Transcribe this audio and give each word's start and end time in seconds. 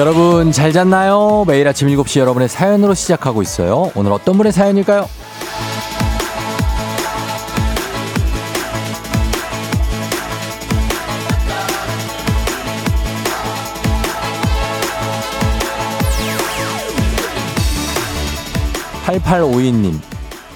여러분 0.00 0.50
잘 0.50 0.72
잤나요? 0.72 1.44
매일 1.46 1.68
아침 1.68 1.86
7시 1.88 2.20
여러분의 2.20 2.48
사연으로 2.48 2.94
시작하고 2.94 3.42
있어요. 3.42 3.92
오늘 3.94 4.12
어떤 4.12 4.38
분의 4.38 4.50
사연일까요? 4.50 5.06
8852님, 19.04 20.00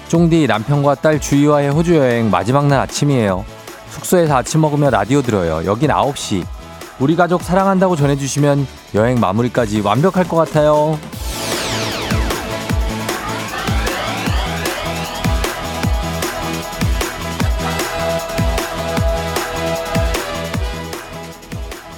쫑디 0.08 0.46
남편과 0.46 0.94
딸 0.94 1.20
주희와의 1.20 1.68
호주 1.68 1.96
여행 1.96 2.30
마지막 2.30 2.66
날 2.66 2.80
아침이에요. 2.80 3.44
숙소에서 3.90 4.36
아침 4.36 4.62
먹으며 4.62 4.88
라디오 4.88 5.20
들어요. 5.20 5.66
여긴 5.66 5.90
9시. 5.90 6.63
우리 7.00 7.16
가족 7.16 7.42
사랑한다고 7.42 7.96
전해주시면 7.96 8.66
여행 8.94 9.18
마무리까지 9.18 9.80
완벽할 9.80 10.28
것 10.28 10.36
같아요. 10.36 10.98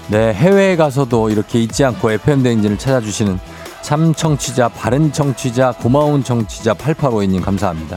네, 0.08 0.32
해외에 0.32 0.76
가서도 0.76 1.30
이렇게 1.30 1.60
잊지 1.60 1.84
않고 1.84 2.12
FM 2.12 2.42
대행진을 2.44 2.78
찾아주시는 2.78 3.38
참 3.82 4.14
청취자, 4.14 4.68
바른 4.68 5.12
청취자, 5.12 5.72
고마운 5.72 6.24
청취자 6.24 6.74
8852님 6.74 7.42
감사합니다. 7.42 7.96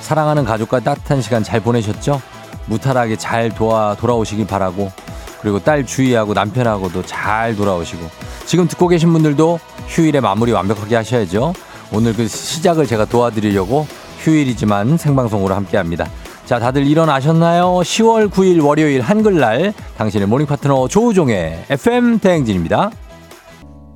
사랑하는 0.00 0.44
가족과 0.44 0.80
따뜻한 0.80 1.20
시간 1.20 1.42
잘 1.42 1.60
보내셨죠? 1.60 2.20
무탈하게 2.66 3.16
잘 3.16 3.54
도와, 3.54 3.96
돌아오시길 3.96 4.46
바라고 4.46 4.92
그리고 5.40 5.58
딸 5.58 5.86
주희하고 5.86 6.34
남편하고도 6.34 7.02
잘 7.02 7.54
돌아오시고 7.56 8.08
지금 8.46 8.66
듣고 8.66 8.88
계신 8.88 9.12
분들도 9.12 9.60
휴일의 9.86 10.20
마무리 10.20 10.52
완벽하게 10.52 10.96
하셔야죠. 10.96 11.52
오늘 11.92 12.14
그 12.14 12.26
시작을 12.28 12.86
제가 12.86 13.04
도와드리려고 13.06 13.86
휴일이지만 14.18 14.96
생방송으로 14.98 15.54
함께 15.54 15.76
합니다. 15.76 16.08
자, 16.44 16.58
다들 16.58 16.86
일어나셨나요? 16.86 17.66
10월 17.80 18.30
9일 18.30 18.64
월요일 18.64 19.02
한글날 19.02 19.74
당신의 19.96 20.26
morning 20.28 20.46
파트너 20.46 20.88
조우종의 20.88 21.64
FM 21.68 22.18
대행진입니다. 22.20 22.90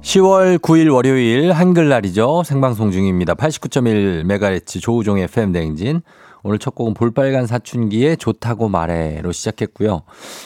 10월 0.02 0.58
9일 0.58 0.92
월요일 0.92 1.52
한글날이죠. 1.52 2.42
생방송 2.44 2.90
중입니다. 2.90 3.34
89.1MHz 3.34 4.80
조우종의 4.80 5.24
FM 5.24 5.52
대행진. 5.52 6.02
오늘 6.42 6.58
첫 6.58 6.74
곡은 6.74 6.94
볼빨간 6.94 7.46
사춘기의 7.46 8.16
좋다고 8.16 8.68
말해로 8.68 9.32
시작했고요. 9.32 10.02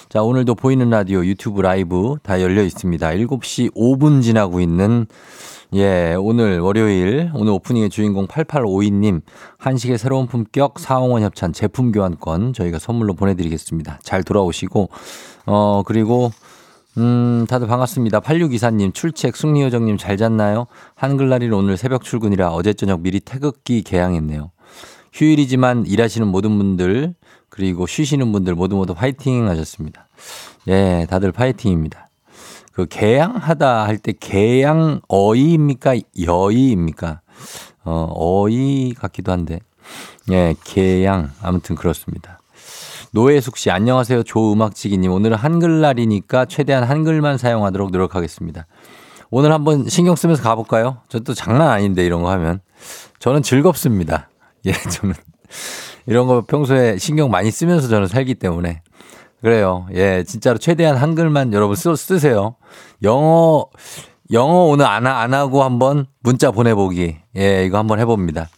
자, 0.08 0.22
오늘도 0.22 0.54
보이는 0.54 0.88
라디오 0.90 1.24
유튜브 1.24 1.62
라이브 1.62 2.16
다 2.22 2.40
열려 2.42 2.62
있습니다. 2.62 3.08
7시 3.08 3.74
5분 3.74 4.22
지나고 4.22 4.60
있는 4.60 5.06
예, 5.74 6.14
오늘 6.18 6.60
월요일 6.60 7.30
오늘 7.34 7.52
오프닝의 7.52 7.90
주인공 7.90 8.26
8852님 8.28 9.22
한식의 9.58 9.98
새로운 9.98 10.26
품격 10.26 10.78
사홍원 10.78 11.22
협찬 11.22 11.52
제품 11.52 11.90
교환권 11.92 12.52
저희가 12.52 12.78
선물로 12.78 13.14
보내드리겠습니다. 13.14 13.98
잘 14.02 14.22
돌아오시고 14.22 14.88
어 15.46 15.82
그리고 15.84 16.30
음, 16.98 17.44
다들 17.46 17.66
반갑습니다. 17.66 18.20
8624님, 18.20 18.94
출첵, 18.94 19.36
승리요정님 19.36 19.98
잘 19.98 20.16
잤나요? 20.16 20.66
한글날이 20.94 21.50
오늘 21.50 21.76
새벽 21.76 22.02
출근이라 22.02 22.52
어제 22.52 22.72
저녁 22.72 23.02
미리 23.02 23.20
태극기 23.20 23.82
개양했네요. 23.82 24.50
휴일이지만 25.12 25.86
일하시는 25.86 26.26
모든 26.28 26.58
분들 26.58 27.14
그리고 27.48 27.86
쉬시는 27.86 28.32
분들 28.32 28.54
모두 28.54 28.76
모두 28.76 28.94
파이팅 28.94 29.48
하셨습니다. 29.48 30.08
예, 30.68 31.06
다들 31.08 31.32
파이팅입니다. 31.32 32.08
그 32.72 32.86
개양하다 32.86 33.84
할 33.86 33.98
때 33.98 34.12
개양 34.18 35.00
어이입니까? 35.08 35.94
여이입니까? 36.20 37.20
어, 37.84 38.08
어이 38.14 38.92
같기도 38.94 39.32
한데. 39.32 39.60
예, 40.30 40.54
개양 40.64 41.30
아무튼 41.40 41.76
그렇습니다. 41.76 42.38
노예숙 43.12 43.56
씨 43.56 43.70
안녕하세요. 43.70 44.24
조음악지기 44.24 44.98
님 44.98 45.12
오늘은 45.12 45.36
한글날이니까 45.38 46.44
최대한 46.46 46.84
한글만 46.84 47.38
사용하도록 47.38 47.90
노력하겠습니다. 47.92 48.66
오늘 49.30 49.52
한번 49.52 49.88
신경 49.88 50.14
쓰면서 50.16 50.42
가볼까요? 50.42 50.98
저 51.08 51.20
또 51.20 51.32
장난 51.32 51.68
아닌데 51.68 52.04
이런 52.04 52.22
거 52.22 52.30
하면 52.32 52.60
저는 53.20 53.42
즐겁습니다. 53.42 54.28
예, 54.66 54.72
저는 54.90 55.14
이런 56.06 56.26
거 56.26 56.42
평소에 56.42 56.98
신경 56.98 57.30
많이 57.30 57.50
쓰면서 57.50 57.88
저는 57.88 58.06
살기 58.06 58.34
때문에 58.34 58.82
그래요. 59.40 59.86
예, 59.94 60.24
진짜로 60.24 60.58
최대한 60.58 60.96
한글만 60.96 61.52
여러분 61.52 61.76
쓰, 61.76 61.94
쓰세요. 61.96 62.56
영어 63.02 63.66
영어 64.32 64.64
오늘 64.64 64.86
안, 64.86 65.06
안 65.06 65.34
하고 65.34 65.62
한번 65.62 66.06
문자 66.20 66.50
보내보기. 66.50 67.16
예, 67.36 67.64
이거 67.64 67.78
한번 67.78 68.00
해봅니다. 68.00 68.48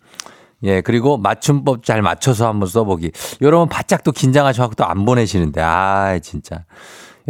예, 0.64 0.80
그리고 0.80 1.18
맞춤법 1.18 1.84
잘 1.84 2.02
맞춰서 2.02 2.48
한번 2.48 2.68
써보기. 2.68 3.12
여러분 3.42 3.68
바짝 3.68 4.02
또 4.02 4.12
긴장하셔갖고 4.12 4.74
또안 4.76 5.04
보내시는데. 5.04 5.60
아, 5.60 6.18
진짜. 6.20 6.64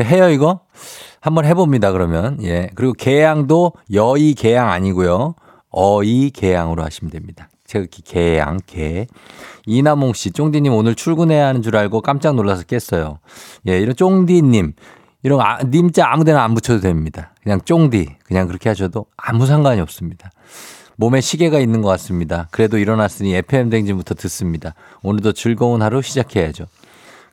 해요, 0.01 0.31
이거? 0.31 0.61
한번 1.21 1.45
해봅니다, 1.45 1.93
그러면. 1.93 2.39
예. 2.43 2.71
그리고 2.75 2.93
개양도 2.93 3.73
여의 3.93 4.35
개양 4.35 4.71
아니고요. 4.71 5.35
어이 5.71 6.31
개양으로 6.31 6.83
하시면 6.85 7.11
됩니다. 7.11 7.49
제가 7.69 7.87
개양, 8.05 8.59
개. 8.67 9.07
이나몽 9.67 10.15
씨, 10.15 10.33
쫑디님 10.33 10.73
오늘 10.73 10.95
출근해야 10.95 11.47
하는 11.47 11.61
줄 11.61 11.77
알고 11.77 12.01
깜짝 12.01 12.35
놀라서 12.35 12.65
깼어요. 12.65 13.19
예, 13.69 13.79
이런 13.79 13.95
쫑디님. 13.95 14.73
이런 15.23 15.41
아, 15.41 15.59
님자 15.63 16.07
아무 16.09 16.25
데나 16.25 16.43
안 16.43 16.55
붙여도 16.55 16.81
됩니다. 16.81 17.35
그냥 17.43 17.61
쫑디. 17.61 18.09
그냥 18.25 18.47
그렇게 18.47 18.71
하셔도 18.71 19.07
아무 19.17 19.45
상관이 19.47 19.81
없습니다. 19.83 20.31
몸에 20.97 21.21
시계가 21.21 21.59
있는 21.61 21.83
것 21.83 21.89
같습니다. 21.91 22.49
그래도 22.51 22.79
일어났으니 22.79 23.35
FM 23.35 23.69
댕진부터 23.69 24.15
듣습니다. 24.15 24.75
오늘도 25.03 25.33
즐거운 25.33 25.83
하루 25.83 26.01
시작해야죠. 26.01 26.67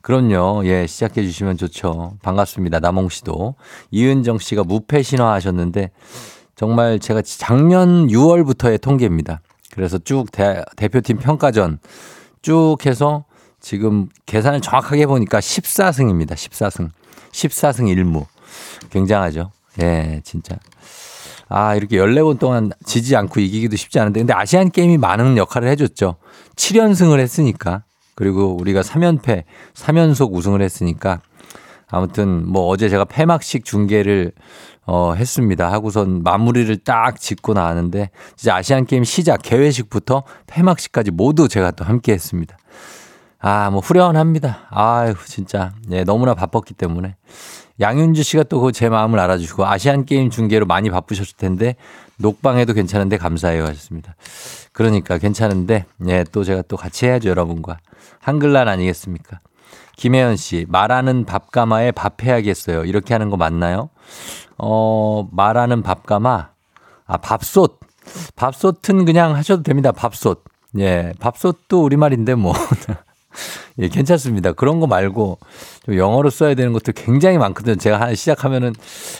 그럼요. 0.01 0.63
예, 0.65 0.85
시작해 0.85 1.23
주시면 1.23 1.55
좋죠. 1.57 2.17
반갑습니다. 2.21 2.81
남홍 2.81 3.07
씨도. 3.07 3.55
이은정 3.91 4.39
씨가 4.39 4.65
무패 4.65 5.01
신화 5.01 5.31
하셨는데 5.31 5.91
정말 6.55 6.99
제가 6.99 7.21
작년 7.21 8.07
6월부터의 8.07 8.81
통계입니다. 8.81 9.39
그래서 9.75 9.97
쭉 9.97 10.31
대, 10.31 10.63
대표팀 10.77 11.17
평가전 11.17 11.79
쭉 12.41 12.77
해서 12.85 13.25
지금 13.59 14.07
계산을 14.25 14.61
정확하게 14.61 15.01
해보니까 15.01 15.39
14승입니다. 15.39 16.33
14승. 16.33 16.89
14승 17.31 17.93
1무. 17.93 18.25
굉장하죠. 18.89 19.51
예, 19.81 20.21
진짜. 20.23 20.55
아, 21.49 21.75
이렇게 21.75 21.97
14번 21.97 22.39
동안 22.39 22.71
지지 22.85 23.15
않고 23.15 23.39
이기기도 23.39 23.75
쉽지 23.75 23.99
않은데, 23.99 24.21
근데 24.21 24.33
아시안 24.33 24.71
게임이 24.71 24.97
많은 24.97 25.37
역할을 25.37 25.67
해줬죠. 25.69 26.15
7연승을 26.55 27.19
했으니까. 27.19 27.83
그리고 28.15 28.55
우리가 28.55 28.81
3연패, 28.81 29.43
3연속 29.73 30.31
우승을 30.31 30.61
했으니까. 30.61 31.21
아무튼 31.87 32.47
뭐 32.47 32.67
어제 32.67 32.89
제가 32.89 33.05
폐막식 33.05 33.65
중계를 33.65 34.31
어, 34.85 35.13
했습니다. 35.13 35.71
하고선 35.71 36.23
마무리를 36.23 36.75
딱 36.77 37.19
짓고 37.19 37.53
나왔는데, 37.53 38.09
진짜 38.35 38.55
아시안 38.55 38.85
게임 38.85 39.03
시작, 39.03 39.41
개회식부터 39.41 40.23
폐막식까지 40.47 41.11
모두 41.11 41.47
제가 41.47 41.71
또 41.71 41.83
함께 41.85 42.13
했습니다. 42.13 42.57
아, 43.39 43.69
뭐 43.69 43.79
후련합니다. 43.79 44.67
아유, 44.69 45.13
진짜. 45.25 45.73
예, 45.91 46.03
너무나 46.03 46.33
바빴기 46.33 46.73
때문에. 46.73 47.15
양윤주 47.79 48.23
씨가 48.23 48.43
또그제 48.43 48.89
마음을 48.89 49.19
알아주시고 49.19 49.65
아시안 49.65 50.05
게임 50.05 50.29
중계로 50.29 50.65
많이 50.65 50.89
바쁘셨을 50.89 51.35
텐데 51.37 51.75
녹방해도 52.17 52.73
괜찮은데 52.73 53.17
감사해요 53.17 53.63
하셨습니다. 53.65 54.15
그러니까 54.71 55.17
괜찮은데 55.17 55.85
예, 56.07 56.23
또 56.31 56.43
제가 56.43 56.61
또 56.67 56.77
같이 56.77 57.05
해야죠 57.05 57.29
여러분과 57.29 57.79
한글날 58.19 58.69
아니겠습니까? 58.69 59.39
김혜연 59.97 60.37
씨 60.37 60.65
말하는 60.69 61.25
밥가마에 61.25 61.91
밥 61.91 62.23
해야겠어요. 62.23 62.85
이렇게 62.85 63.13
하는 63.13 63.29
거 63.29 63.37
맞나요? 63.37 63.89
어 64.57 65.27
말하는 65.31 65.81
밥가마 65.81 66.49
아 67.05 67.17
밥솥 67.17 67.79
밥솥은 68.35 69.05
그냥 69.05 69.35
하셔도 69.35 69.63
됩니다. 69.63 69.91
밥솥 69.91 70.43
예 70.79 71.13
밥솥도 71.19 71.83
우리말인데 71.83 72.35
뭐 72.35 72.53
예, 73.79 73.89
괜찮습니다. 73.89 74.53
그런 74.53 74.79
거 74.79 74.87
말고 74.87 75.37
좀 75.85 75.97
영어로 75.97 76.29
써야 76.29 76.55
되는 76.55 76.71
것도 76.71 76.93
굉장히 76.93 77.37
많거든요. 77.37 77.75
제가 77.75 77.99
하나 77.99 78.15
시작하면은 78.15 78.73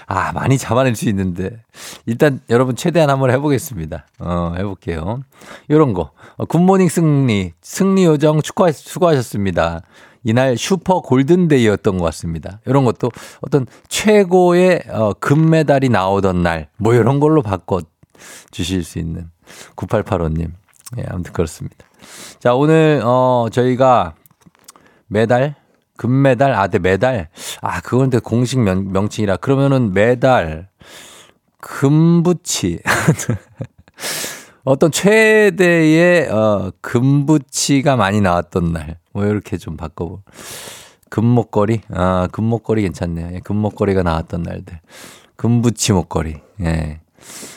아, 0.08 0.32
많이 0.32 0.58
잡아낼 0.58 0.96
수 0.96 1.10
있는데 1.10 1.62
일단 2.06 2.40
여러분 2.50 2.76
최대한 2.76 3.10
한번 3.10 3.32
해보겠습니다. 3.32 4.06
어, 4.20 4.54
해볼게요. 4.58 5.22
요런 5.70 5.94
거. 5.94 6.12
어, 6.38 6.46
good 6.46 6.61
morning 6.61 6.88
승리. 6.88 7.54
승리 7.62 8.06
요정 8.06 8.42
축하, 8.42 8.72
수고하셨습니다. 8.72 9.82
이날 10.26 10.58
super 10.58 11.02
golden 11.02 11.34
day였던 11.34 12.00
것 12.00 12.04
같습니다. 12.06 12.60
이런 12.66 12.84
것도 12.84 13.12
어떤 13.42 13.68
최고의 13.88 14.82
어, 14.90 15.14
금메달이 15.14 15.90
나오던 15.90 16.42
날, 16.42 16.70
뭐 16.78 16.96
이런 16.96 17.20
걸로 17.20 17.44
바꿔 17.44 17.80
주실 18.50 18.84
수 18.84 18.98
있는 18.98 19.30
9885님. 19.76 20.52
예, 20.98 21.06
아무튼 21.10 21.32
그렇습니다. 21.32 21.86
자, 22.40 22.56
오늘, 22.56 23.02
어, 23.04 23.48
저희가 23.52 24.16
메달? 25.08 25.56
금메달? 25.98 26.54
아, 26.54 26.68
네, 26.68 26.80
메달? 26.80 27.30
아, 27.62 27.80
그건 27.82 28.10
데 28.10 28.18
공식 28.18 28.60
명, 28.60 28.92
명칭이라. 28.92 29.38
그러면은 29.38 29.94
메달, 29.94 30.70
금부치. 31.62 32.80
어떤 34.64 34.92
최대의, 34.92 36.30
어, 36.30 36.72
금부치가 36.82 37.96
많이 37.96 38.22
나왔던 38.22 38.74
날. 38.74 38.98
뭐, 39.16 39.26
이렇게 39.26 39.58
좀 39.58 39.78
바꿔보. 39.78 40.22
금목걸이? 41.10 41.82
아, 41.94 42.28
금목걸이 42.34 42.82
괜찮네요. 42.82 43.30
예, 43.36 43.40
금목걸이가 43.40 44.04
나왔던 44.04 44.44
날들. 44.44 44.82
금부치 45.38 45.94
목걸이. 45.94 46.36
예. 46.62 47.00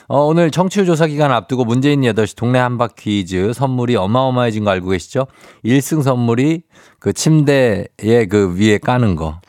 어, 0.07 0.21
오늘 0.25 0.53
청취율 0.53 0.87
조사 0.87 1.07
기간 1.09 1.33
앞두고 1.33 1.65
문재인 1.65 2.03
8시 2.03 2.37
동네 2.37 2.61
한바 2.61 2.89
퀴즈 2.97 3.53
선물이 3.53 3.97
어마어마해진 3.97 4.63
거 4.65 4.71
알고 4.71 4.91
계시죠? 4.91 5.27
1승 5.65 6.03
선물이 6.03 6.63
그 7.01 7.13
침대에 7.13 7.87
그 8.31 8.55
위에 8.57 8.79
까는 8.79 9.17
거. 9.17 9.41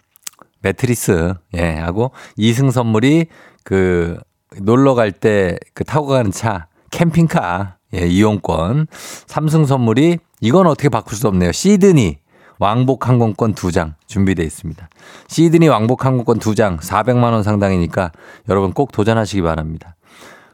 매트리스. 0.61 1.35
예, 1.57 1.75
하고 1.75 2.11
2승 2.39 2.71
선물이 2.71 3.27
그 3.63 4.17
놀러 4.61 4.95
갈 4.95 5.11
때 5.11 5.57
그 5.75 5.83
타고 5.83 6.07
가는 6.07 6.31
차. 6.31 6.67
캠핑카. 6.89 7.77
예, 7.95 8.07
이용권. 8.07 8.87
3승 9.27 9.65
선물이 9.67 10.17
이건 10.41 10.67
어떻게 10.67 10.89
바꿀 10.89 11.17
수 11.17 11.27
없네요. 11.27 11.51
시드니. 11.51 12.19
왕복 12.59 13.07
항공권 13.07 13.53
2장 13.53 13.93
준비되어 14.07 14.45
있습니다. 14.45 14.89
시드니 15.27 15.69
왕복 15.69 16.05
항공권 16.05 16.39
2장 16.39 16.77
400만 16.79 17.31
원 17.31 17.41
상당이니까 17.41 18.11
여러분 18.49 18.73
꼭 18.73 18.91
도전하시기 18.91 19.41
바랍니다. 19.41 19.95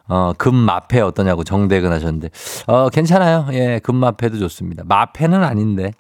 어, 0.08 0.34
금마패 0.38 1.02
어떠냐고 1.02 1.44
정대근 1.44 1.92
하셨는데, 1.92 2.30
어, 2.68 2.90
괜찮아요. 2.90 3.48
예, 3.54 3.80
금마패도 3.82 4.38
좋습니다. 4.38 4.84
마패는 4.86 5.44
아닌데. 5.44 5.94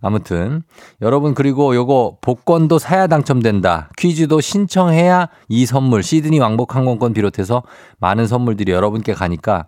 아무튼 0.00 0.62
여러분 1.02 1.34
그리고 1.34 1.74
요거 1.74 2.18
복권도 2.20 2.78
사야 2.78 3.06
당첨된다. 3.06 3.90
퀴즈도 3.98 4.40
신청해야 4.40 5.28
이 5.48 5.66
선물 5.66 6.02
시드니 6.02 6.38
왕복 6.38 6.76
항공권 6.76 7.12
비롯해서 7.12 7.62
많은 7.98 8.26
선물들이 8.26 8.72
여러분께 8.72 9.14
가니까 9.14 9.66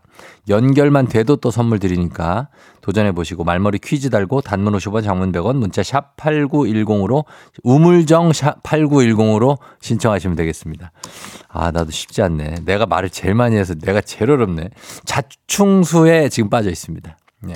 연결만 0.48 1.08
돼도 1.08 1.36
또 1.36 1.50
선물 1.50 1.78
드리니까 1.78 2.48
도전해 2.80 3.12
보시고 3.12 3.44
말머리 3.44 3.78
퀴즈 3.78 4.10
달고 4.10 4.40
단문 4.40 4.74
50원 4.74 5.02
장문 5.02 5.32
100원 5.32 5.56
문자 5.56 5.82
샵 5.82 6.16
8910으로 6.16 7.24
우물정 7.62 8.32
샵 8.32 8.62
8910으로 8.62 9.58
신청하시면 9.80 10.36
되겠습니다. 10.36 10.92
아, 11.48 11.70
나도 11.70 11.90
쉽지 11.90 12.22
않네. 12.22 12.56
내가 12.64 12.86
말을 12.86 13.10
제일 13.10 13.34
많이 13.34 13.56
해서 13.56 13.74
내가 13.74 14.00
제일 14.00 14.30
어렵네. 14.30 14.70
자충수에 15.04 16.28
지금 16.28 16.48
빠져 16.48 16.70
있습니다. 16.70 17.16
네. 17.42 17.52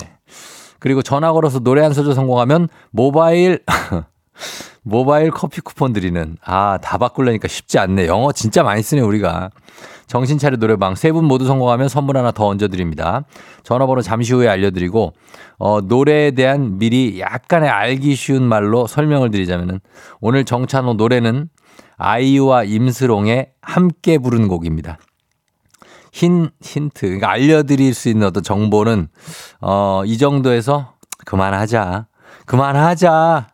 그리고 0.85 1.01
전화 1.01 1.33
걸어서 1.33 1.57
노래 1.61 1.81
한 1.81 1.93
소절 1.93 2.13
성공하면 2.13 2.67
모바일 2.91 3.63
모바일 4.83 5.31
커피 5.31 5.59
쿠폰 5.61 5.93
드리는. 5.93 6.37
아 6.45 6.77
다 6.79 6.99
바꾸려니까 6.99 7.47
쉽지 7.47 7.79
않네. 7.79 8.05
영어 8.05 8.31
진짜 8.31 8.61
많이 8.61 8.83
쓰네 8.83 9.01
우리가. 9.01 9.49
정신 10.05 10.37
차려 10.37 10.57
노래방. 10.57 10.93
세 10.93 11.11
분 11.11 11.25
모두 11.25 11.47
성공하면 11.47 11.89
선물 11.89 12.17
하나 12.17 12.29
더 12.31 12.45
얹어 12.45 12.67
드립니다. 12.67 13.23
전화번호 13.63 14.03
잠시 14.03 14.31
후에 14.33 14.47
알려드리고 14.47 15.13
어 15.57 15.81
노래에 15.81 16.29
대한 16.31 16.77
미리 16.77 17.19
약간의 17.19 17.67
알기 17.67 18.13
쉬운 18.13 18.43
말로 18.43 18.85
설명을 18.85 19.31
드리자면은 19.31 19.79
오늘 20.21 20.45
정찬호 20.45 20.93
노래는 20.93 21.49
아이유와 21.97 22.65
임스롱의 22.65 23.53
함께 23.59 24.19
부른 24.19 24.47
곡입니다. 24.47 24.99
힌, 26.15 26.49
힌트. 26.61 27.01
그러니까 27.01 27.29
알려드릴 27.29 27.93
수 27.93 28.07
있는 28.07 28.25
어떤 28.27 28.41
정보는, 28.41 29.09
어, 29.59 30.01
이 30.05 30.17
정도에서 30.17 30.93
그만하자. 31.25 32.05
그만하자. 32.45 33.47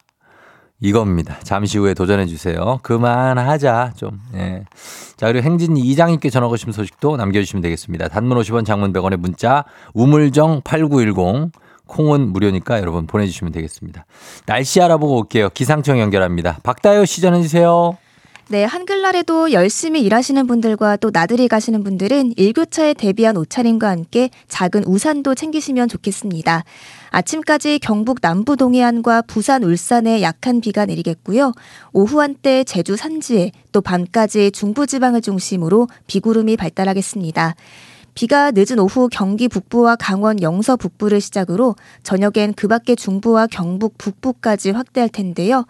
이겁니다. 0.79 1.39
잠시 1.41 1.79
후에 1.79 1.95
도전해 1.95 2.27
주세요. 2.27 2.79
그만하자. 2.83 3.93
좀, 3.95 4.19
예. 4.35 4.65
자, 5.17 5.25
그리고 5.25 5.43
행진이 5.43 5.79
이장님께 5.79 6.29
전화 6.29 6.47
거신 6.47 6.71
소식도 6.71 7.17
남겨주시면 7.17 7.63
되겠습니다. 7.63 8.09
단문 8.09 8.37
50원 8.37 8.63
장문 8.63 8.93
100원의 8.93 9.17
문자, 9.17 9.65
우물정 9.95 10.61
8910. 10.63 11.51
콩은 11.87 12.31
무료니까 12.31 12.79
여러분 12.79 13.05
보내주시면 13.07 13.51
되겠습니다. 13.51 14.05
날씨 14.45 14.81
알아보고 14.81 15.17
올게요. 15.17 15.49
기상청 15.49 15.99
연결합니다. 15.99 16.59
박다요 16.63 17.03
시 17.05 17.21
전해 17.21 17.41
주세요. 17.41 17.97
네, 18.51 18.65
한글날에도 18.65 19.53
열심히 19.53 20.01
일하시는 20.01 20.45
분들과 20.45 20.97
또 20.97 21.09
나들이 21.09 21.47
가시는 21.47 21.85
분들은 21.85 22.33
일교차에 22.35 22.95
대비한 22.95 23.37
옷차림과 23.37 23.87
함께 23.89 24.29
작은 24.49 24.83
우산도 24.83 25.35
챙기시면 25.35 25.87
좋겠습니다. 25.87 26.65
아침까지 27.11 27.79
경북 27.79 28.19
남부 28.19 28.57
동해안과 28.57 29.21
부산, 29.21 29.63
울산에 29.63 30.21
약한 30.21 30.59
비가 30.59 30.85
내리겠고요. 30.85 31.53
오후 31.93 32.19
한때 32.19 32.65
제주 32.65 32.97
산지에 32.97 33.53
또 33.71 33.79
밤까지 33.79 34.51
중부지방을 34.51 35.21
중심으로 35.21 35.87
비구름이 36.07 36.57
발달하겠습니다. 36.57 37.55
비가 38.13 38.51
늦은 38.51 38.79
오후 38.79 39.07
경기 39.09 39.47
북부와 39.47 39.95
강원 39.95 40.41
영서 40.41 40.75
북부를 40.75 41.21
시작으로 41.21 41.75
저녁엔 42.03 42.53
그 42.55 42.67
밖의 42.67 42.95
중부와 42.95 43.47
경북 43.47 43.97
북부까지 43.97 44.71
확대할 44.71 45.09
텐데요. 45.09 45.65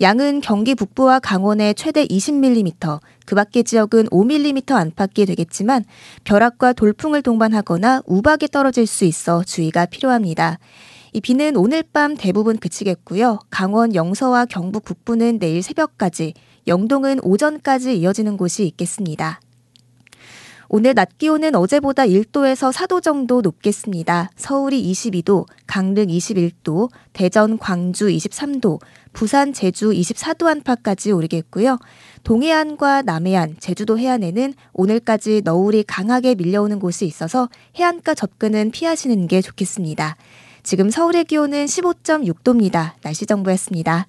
양은 0.00 0.40
경기 0.40 0.74
북부와 0.74 1.20
강원에 1.20 1.72
최대 1.72 2.04
20mm, 2.04 3.00
그 3.24 3.34
밖의 3.34 3.64
지역은 3.64 4.06
5mm 4.08 4.72
안팎이 4.72 5.26
되겠지만 5.26 5.84
벼락과 6.24 6.74
돌풍을 6.74 7.22
동반하거나 7.22 8.02
우박이 8.06 8.48
떨어질 8.48 8.86
수 8.86 9.04
있어 9.04 9.42
주의가 9.42 9.86
필요합니다. 9.86 10.58
이 11.12 11.20
비는 11.20 11.56
오늘 11.56 11.82
밤 11.82 12.14
대부분 12.14 12.58
그치겠고요. 12.58 13.38
강원 13.48 13.94
영서와 13.94 14.44
경북 14.44 14.84
북부는 14.84 15.38
내일 15.38 15.62
새벽까지, 15.62 16.34
영동은 16.66 17.20
오전까지 17.22 17.96
이어지는 17.96 18.36
곳이 18.36 18.66
있겠습니다. 18.66 19.40
오늘 20.68 20.94
낮 20.94 21.18
기온은 21.18 21.54
어제보다 21.54 22.04
1도에서 22.04 22.72
4도 22.72 23.02
정도 23.02 23.40
높겠습니다. 23.40 24.30
서울이 24.36 24.82
22도, 24.92 25.46
강릉 25.66 26.06
21도, 26.06 26.90
대전, 27.12 27.58
광주 27.58 28.06
23도, 28.06 28.80
부산, 29.12 29.52
제주 29.52 29.90
24도 29.90 30.46
안팎까지 30.46 31.12
오르겠고요. 31.12 31.78
동해안과 32.24 33.02
남해안, 33.02 33.56
제주도 33.60 33.98
해안에는 33.98 34.54
오늘까지 34.72 35.42
너울이 35.44 35.84
강하게 35.84 36.34
밀려오는 36.34 36.78
곳이 36.78 37.06
있어서 37.06 37.48
해안가 37.76 38.14
접근은 38.14 38.72
피하시는 38.72 39.26
게 39.28 39.40
좋겠습니다. 39.40 40.16
지금 40.62 40.90
서울의 40.90 41.24
기온은 41.24 41.64
15.6도입니다. 41.66 42.92
날씨 43.02 43.24
정보였습니다. 43.24 44.08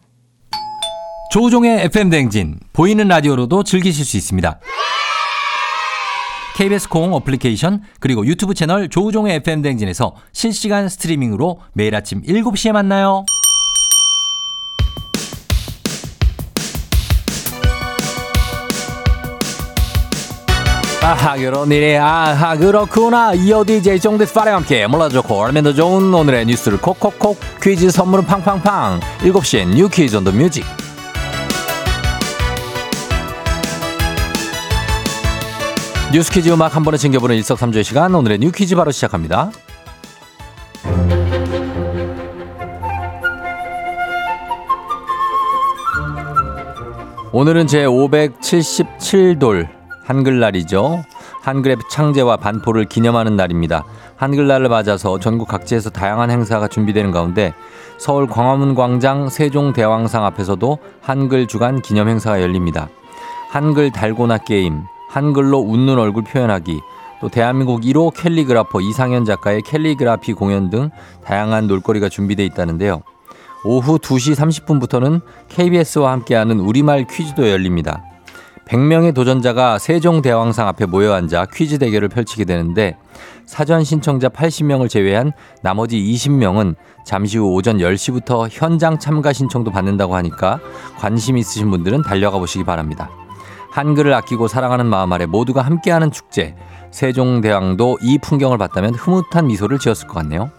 조우종의 1.31 1.84
FM 1.86 2.10
댕진 2.10 2.60
보이는 2.74 3.08
라디오로도 3.08 3.63
즐기실 3.63 4.03
수 4.03 4.17
있습니다. 4.17 4.60
KBS 6.57 6.89
콩 6.89 7.13
어플리케이션 7.13 7.83
그리고 7.99 8.25
유튜브 8.25 8.55
채널 8.55 8.89
조우종의 8.89 9.35
FM 9.35 9.61
댕진에서 9.61 10.15
실시간 10.31 10.89
스트리밍으로 10.89 11.59
매일 11.73 11.93
아침 11.95 12.23
7시에 12.23 12.71
만나요. 12.71 13.25
아하 21.03 21.37
그런 21.37 21.71
일이 21.71 21.95
아하 21.95 22.57
그렇구나. 22.57 23.33
이어 23.33 23.63
DJ 23.63 23.99
정대스 23.99 24.33
파레와 24.33 24.57
함께 24.57 24.87
몰라주고 24.87 25.35
얼면 25.35 25.63
더 25.63 25.73
좋은 25.73 26.11
오늘의 26.11 26.47
뉴스를 26.47 26.79
콕콕콕 26.81 27.39
퀴즈 27.61 27.91
선물은 27.91 28.25
팡팡팡. 28.25 28.99
7시엔 29.19 29.75
뉴 29.75 29.87
퀴즈 29.89 30.15
온 30.17 30.23
더 30.23 30.31
뮤직 30.31 30.65
뉴스 36.13 36.31
퀴즈 36.31 36.49
음악 36.49 36.73
한 36.73 36.83
번에 36.83 36.95
챙겨보는 36.97 37.35
일석삼조의 37.35 37.83
시간 37.83 38.15
오늘의 38.15 38.39
뉴 38.39 38.49
퀴즈 38.49 38.77
바로 38.77 38.91
시작합니다. 38.91 39.51
오늘은 47.33 47.67
제 47.67 47.83
577돌 47.83 49.67
한글날이죠. 50.05 51.03
한글의 51.41 51.77
창제와 51.91 52.37
반포를 52.37 52.85
기념하는 52.85 53.35
날입니다. 53.35 53.83
한글날을 54.15 54.69
맞아서 54.69 55.19
전국 55.19 55.49
각지에서 55.49 55.89
다양한 55.89 56.31
행사가 56.31 56.69
준비되는 56.69 57.11
가운데 57.11 57.53
서울 57.97 58.27
광화문 58.27 58.75
광장 58.75 59.27
세종대왕상 59.27 60.23
앞에서도 60.23 60.77
한글 61.01 61.47
주간 61.47 61.81
기념 61.81 62.07
행사가 62.07 62.41
열립니다. 62.41 62.87
한글 63.49 63.91
달고나 63.91 64.37
게임, 64.37 64.83
한글로 65.17 65.59
웃는 65.59 65.97
얼굴 65.97 66.24
표현하기, 66.24 66.79
또 67.21 67.29
대한민국 67.29 67.81
1호 67.81 68.13
캘리그라퍼 68.15 68.81
이상현 68.81 69.25
작가의 69.25 69.63
캘리그라피 69.63 70.33
공연 70.33 70.69
등 70.69 70.91
다양한 71.25 71.65
놀거리가 71.65 72.07
준비되어 72.07 72.45
있다는데요. 72.45 73.01
오후 73.65 73.97
2시 73.97 74.36
30분부터는 74.36 75.21
KBS와 75.50 76.12
함께하는 76.12 76.59
우리말 76.59 77.07
퀴즈도 77.07 77.50
열립니다. 77.50 78.03
100명의 78.67 79.15
도전자가 79.15 79.79
세종대왕상 79.79 80.67
앞에 80.67 80.86
모여 80.86 81.13
앉아 81.13 81.47
퀴즈 81.53 81.79
대결을 81.79 82.09
펼치게 82.09 82.45
되는데 82.45 82.97
사전 83.45 83.83
신청자 83.83 84.29
80명을 84.29 84.89
제외한 84.89 85.31
나머지 85.63 85.97
20명은 85.97 86.75
잠시 87.05 87.38
후 87.39 87.53
오전 87.53 87.77
10시부터 87.77 88.50
현장 88.51 89.00
참가 89.00 89.33
신청도 89.33 89.71
받는다고 89.71 90.15
하니까 90.15 90.59
관심 90.97 91.38
있으신 91.38 91.71
분들은 91.71 92.03
달려가 92.03 92.38
보시기 92.38 92.65
바랍니다. 92.65 93.09
한글을 93.77 94.12
아끼고 94.15 94.48
사랑하는 94.48 94.88
마음 94.88 95.13
아래 95.13 95.27
모두가 95.27 95.62
함께하는 95.62 96.10
축제. 96.10 96.55
세종대왕도 96.89 98.00
이 98.01 98.17
풍경을 98.17 98.57
봤다면 98.57 98.96
흐뭇한 98.96 99.46
미소를 99.46 99.77
지었을 99.77 100.07
것 100.07 100.15
같네요. 100.15 100.50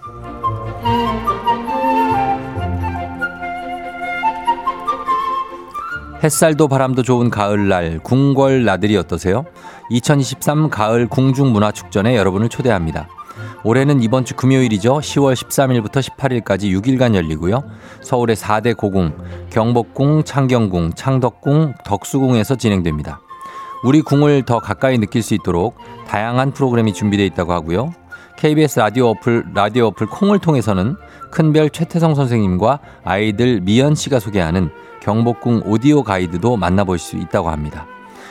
햇살도 6.23 6.69
바람도 6.69 7.03
좋은 7.03 7.29
가을날 7.29 7.99
궁궐 8.05 8.65
나들이 8.65 8.97
어떠세요? 8.97 9.45
2023 9.91 10.71
가을 10.71 11.09
궁중문화축전에 11.09 12.17
여러분을 12.17 12.49
초대합니다. 12.49 13.09
올해는 13.65 14.03
이번 14.03 14.25
주 14.25 14.35
금요일이죠. 14.37 14.99
10월 14.99 15.35
13일부터 15.35 16.01
18일까지 16.01 16.73
6일간 16.81 17.15
열리고요. 17.15 17.65
서울의 18.03 18.37
4대 18.37 18.77
고궁, 18.77 19.13
경복궁, 19.51 20.25
창경궁, 20.25 20.93
창덕궁, 20.95 21.75
덕수궁에서 21.85 22.57
진행됩니다. 22.57 23.21
우리 23.83 24.03
궁을 24.03 24.45
더 24.45 24.59
가까이 24.59 24.99
느낄 24.99 25.23
수 25.23 25.35
있도록 25.35 25.77
다양한 26.07 26.53
프로그램이 26.53 26.93
준비되어 26.93 27.27
있다고 27.27 27.53
하고요. 27.53 27.93
KBS 28.37 28.79
라디오 28.79 29.09
어플, 29.09 29.47
라디오 29.55 29.87
어플 29.87 30.07
콩을 30.07 30.39
통해서는 30.39 30.97
큰별 31.31 31.71
최태성 31.71 32.15
선생님과 32.15 32.79
아이들 33.05 33.61
미연 33.61 33.95
씨가 33.95 34.21
소개하는 34.21 34.71
경복궁 35.03 35.63
오디오 35.67 36.03
가이드도 36.03 36.57
만나볼 36.57 36.99
수 36.99 37.17
있다고 37.17 37.51
합니다. 37.51 37.87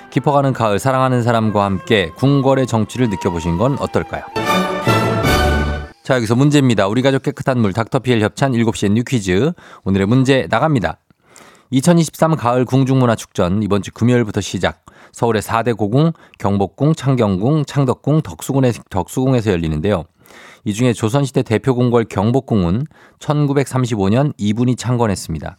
깊어가는 0.10 0.54
가을 0.54 0.80
사랑하는 0.80 1.22
사람과 1.24 1.66
함께 1.66 2.12
궁궐의 2.16 2.68
정취를 2.68 3.10
느껴보시는 3.10 3.58
건 3.58 3.78
어떨까요? 3.80 4.24
자, 6.08 6.16
여기서 6.16 6.36
문제입니다. 6.38 6.88
우리 6.88 7.02
가족 7.02 7.22
깨끗한 7.22 7.60
물 7.60 7.74
닥터피엘 7.74 8.22
협찬 8.22 8.54
7시엔 8.54 8.94
new 8.94 9.04
quiz. 9.04 9.52
오늘의 9.84 10.08
문제 10.08 10.48
나갑니다. 10.50 11.00
2023 11.70 12.38
가을 12.38 12.64
궁중문화축전 12.64 13.62
이번 13.62 13.82
주 13.82 13.92
금요일부터 13.92 14.40
시작. 14.40 14.86
서울의 15.12 15.42
4대 15.42 15.76
고궁, 15.76 16.14
경복궁, 16.40 16.96
창경궁, 16.96 17.66
창덕궁, 17.66 18.22
덕수궁에, 18.22 18.72
덕수궁에서 18.90 19.52
열리는데요. 19.52 20.06
이 20.64 20.74
중에 20.74 20.94
조선시대 20.94 21.44
대표 21.44 21.76
궁궐 21.76 22.06
경복궁은 22.06 22.86
1935년 23.20 24.32
이분이 24.38 24.78
창건했습니다. 24.78 25.58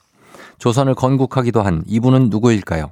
조선을 0.56 0.94
건국하기도 0.94 1.60
한 1.60 1.84
이분은 1.86 2.30
누구일까요? 2.30 2.90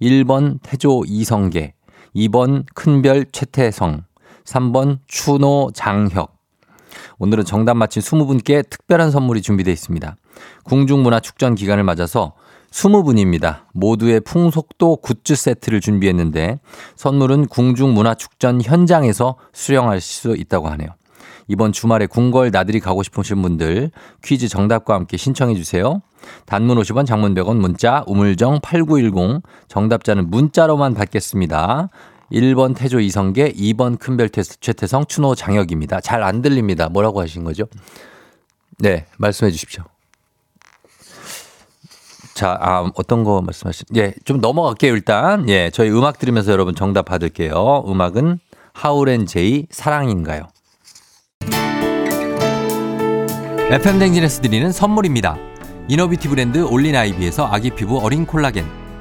1번 0.00 0.58
태조 0.62 1.02
이성계, 1.06 1.74
2번 2.16 2.64
큰별 2.72 3.26
최태성, 3.30 4.04
3번 4.46 5.00
추노 5.06 5.70
장혁. 5.74 6.33
오늘은 7.18 7.44
정답 7.44 7.74
맞힌 7.76 8.02
20분께 8.02 8.68
특별한 8.68 9.10
선물이 9.10 9.42
준비되어 9.42 9.72
있습니다. 9.72 10.16
궁중문화축전 10.64 11.54
기간을 11.54 11.84
맞아서 11.84 12.34
20분입니다. 12.70 13.60
모두의 13.72 14.20
풍속도 14.20 14.96
굿즈 14.96 15.36
세트를 15.36 15.80
준비했는데 15.80 16.58
선물은 16.96 17.46
궁중문화축전 17.46 18.62
현장에서 18.62 19.36
수령할 19.52 20.00
수 20.00 20.34
있다고 20.36 20.68
하네요. 20.68 20.88
이번 21.46 21.72
주말에 21.72 22.06
궁궐 22.06 22.50
나들이 22.50 22.80
가고 22.80 23.02
싶으신 23.02 23.42
분들 23.42 23.90
퀴즈 24.24 24.48
정답과 24.48 24.94
함께 24.94 25.16
신청해 25.16 25.54
주세요. 25.54 26.00
단문 26.46 26.78
50원 26.78 27.06
장문 27.06 27.34
100원 27.34 27.56
문자 27.56 28.02
우물정 28.06 28.60
8910 28.62 29.42
정답자는 29.68 30.30
문자로만 30.30 30.94
받겠습니다. 30.94 31.90
1번 32.34 32.76
태조 32.76 33.00
이성계, 33.00 33.52
2번 33.52 33.98
큰별 33.98 34.28
최태성, 34.28 35.06
추노 35.06 35.34
장혁입니다. 35.34 36.00
잘 36.00 36.22
안 36.24 36.42
들립니다. 36.42 36.88
뭐라고 36.88 37.20
하신 37.20 37.44
거죠? 37.44 37.64
네, 38.78 39.06
말씀해 39.18 39.50
주십시오. 39.52 39.84
자, 42.34 42.58
아, 42.60 42.90
어떤 42.96 43.22
거 43.22 43.40
말씀하신, 43.42 43.86
예, 43.96 44.12
좀 44.24 44.40
넘어갈게요, 44.40 44.94
일단. 44.94 45.48
예, 45.48 45.70
저희 45.70 45.90
음악 45.90 46.18
들으면서 46.18 46.50
여러분 46.50 46.74
정답 46.74 47.04
받을게요. 47.04 47.84
음악은 47.86 48.40
하울앤 48.72 49.26
제이 49.26 49.66
사랑인가요? 49.70 50.48
FM 53.70 53.98
대행진에서 54.00 54.42
드리는 54.42 54.72
선물입니다. 54.72 55.36
이너비티 55.88 56.28
브랜드 56.28 56.58
올린 56.64 56.96
아이비에서 56.96 57.46
아기 57.46 57.70
피부 57.70 57.98
어린 57.98 58.26
콜라겐. 58.26 58.83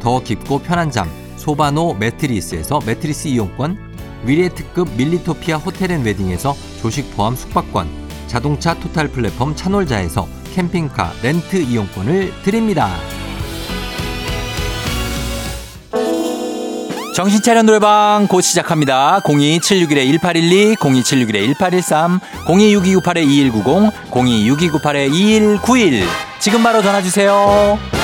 더 0.00 0.22
깊고 0.22 0.60
편한 0.60 0.90
잠 0.90 1.08
소바노 1.36 1.94
매트리스에서 1.94 2.80
매트리스 2.84 3.28
이용권 3.28 3.78
위례 4.24 4.48
특급 4.48 4.90
밀리토피아 4.96 5.56
호텔앤웨딩에서 5.56 6.54
조식 6.80 7.16
포함 7.16 7.36
숙박권 7.36 7.88
자동차 8.26 8.74
토탈 8.74 9.08
플랫폼 9.08 9.54
차놀자에서 9.56 10.28
캠핑카 10.54 11.12
렌트 11.22 11.56
이용권을 11.56 12.32
드립니다. 12.42 12.90
정신차려 17.14 17.62
노래방 17.62 18.28
곧 18.28 18.42
시작합니다. 18.42 19.20
02761-1812, 19.24 20.76
02761-1813, 20.76 22.20
026298-2190, 22.46 23.90
026298-2191. 24.12 26.04
지금 26.38 26.62
바로 26.62 26.80
전화주세요. 26.80 27.97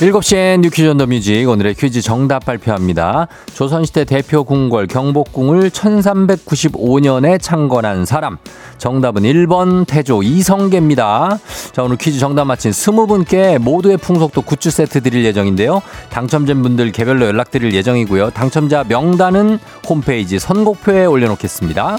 7시엔 0.00 0.60
You 0.60 0.72
Quiz 0.72 0.88
on 0.88 0.94
the 0.94 1.04
Music 1.04 1.46
오늘의 1.46 1.74
퀴즈 1.74 2.00
정답 2.00 2.46
발표합니다. 2.46 3.28
조선시대 3.52 4.04
대표 4.04 4.44
궁궐 4.44 4.86
경복궁을 4.86 5.68
1395년에 5.68 7.38
창건한 7.38 8.06
사람. 8.06 8.38
정답은 8.78 9.24
1번 9.24 9.86
태조 9.86 10.22
이성계입니다. 10.22 11.38
자, 11.72 11.82
오늘 11.82 11.98
퀴즈 11.98 12.18
정답 12.18 12.46
맞힌 12.46 12.70
20분께 12.70 13.58
모두의 13.58 13.98
풍속도 13.98 14.40
굿즈 14.40 14.70
세트 14.70 15.02
드릴 15.02 15.22
예정인데요. 15.22 15.82
당첨된 16.08 16.62
분들 16.62 16.92
개별로 16.92 17.26
연락드릴 17.26 17.74
예정이고요. 17.74 18.30
당첨자 18.30 18.84
명단은 18.88 19.58
홈페이지 19.86 20.38
선곡표에 20.38 21.04
올려놓겠습니다. 21.04 21.98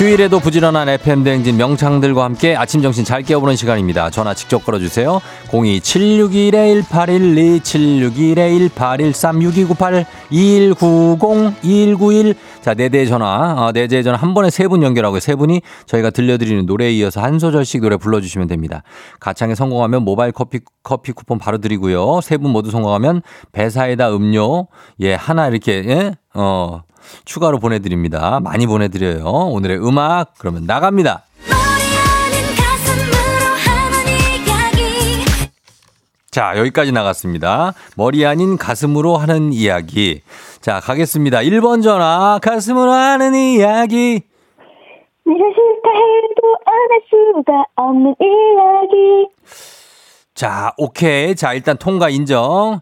휴일에도 0.00 0.40
부지런한 0.40 0.88
FM대행진 0.88 1.58
명창들과 1.58 2.24
함께 2.24 2.56
아침 2.56 2.80
정신 2.80 3.04
잘 3.04 3.22
깨워보는 3.22 3.54
시간입니다. 3.54 4.08
전화 4.08 4.32
직접 4.32 4.64
걸어주세요. 4.64 5.20
02-761-1812, 5.48 7.60
761-1813, 7.60 9.42
6298, 9.42 10.06
2190, 10.30 11.52
2191. 11.62 12.34
자, 12.62 12.72
네 12.72 12.88
대의 12.88 13.08
전화, 13.08 13.54
어, 13.58 13.72
네 13.72 13.88
대의 13.88 14.02
전화 14.02 14.16
한 14.16 14.32
번에 14.32 14.48
세 14.48 14.68
분 14.68 14.82
연결하고 14.82 15.20
세 15.20 15.34
분이 15.34 15.60
저희가 15.84 16.08
들려드리는 16.08 16.64
노래에 16.64 16.92
이어서 16.92 17.20
한 17.20 17.38
소절씩 17.38 17.82
노래 17.82 17.98
불러주시면 17.98 18.48
됩니다. 18.48 18.82
가창에 19.20 19.54
성공하면 19.54 20.02
모바일 20.02 20.32
커피, 20.32 20.60
커피 20.82 21.12
쿠폰 21.12 21.38
바로 21.38 21.58
드리고요. 21.58 22.22
세 22.22 22.38
분 22.38 22.52
모두 22.52 22.70
성공하면 22.70 23.20
배사에다 23.52 24.16
음료, 24.16 24.66
예, 25.00 25.12
하나 25.12 25.48
이렇게, 25.48 25.84
예, 25.86 26.12
어, 26.32 26.84
추가로 27.24 27.58
보내드립니다. 27.58 28.40
많이 28.40 28.66
보내드려요. 28.66 29.24
오늘의 29.24 29.78
음악 29.86 30.34
그러면 30.38 30.64
나갑니다. 30.66 31.24
자, 36.30 36.56
여기까지 36.56 36.92
나갔습니다. 36.92 37.72
머리 37.96 38.24
아닌 38.24 38.56
가슴으로 38.56 39.16
하는 39.16 39.52
이야기. 39.52 40.22
자, 40.60 40.78
가겠습니다. 40.78 41.40
1번 41.40 41.82
전화, 41.82 42.38
가슴으로 42.40 42.92
하는 42.92 43.34
이야기. 43.34 44.22
내가 45.26 45.44
싫다 45.54 45.88
해도 45.90 46.56
안할 46.64 47.02
수가 47.10 47.64
없는 47.74 48.14
이야기. 48.20 49.28
자, 50.34 50.72
오케이. 50.76 51.34
자, 51.34 51.52
일단 51.52 51.76
통과 51.76 52.08
인정. 52.08 52.80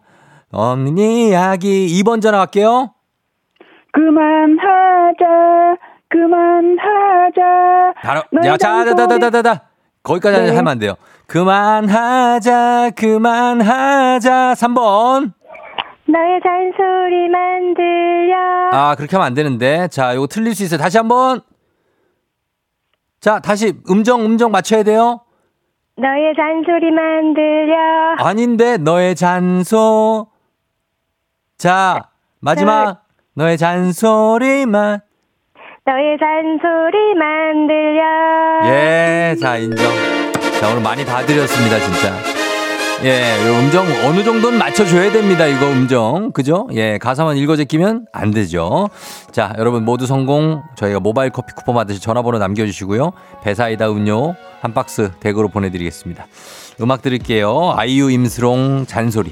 없는 0.50 0.98
이야기. 0.98 2.02
2번 2.02 2.20
전화 2.20 2.38
갈게요. 2.38 2.92
그만하자, 3.92 5.76
그만하자. 6.08 7.94
바로, 8.02 8.22
너의 8.32 8.46
야, 8.48 8.56
자, 8.56 8.84
다, 8.84 8.94
다, 8.94 9.06
다, 9.06 9.18
다, 9.18 9.30
다, 9.30 9.42
다. 9.42 9.62
거기까지 10.02 10.40
네. 10.40 10.56
하면 10.56 10.68
안 10.68 10.78
돼요. 10.78 10.94
그만하자, 11.26 12.90
그만하자. 12.96 14.54
3번. 14.54 15.32
너의 16.06 16.40
잔소리만 16.42 17.74
들려. 17.74 18.36
아, 18.72 18.94
그렇게 18.96 19.16
하면 19.16 19.26
안 19.26 19.34
되는데. 19.34 19.88
자, 19.88 20.14
요거 20.14 20.26
틀릴 20.28 20.54
수 20.54 20.62
있어요. 20.64 20.78
다시 20.78 20.96
한 20.96 21.08
번. 21.08 21.40
자, 23.20 23.40
다시 23.40 23.74
음정, 23.90 24.24
음정 24.24 24.50
맞춰야 24.50 24.82
돼요. 24.84 25.20
너의 25.96 26.32
잔소리만 26.36 27.34
들려. 27.34 27.76
아닌데, 28.18 28.76
너의 28.78 29.14
잔소. 29.16 30.28
자, 31.58 32.08
마지막. 32.40 33.07
너의 33.38 33.56
잔소리만. 33.56 34.98
너의 35.86 36.18
잔소리만 36.18 37.68
들려. 37.68 38.02
예, 38.64 39.36
자, 39.40 39.56
인정. 39.58 39.86
자, 40.58 40.68
오늘 40.70 40.82
많이 40.82 41.04
봐드렸습니다, 41.04 41.78
진짜. 41.78 42.16
예, 43.04 43.46
요 43.46 43.60
음정 43.60 43.86
어느 44.08 44.24
정도는 44.24 44.58
맞춰줘야 44.58 45.12
됩니다, 45.12 45.46
이거 45.46 45.66
음정. 45.70 46.32
그죠? 46.32 46.66
예, 46.72 46.98
가사만 46.98 47.36
읽어 47.36 47.54
제끼면 47.54 48.06
안 48.12 48.32
되죠. 48.32 48.88
자, 49.30 49.54
여러분 49.56 49.84
모두 49.84 50.06
성공. 50.06 50.60
저희가 50.74 50.98
모바일 50.98 51.30
커피 51.30 51.54
쿠폰 51.54 51.76
받으실 51.76 52.02
전화번호 52.02 52.40
남겨주시고요. 52.40 53.12
배사이다 53.44 53.88
음료 53.88 54.34
한 54.60 54.74
박스 54.74 55.12
댁으로 55.20 55.46
보내드리겠습니다. 55.46 56.26
음악 56.80 57.02
드릴게요. 57.02 57.72
아이유 57.76 58.10
임슬옹 58.10 58.86
잔소리. 58.86 59.30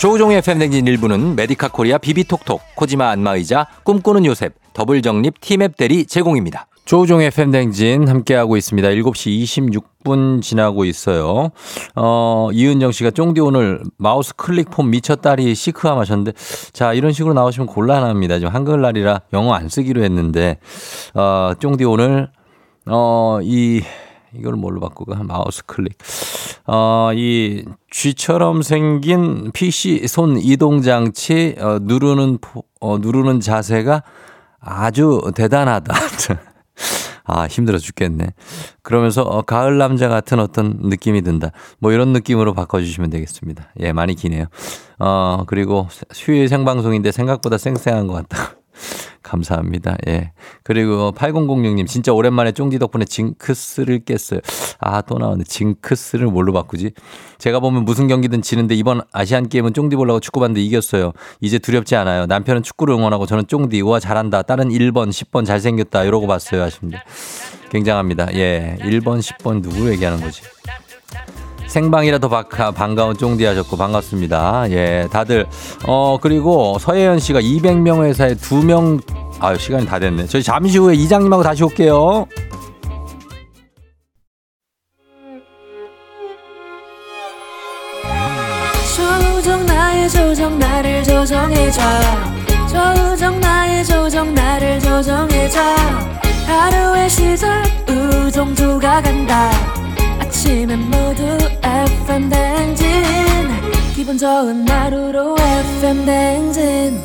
조우종의 0.00 0.38
FM대행진 0.38 0.86
일부는 0.86 1.36
메디카 1.36 1.68
코리아 1.68 1.98
비비톡톡, 1.98 2.62
코지마 2.74 3.10
안마의자, 3.10 3.66
꿈꾸는 3.82 4.24
요셉, 4.24 4.54
더블정립 4.72 5.38
티맵 5.42 5.76
대리 5.76 6.06
제공입니다. 6.06 6.68
조우종의 6.86 7.26
FM대행진 7.26 8.08
함께하고 8.08 8.56
있습니다. 8.56 8.88
7시 8.88 9.82
26분 10.02 10.40
지나고 10.40 10.86
있어요. 10.86 11.50
어, 11.96 12.48
이은정 12.50 12.92
씨가 12.92 13.10
쫑디 13.10 13.42
오늘 13.42 13.82
마우스 13.98 14.34
클릭 14.36 14.70
폼 14.70 14.88
미쳤다리 14.88 15.54
시크함 15.54 15.98
하셨는데, 15.98 16.32
자, 16.72 16.94
이런 16.94 17.12
식으로 17.12 17.34
나오시면 17.34 17.66
곤란합니다. 17.66 18.38
지금 18.38 18.54
한글날이라 18.54 19.20
영어 19.34 19.52
안 19.52 19.68
쓰기로 19.68 20.02
했는데, 20.02 20.56
어, 21.12 21.52
쫑디 21.58 21.84
오늘, 21.84 22.30
어, 22.86 23.40
이, 23.42 23.82
이걸 24.36 24.54
뭘로 24.54 24.80
바꿀까? 24.80 25.22
마우스 25.24 25.64
클릭. 25.66 25.96
어, 26.66 27.10
이 27.14 27.64
쥐처럼 27.90 28.62
생긴 28.62 29.50
PC 29.52 30.06
손 30.08 30.38
이동 30.38 30.82
장치 30.82 31.56
어, 31.58 31.78
누르는 31.80 32.38
포- 32.40 32.64
어, 32.80 32.98
누르는 32.98 33.40
자세가 33.40 34.02
아주 34.60 35.20
대단하다. 35.34 35.94
아, 37.24 37.46
힘들어 37.46 37.78
죽겠네. 37.78 38.26
그러면서 38.82 39.22
어, 39.22 39.42
가을 39.42 39.78
남자 39.78 40.08
같은 40.08 40.40
어떤 40.40 40.78
느낌이 40.82 41.22
든다. 41.22 41.50
뭐 41.78 41.92
이런 41.92 42.12
느낌으로 42.12 42.54
바꿔주시면 42.54 43.10
되겠습니다. 43.10 43.68
예, 43.80 43.92
많이 43.92 44.14
기네요. 44.14 44.46
어, 44.98 45.44
그리고 45.46 45.88
휴일 46.14 46.48
생방송인데 46.48 47.12
생각보다 47.12 47.56
쌩쌩한 47.58 48.06
것 48.08 48.14
같다. 48.28 48.54
감사합니다. 49.22 49.96
예. 50.08 50.32
그리고 50.62 51.12
8006님, 51.12 51.86
진짜 51.86 52.12
오랜만에 52.12 52.52
쫑디 52.52 52.78
덕분에 52.78 53.04
징크스를 53.04 54.00
깼어요. 54.04 54.40
아, 54.78 55.02
또 55.02 55.18
나오네. 55.18 55.44
징크스를 55.44 56.26
뭘로 56.26 56.52
바꾸지? 56.52 56.92
제가 57.38 57.60
보면 57.60 57.84
무슨 57.84 58.08
경기든 58.08 58.42
지는데 58.42 58.74
이번 58.74 59.02
아시안 59.12 59.48
게임은 59.48 59.72
쫑디 59.72 59.96
보려고 59.96 60.20
축구 60.20 60.40
봤는데 60.40 60.60
이겼어요. 60.62 61.12
이제 61.40 61.58
두렵지 61.58 61.96
않아요. 61.96 62.26
남편은 62.26 62.62
축구를 62.62 62.94
응원하고 62.94 63.26
저는 63.26 63.46
쫑디, 63.46 63.80
우와, 63.82 64.00
잘한다. 64.00 64.42
다른 64.42 64.68
1번, 64.68 65.10
10번 65.10 65.44
잘생겼다. 65.46 66.04
이러고 66.04 66.26
봤어요. 66.26 66.62
하십니다. 66.62 67.04
굉장합니다. 67.70 68.34
예. 68.34 68.76
1번, 68.80 69.20
10번 69.20 69.62
누구 69.62 69.90
얘기하는 69.90 70.20
거지? 70.20 70.42
생방이라도 71.70 72.28
바, 72.28 72.42
반가운 72.72 73.16
쫑디 73.16 73.44
하셨고 73.44 73.76
반갑습니다. 73.76 74.70
예, 74.70 75.08
다들 75.10 75.46
어 75.86 76.18
그리고 76.20 76.76
서예현 76.80 77.20
씨가 77.20 77.40
200명 77.40 78.04
회사에 78.04 78.34
2명 78.34 79.00
아유 79.38 79.56
시간이 79.56 79.86
다 79.86 79.98
됐네. 79.98 80.26
저희 80.26 80.42
잠시 80.42 80.78
후에 80.78 80.94
이장님하고 80.96 81.42
다시 81.42 81.62
올게요. 81.62 82.26
조정 88.96 89.64
나의 89.66 90.10
조정 90.10 90.58
나를 90.58 91.04
조정해줘 91.04 91.80
조정 92.68 93.40
나의 93.40 93.84
조정 93.84 94.34
나를 94.34 94.80
조정해줘 94.80 95.60
하루의 96.46 97.08
시절 97.08 97.62
우정조가 97.88 99.02
간다 99.02 99.79
아침엔 100.40 100.80
모두 100.90 101.22
FM 101.62 102.30
댕진 102.30 102.86
기분 103.94 104.16
좋은 104.16 104.66
하루로 104.66 105.36
FM 105.38 106.06
댕진 106.06 106.98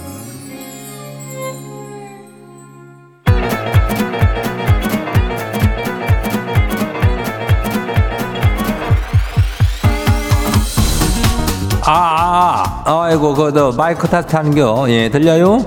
아, 11.88 12.82
아 12.86 13.02
아이고 13.04 13.34
그 13.36 13.52
너 13.54 13.71
마이크 13.71 14.08
탓하는겨. 14.08 14.86
예, 14.89 15.10
들려요? 15.10 15.63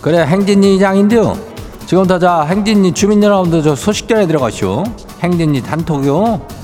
그래 0.00 0.24
행진이 0.26 0.76
이장인데요. 0.76 1.36
지금부터 1.86 2.18
자 2.18 2.42
행진이 2.42 2.92
주민 2.94 3.22
여러분들 3.22 3.62
저 3.62 3.76
소식 3.76 4.08
전해 4.08 4.26
들어가시오. 4.26 4.82
행진이 5.22 5.62
단톡요. 5.62 6.61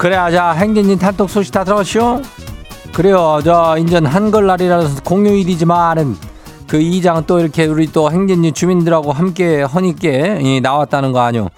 그래, 0.00 0.14
자, 0.14 0.52
행진님 0.52 0.98
단톡 0.98 1.28
소식 1.28 1.52
다 1.52 1.62
들었쇼? 1.62 2.22
그래요, 2.94 3.38
저, 3.44 3.76
인전 3.76 4.06
한글날이라서 4.06 5.02
공휴일이지만은, 5.02 6.16
그 6.66 6.80
이장 6.80 7.26
또 7.26 7.38
이렇게 7.38 7.66
우리 7.66 7.86
또 7.86 8.10
행진리 8.10 8.52
주민들하고 8.52 9.12
함께 9.12 9.60
허니께 9.60 10.38
예, 10.42 10.60
나왔다는 10.60 11.12
거 11.12 11.20
아니요? 11.20 11.48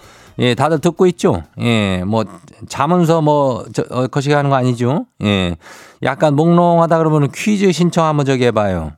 예, 0.41 0.57
다들 0.57 0.81
듣고 0.81 1.07
있죠? 1.07 1.45
예, 1.61 2.03
뭐, 2.05 2.25
자면서 2.69 3.23
뭐, 3.23 3.65
저, 3.73 3.85
어, 3.91 4.09
거시기 4.09 4.35
하는 4.35 4.51
거 4.51 4.57
아니죠? 4.57 5.07
예, 5.23 5.55
약간 6.03 6.35
몽롱하다 6.35 6.99
그러면 6.99 7.31
퀴즈 7.31 7.71
신청 7.71 8.07
한번 8.07 8.27
저기 8.27 8.47
해봐요. 8.47 8.91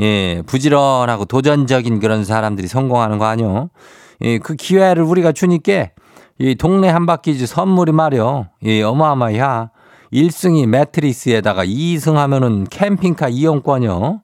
예, 0.00 0.42
부지런하고 0.44 1.24
도전적인 1.24 1.98
그런 1.98 2.26
사람들이 2.26 2.68
성공하는 2.68 3.16
거 3.16 3.24
아니요? 3.24 3.70
예, 4.20 4.36
그 4.36 4.54
기회를 4.54 5.02
우리가 5.02 5.32
주니까 5.32 5.88
이 6.38 6.54
동네 6.54 6.88
한바퀴즈 6.88 7.46
선물이 7.46 7.92
말이요. 7.92 8.48
예, 8.64 8.82
어마어마야. 8.82 9.70
1승이 10.12 10.66
매트리스에다가 10.66 11.64
2승 11.64 12.14
하면은 12.14 12.66
캠핑카 12.70 13.28
이용권이요. 13.28 14.20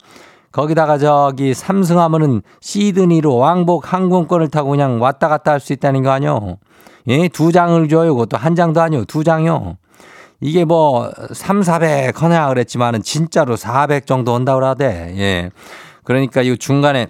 거기다가 0.52 0.98
저기 0.98 1.54
삼승하면은 1.54 2.42
시드니로 2.60 3.36
왕복 3.36 3.92
항공권을 3.92 4.48
타고 4.48 4.70
그냥 4.70 5.00
왔다 5.00 5.28
갔다 5.28 5.52
할 5.52 5.60
수 5.60 5.72
있다는 5.72 6.02
거 6.02 6.10
아니요? 6.10 6.56
예, 7.08 7.28
두 7.28 7.52
장을 7.52 7.88
줘요. 7.88 8.14
그것도 8.14 8.36
한 8.36 8.54
장도 8.54 8.80
아니요. 8.80 9.04
두 9.04 9.24
장요. 9.24 9.76
이게 10.40 10.64
뭐 10.64 11.10
3, 11.32 11.62
400 11.62 12.22
하냐 12.22 12.48
그랬지만은 12.48 13.02
진짜로 13.02 13.56
400 13.56 14.06
정도 14.06 14.34
온다고 14.34 14.60
그러대. 14.60 15.14
예. 15.16 15.50
그러니까 16.04 16.42
이 16.42 16.56
중간에 16.56 17.08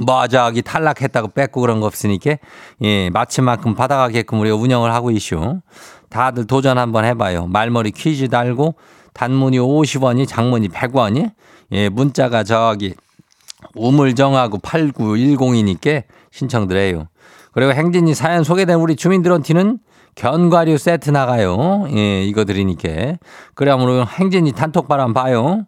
뭐 0.00 0.26
저기 0.26 0.62
탈락했다고 0.62 1.28
뺏고 1.28 1.60
그런 1.60 1.80
거 1.80 1.86
없으니까 1.86 2.36
예, 2.82 3.10
마침만큼 3.10 3.74
받아가게끔 3.74 4.40
우리가 4.40 4.56
운영을 4.56 4.92
하고 4.92 5.10
있슈. 5.10 5.60
다들 6.08 6.46
도전 6.46 6.78
한번 6.78 7.04
해봐요. 7.04 7.46
말머리 7.46 7.90
퀴즈 7.92 8.28
달고 8.28 8.74
단문이 9.14 9.58
50원이 9.58 10.26
장문이 10.26 10.68
100원이 10.68 11.30
예, 11.72 11.88
문자가 11.88 12.44
저기 12.44 12.94
우물정하고 13.74 14.58
8910이니까 14.58 16.04
신청들 16.30 16.76
해요. 16.76 17.06
그리고 17.52 17.72
행진이 17.72 18.14
사연 18.14 18.44
소개된 18.44 18.78
우리 18.78 18.96
주민들한테는 18.96 19.78
견과류 20.14 20.78
세트 20.78 21.10
나가요. 21.10 21.86
예, 21.94 22.22
이거 22.24 22.44
드리니까. 22.44 23.16
그래, 23.54 23.72
오늘 23.72 24.06
행진이 24.06 24.52
단톡바람 24.52 25.14
봐요. 25.14 25.66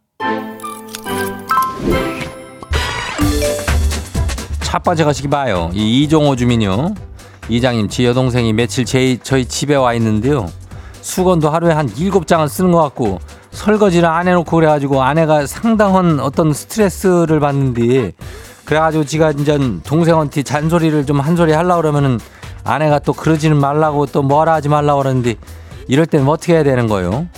첫 4.75 4.83
번째 4.83 5.05
가시기 5.05 5.29
봐요. 5.29 5.71
이 5.73 6.03
이종호 6.03 6.35
주민요. 6.35 6.97
이장님, 7.49 7.89
지 7.89 8.05
여동생이 8.07 8.53
며칠 8.55 8.85
제, 8.85 9.17
저희 9.23 9.45
집에 9.45 9.77
와 9.77 9.95
있는데요. 9.95 10.51
수건도 11.01 11.49
하루에 11.49 11.73
한 11.73 11.89
일곱 11.97 12.27
장을 12.27 12.49
쓰는 12.49 12.73
것 12.73 12.83
같고 12.83 13.21
설거지를 13.53 14.09
안 14.09 14.27
해놓고 14.27 14.51
그래가지고 14.51 15.01
아내가 15.01 15.47
상당한 15.47 16.19
어떤 16.19 16.53
스트레스를 16.53 17.39
받는데 17.39 18.15
그래가지고 18.65 19.05
지가 19.05 19.31
이제 19.31 19.57
동생한테 19.85 20.43
잔소리를 20.43 21.07
좀 21.07 21.21
한 21.21 21.37
소리 21.37 21.53
하려고 21.53 21.81
그러면은 21.81 22.19
아내가 22.65 22.99
또 22.99 23.13
그러지는 23.13 23.57
말라고 23.57 24.07
또 24.07 24.23
뭐라 24.23 24.55
하지 24.55 24.69
말라고 24.69 25.03
그러는데 25.03 25.37
이럴 25.87 26.05
때는 26.05 26.27
어떻게 26.27 26.55
해야 26.55 26.65
되는 26.65 26.89
거예요? 26.89 27.29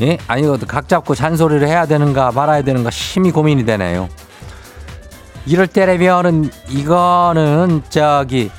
예? 0.00 0.16
아니, 0.26 0.46
각 0.66 0.88
잡고 0.88 1.14
잔소리를 1.14 1.68
해야 1.68 1.84
되는가 1.84 2.32
말아야 2.32 2.62
되는가 2.62 2.90
심히 2.90 3.30
고민이 3.30 3.66
되네요. 3.66 4.08
이럴 5.48 5.66
때라면은 5.66 6.50
이거는 6.68 7.82
저기 7.88 8.50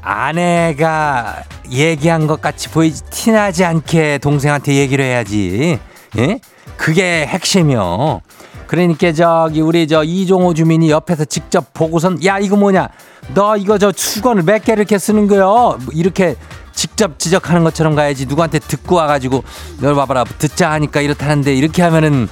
아내가 0.00 1.42
얘기한 1.70 2.26
것 2.26 2.40
같이 2.40 2.70
보이지 2.70 3.02
티나지 3.10 3.66
않게 3.66 4.16
동생한테 4.18 4.74
얘기를 4.76 5.04
해야지. 5.04 5.78
예? 6.16 6.40
그게 6.78 7.26
핵심이요. 7.26 8.22
그러니까 8.66 9.12
저기 9.12 9.60
우리 9.60 9.86
저 9.86 10.02
이종호 10.02 10.54
주민이 10.54 10.90
옆에서 10.90 11.26
직접 11.26 11.74
보고선 11.74 12.24
야 12.24 12.38
이거 12.38 12.56
뭐냐 12.56 12.88
너 13.34 13.56
이거 13.56 13.76
저 13.76 13.92
수건을 13.94 14.42
몇개 14.42 14.72
이렇게 14.72 14.98
쓰는 14.98 15.26
거요 15.26 15.78
이렇게 15.92 16.34
직접 16.74 17.18
지적하는 17.18 17.64
것처럼 17.64 17.94
가야지 17.94 18.26
누구한테 18.26 18.58
듣고 18.58 18.96
와가지고 18.96 19.42
널 19.80 19.94
봐봐라 19.94 20.24
듣자 20.24 20.70
하니까 20.72 21.00
이렇다는데 21.00 21.54
이렇게 21.54 21.82
하면은 21.82 22.28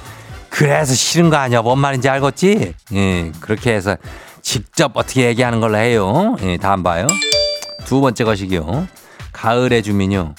그래서 0.57 0.95
싫은 0.95 1.29
거 1.29 1.37
아니야? 1.37 1.61
뭔 1.61 1.77
말인지 1.77 2.09
알겠지? 2.09 2.73
예 2.93 3.31
그렇게 3.39 3.73
해서 3.73 3.95
직접 4.41 4.91
어떻게 4.95 5.27
얘기하는 5.27 5.59
걸로 5.59 5.77
해요. 5.77 6.35
예 6.41 6.57
다음 6.57 6.81
봐요. 6.81 7.05
두 7.85 8.01
번째 8.01 8.23
것이기요. 8.23 8.87
가을의 9.33 9.83
주민요. 9.83 10.33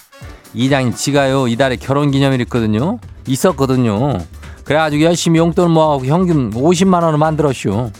이장님 0.54 0.94
지가요. 0.94 1.46
이달에 1.46 1.76
결혼 1.76 2.10
기념일 2.10 2.40
있거든요. 2.40 2.98
있었거든요. 3.28 4.18
그래가지고 4.64 5.04
열심히 5.04 5.38
용돈 5.38 5.70
모아고 5.70 6.04
현금 6.04 6.50
50만 6.50 7.04
원을 7.04 7.16
만들었쇼. 7.16 7.92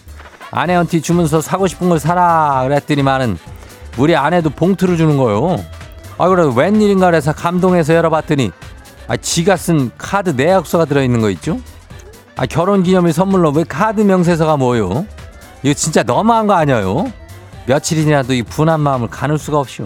아내한테 0.50 1.00
주면서 1.00 1.40
사고 1.40 1.68
싶은 1.68 1.88
걸 1.88 2.00
사라 2.00 2.64
그랬더니만은 2.64 3.38
우리 3.96 4.16
아내도 4.16 4.50
봉투를 4.50 4.96
주는 4.96 5.16
거요. 5.18 5.64
아 6.18 6.28
그래도 6.28 6.50
웬일인가 6.50 7.06
그래서 7.06 7.32
감동해서 7.32 7.94
열어봤더니 7.94 8.50
아 9.06 9.16
지가 9.16 9.56
쓴 9.56 9.92
카드 9.96 10.30
내역서가 10.30 10.86
들어있는 10.86 11.20
거 11.20 11.30
있죠? 11.30 11.60
아 12.38 12.46
결혼 12.46 12.84
기념일 12.84 13.12
선물로 13.12 13.50
왜 13.50 13.64
카드 13.64 14.00
명세서가 14.00 14.56
뭐요? 14.56 15.04
이거 15.64 15.74
진짜 15.74 16.04
너무한 16.04 16.46
거 16.46 16.54
아니에요? 16.54 17.12
며칠이라도 17.66 18.32
이 18.32 18.42
분한 18.44 18.80
마음을 18.80 19.08
가눌 19.08 19.38
수가 19.38 19.58
없쇼. 19.58 19.84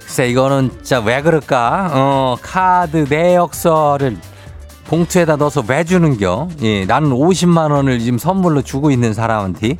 글쎄 0.00 0.28
이거는 0.30 0.70
진짜 0.76 0.98
왜 1.00 1.20
그럴까? 1.20 1.90
어 1.92 2.36
카드 2.40 3.04
내역서를 3.08 4.16
봉투에다 4.86 5.36
넣어서 5.36 5.62
왜 5.68 5.84
주는겨? 5.84 6.48
예, 6.62 6.86
나는 6.86 7.10
50만 7.10 7.70
원을 7.70 7.98
지금 7.98 8.16
선물로 8.16 8.62
주고 8.62 8.90
있는 8.90 9.12
사람한테 9.12 9.76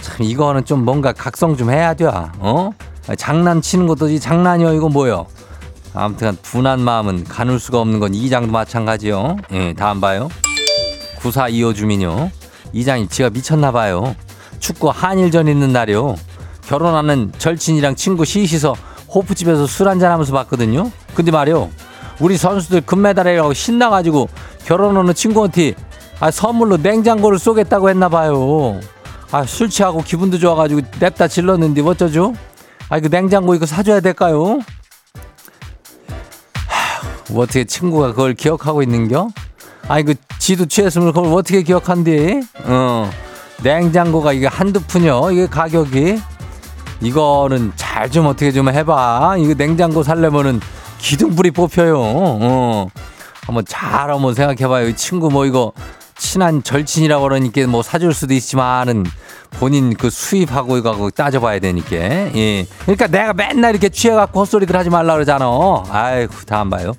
참 0.00 0.24
이거는 0.24 0.64
좀 0.64 0.84
뭔가 0.84 1.12
각성 1.12 1.56
좀 1.56 1.70
해야 1.70 1.92
돼. 1.94 2.06
어? 2.06 2.70
장난치는 3.18 3.88
것도 3.88 4.08
이 4.10 4.20
장난이요 4.20 4.74
이거 4.74 4.88
뭐요? 4.88 5.26
아무튼 5.94 6.36
분한 6.42 6.80
마음은 6.80 7.24
가눌 7.24 7.58
수가 7.58 7.80
없는 7.80 7.98
건 8.00 8.14
이장도 8.14 8.52
마찬가지요. 8.52 9.36
예, 9.52 9.72
다음 9.74 10.00
봐요. 10.00 10.28
9425 11.20 11.74
주민요. 11.74 12.30
이장이 12.72 13.08
지가 13.08 13.30
미쳤나 13.30 13.72
봐요. 13.72 14.14
축구 14.58 14.88
한일전 14.90 15.48
있는 15.48 15.72
날이요. 15.72 16.16
결혼하는 16.66 17.32
절친이랑 17.38 17.96
친구 17.96 18.24
셋이서 18.24 18.74
호프집에서 19.12 19.66
술 19.66 19.88
한잔 19.88 20.12
하면서 20.12 20.32
봤거든요. 20.32 20.90
근데 21.14 21.32
말이요. 21.32 21.70
우리 22.20 22.36
선수들 22.36 22.82
금메달이라고 22.82 23.52
신나가지고 23.52 24.28
결혼하는 24.66 25.14
친구한테 25.14 25.74
아, 26.20 26.30
선물로 26.30 26.76
냉장고를 26.76 27.38
쏘겠다고 27.38 27.88
했나 27.88 28.08
봐요. 28.08 28.78
아, 29.32 29.44
술 29.44 29.68
취하고 29.70 30.02
기분도 30.02 30.38
좋아가지고 30.38 30.82
냅다 31.00 31.26
질렀는데 31.28 31.80
어쩌죠? 31.82 32.34
아, 32.88 32.98
이거 32.98 33.08
냉장고 33.08 33.54
이거 33.54 33.64
사줘야 33.66 34.00
될까요? 34.00 34.60
어떻게 37.34 37.64
친구가 37.64 38.08
그걸 38.08 38.34
기억하고 38.34 38.82
있는겨? 38.82 39.28
아, 39.88 39.98
이거 39.98 40.14
지도 40.38 40.66
취했으면 40.66 41.12
그걸 41.12 41.32
어떻게 41.32 41.62
기억한디? 41.62 42.42
어, 42.64 43.10
냉장고가 43.62 44.32
이게 44.32 44.46
한두 44.46 44.80
푼이요. 44.82 45.30
이게 45.32 45.46
가격이. 45.46 46.20
이거는 47.02 47.72
잘 47.76 48.10
좀 48.10 48.26
어떻게 48.26 48.50
좀 48.52 48.68
해봐. 48.68 49.36
이거 49.38 49.54
냉장고 49.54 50.02
살려면은 50.02 50.60
기둥불이 50.98 51.50
뽑혀요. 51.52 51.98
어. 51.98 52.88
한번 53.46 53.64
잘 53.66 54.10
한번 54.10 54.34
생각해봐요. 54.34 54.88
이 54.88 54.96
친구 54.96 55.30
뭐 55.30 55.44
이거 55.46 55.72
친한 56.20 56.62
절친이라고 56.62 57.22
그러니까 57.22 57.66
뭐 57.66 57.82
사줄 57.82 58.12
수도 58.12 58.34
있지만은 58.34 59.04
본인 59.58 59.94
그 59.94 60.10
수입하고 60.10 60.76
이거 60.76 61.10
따져봐야 61.10 61.58
되니까. 61.58 61.96
예. 61.96 62.66
그러니까 62.82 63.06
내가 63.06 63.32
맨날 63.32 63.70
이렇게 63.72 63.88
취해갖고 63.88 64.40
헛소리들 64.40 64.76
하지 64.76 64.90
말라 64.90 65.14
그러잖아. 65.14 65.46
아이고, 65.90 66.34
다음 66.46 66.68
봐요. 66.70 66.92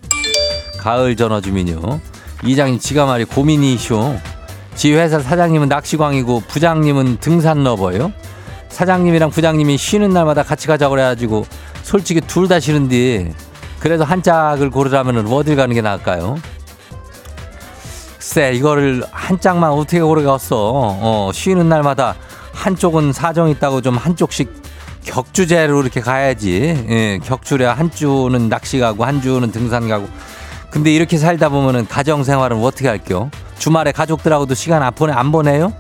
가을 0.79 1.15
전화 1.15 1.39
주민요. 1.39 2.01
이장님 2.43 2.79
지가 2.79 3.05
말이 3.05 3.23
고민이쇼. 3.23 4.17
지 4.75 4.93
회사 4.93 5.19
사장님은 5.19 5.69
낚시광이고 5.69 6.41
부장님은 6.47 7.17
등산 7.19 7.63
러버요. 7.63 8.11
사장님이랑 8.69 9.29
부장님이 9.29 9.77
쉬는 9.77 10.09
날마다 10.09 10.41
같이 10.43 10.65
가자고 10.67 10.91
그래가지고 10.91 11.45
솔직히 11.83 12.21
둘 12.21 12.47
다 12.47 12.59
싫은데 12.59 13.33
그래도 13.79 14.03
한 14.03 14.23
짝을 14.23 14.69
고르라면 14.71 15.27
어딜 15.27 15.55
가는 15.55 15.73
게 15.75 15.81
나을까요? 15.81 16.37
글쎄 18.31 18.53
이거를 18.53 19.03
한 19.11 19.37
짝만 19.41 19.71
어떻게 19.71 19.99
고르겠어 19.99 20.55
어, 21.01 21.31
쉬는 21.33 21.67
날마다 21.67 22.15
한쪽은 22.53 23.11
사정 23.11 23.49
있다고 23.49 23.81
좀 23.81 23.97
한쪽씩 23.97 24.49
격주제로 25.03 25.81
이렇게 25.81 25.99
가야지 25.99 26.85
예, 26.89 27.19
격주래 27.21 27.65
한 27.65 27.91
주는 27.91 28.47
낚시 28.47 28.79
가고 28.79 29.03
한 29.03 29.21
주는 29.21 29.51
등산 29.51 29.89
가고 29.89 30.07
근데 30.69 30.93
이렇게 30.93 31.17
살다 31.17 31.49
보면은 31.49 31.85
가정 31.85 32.23
생활은 32.23 32.63
어떻게 32.63 32.87
할게요? 32.87 33.29
주말에 33.59 33.91
가족들하고도 33.91 34.53
시간 34.53 34.81
안 34.81 34.93
보내 34.93 35.11
안 35.11 35.33
보내요? 35.33 35.73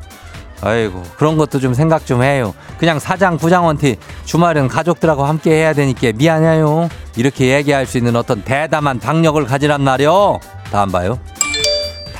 아이고 0.61 1.03
그런 1.17 1.37
것도 1.37 1.61
좀 1.61 1.73
생각 1.73 2.05
좀 2.05 2.21
해요. 2.21 2.53
그냥 2.77 2.99
사장 2.99 3.37
부장한테 3.37 3.95
주말은 4.25 4.67
가족들하고 4.67 5.23
함께 5.23 5.51
해야 5.51 5.71
되니까 5.71 6.11
미안해요. 6.13 6.89
이렇게 7.15 7.55
얘기할 7.55 7.85
수 7.85 7.97
있는 7.97 8.17
어떤 8.17 8.43
대담한 8.43 8.99
박력을 8.99 9.41
가지란 9.45 9.81
말이요. 9.81 10.41
다음 10.69 10.91
봐요. 10.91 11.17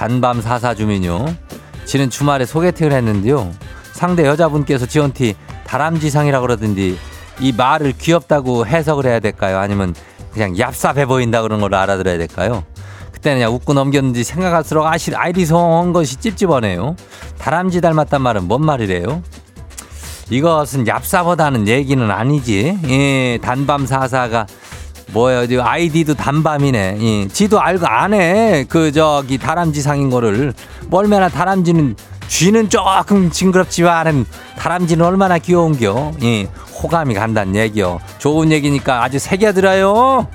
단밤 0.02 0.42
사사 0.42 0.74
주민요. 0.74 1.28
지는 1.86 2.10
주말에 2.10 2.44
소개팅을 2.48 2.92
했는데요. 2.92 3.52
상대 3.92 4.26
여자분께서 4.26 4.88
지원티 4.88 5.36
다람쥐상이라고 5.68 6.42
그러던데 6.42 6.96
이 7.40 7.52
말을 7.52 7.94
귀엽다고 8.00 8.66
해석을 8.66 9.06
해야 9.06 9.20
될까요? 9.20 9.60
아니면 9.60 9.94
그냥 10.34 10.56
얍삽해 10.56 11.08
보인다 11.08 11.44
그런 11.44 11.62
걸 11.62 11.76
알아들어야 11.76 12.18
될까요? 12.18 12.64
그때는 13.12 13.38
그냥 13.38 13.54
웃고 13.54 13.76
넘겼는지 13.76 14.24
생각할수록 14.24 14.88
아실 14.88 15.16
아이리성한 15.16 15.94
것이 15.94 16.16
찝찝하네요. 16.16 16.96
다람쥐 17.38 17.82
닮았단 17.82 18.24
말은 18.24 18.48
뭔 18.48 18.66
말이래요? 18.66 19.22
이것은 20.32 20.86
얍사보다는 20.86 21.68
얘기는 21.68 22.10
아니지. 22.10 22.80
예, 22.88 23.38
단밤 23.40 23.86
사사가 23.86 24.48
뭐야, 25.14 25.46
아이디도 25.62 26.14
단밤이네. 26.14 26.98
예, 27.02 27.28
지도 27.28 27.60
알고 27.60 27.86
안 27.86 28.14
해. 28.14 28.66
그 28.70 28.92
저기 28.92 29.38
다람쥐 29.38 29.82
상인 29.82 30.10
거를. 30.10 30.54
멀매나 30.90 31.30
다람쥐는 31.30 31.96
쥐는 32.28 32.70
조금 32.70 33.30
징그럽지만은 33.30 34.26
다람쥐는 34.58 35.06
얼마나 35.06 35.38
귀여운겨. 35.38 36.14
예, 36.24 36.44
호감이 36.82 37.14
간다는 37.14 37.56
얘기요. 37.56 38.00
좋은 38.20 38.52
얘기니까 38.52 39.04
아주 39.04 39.20
새겨들어요. 39.20 40.28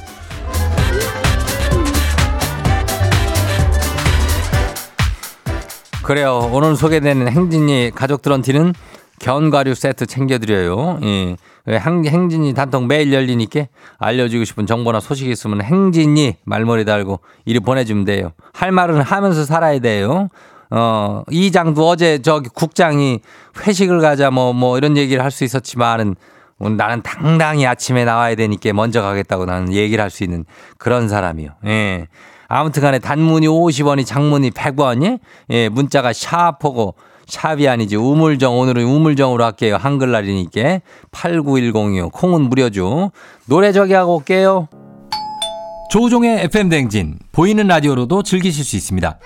그래요. 6.02 6.50
오늘 6.52 6.76
소개되는 6.76 7.28
행진이 7.28 7.90
가족들한테는 7.94 8.74
견과류 9.18 9.74
세트 9.74 10.06
챙겨드려요. 10.06 11.00
예. 11.02 11.36
행, 11.68 12.04
행진이 12.04 12.54
단통 12.54 12.86
매일 12.86 13.12
열리니까 13.12 13.66
알려주고 13.98 14.44
싶은 14.44 14.66
정보나 14.66 15.00
소식 15.00 15.28
있으면 15.28 15.62
행진이 15.62 16.36
말머리 16.44 16.84
달고 16.84 17.20
이리 17.44 17.60
보내주면 17.60 18.04
돼요. 18.04 18.32
할 18.52 18.72
말은 18.72 19.00
하면서 19.00 19.44
살아야 19.44 19.78
돼요. 19.78 20.28
어, 20.70 21.22
이 21.30 21.52
장도 21.52 21.88
어제 21.88 22.18
저기 22.22 22.48
국장이 22.52 23.20
회식을 23.66 24.00
가자 24.00 24.30
뭐, 24.30 24.52
뭐 24.52 24.76
이런 24.78 24.96
얘기를 24.96 25.22
할 25.22 25.30
수 25.30 25.44
있었지만은 25.44 26.16
오늘 26.58 26.76
나는 26.76 27.02
당당히 27.02 27.66
아침에 27.66 28.04
나와야 28.04 28.34
되니까 28.34 28.72
먼저 28.72 29.02
가겠다고 29.02 29.44
나는 29.44 29.72
얘기를 29.72 30.02
할 30.02 30.10
수 30.10 30.24
있는 30.24 30.44
그런 30.78 31.08
사람이요. 31.08 31.50
예. 31.66 32.06
아무튼 32.48 32.80
간에 32.82 32.98
단문이 33.00 33.46
50원이 33.48 34.06
장문이 34.06 34.50
100원이 34.52 35.18
예, 35.50 35.68
문자가 35.68 36.12
샤프고 36.12 36.94
샵이 37.26 37.68
아니지 37.68 37.96
우물정 37.96 38.58
오늘은 38.58 38.84
우물정으로 38.84 39.44
할게요. 39.44 39.76
한글날이니까 39.76 40.80
89106 41.10 42.12
콩은 42.12 42.42
무료죠. 42.42 43.10
노래 43.46 43.72
저기 43.72 43.92
하고 43.92 44.16
올게요. 44.16 44.68
조종의 45.90 46.44
FM 46.44 46.68
댕진 46.68 47.18
보이는 47.32 47.66
라디오로도 47.66 48.22
즐기실 48.22 48.64
수 48.64 48.76
있습니다. 48.76 49.18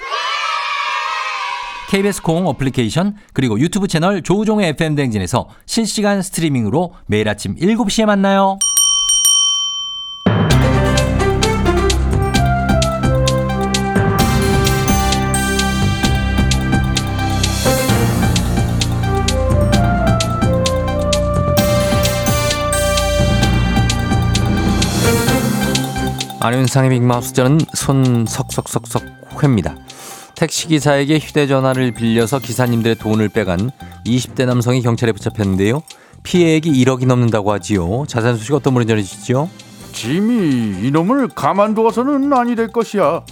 KBS 1.90 2.22
콩 2.22 2.46
어플리케이션 2.46 3.16
그리고 3.32 3.58
유튜브 3.58 3.88
채널 3.88 4.22
조우종의 4.22 4.68
FM 4.70 4.94
댕진에서 4.94 5.48
실시간 5.66 6.22
스트리밍으로 6.22 6.92
매일 7.06 7.28
아침 7.28 7.56
7시에 7.56 8.06
만나요. 8.06 8.58
안윤상의 26.42 26.88
빅마우스 26.90 27.34
저는 27.34 27.58
손석석석석 27.74 29.02
회입니다. 29.42 29.76
택시기사에게 30.36 31.18
휴대전화를 31.18 31.92
빌려서 31.92 32.38
기사님들의 32.38 32.96
돈을 32.96 33.28
빼간 33.28 33.70
20대 34.06 34.46
남성이 34.46 34.80
경찰에 34.80 35.12
붙잡혔는데요. 35.12 35.82
피해액이 36.22 36.72
1억이 36.72 37.06
넘는다고 37.06 37.52
하지요. 37.52 38.06
자세한 38.08 38.38
소식 38.38 38.54
어떤 38.54 38.72
분이 38.72 38.86
전해주시죠? 38.86 39.50
짐이 39.92 40.86
이놈을 40.86 41.28
가만두어서는 41.28 42.32
아니 42.32 42.56
될 42.56 42.68
것이야. 42.68 43.22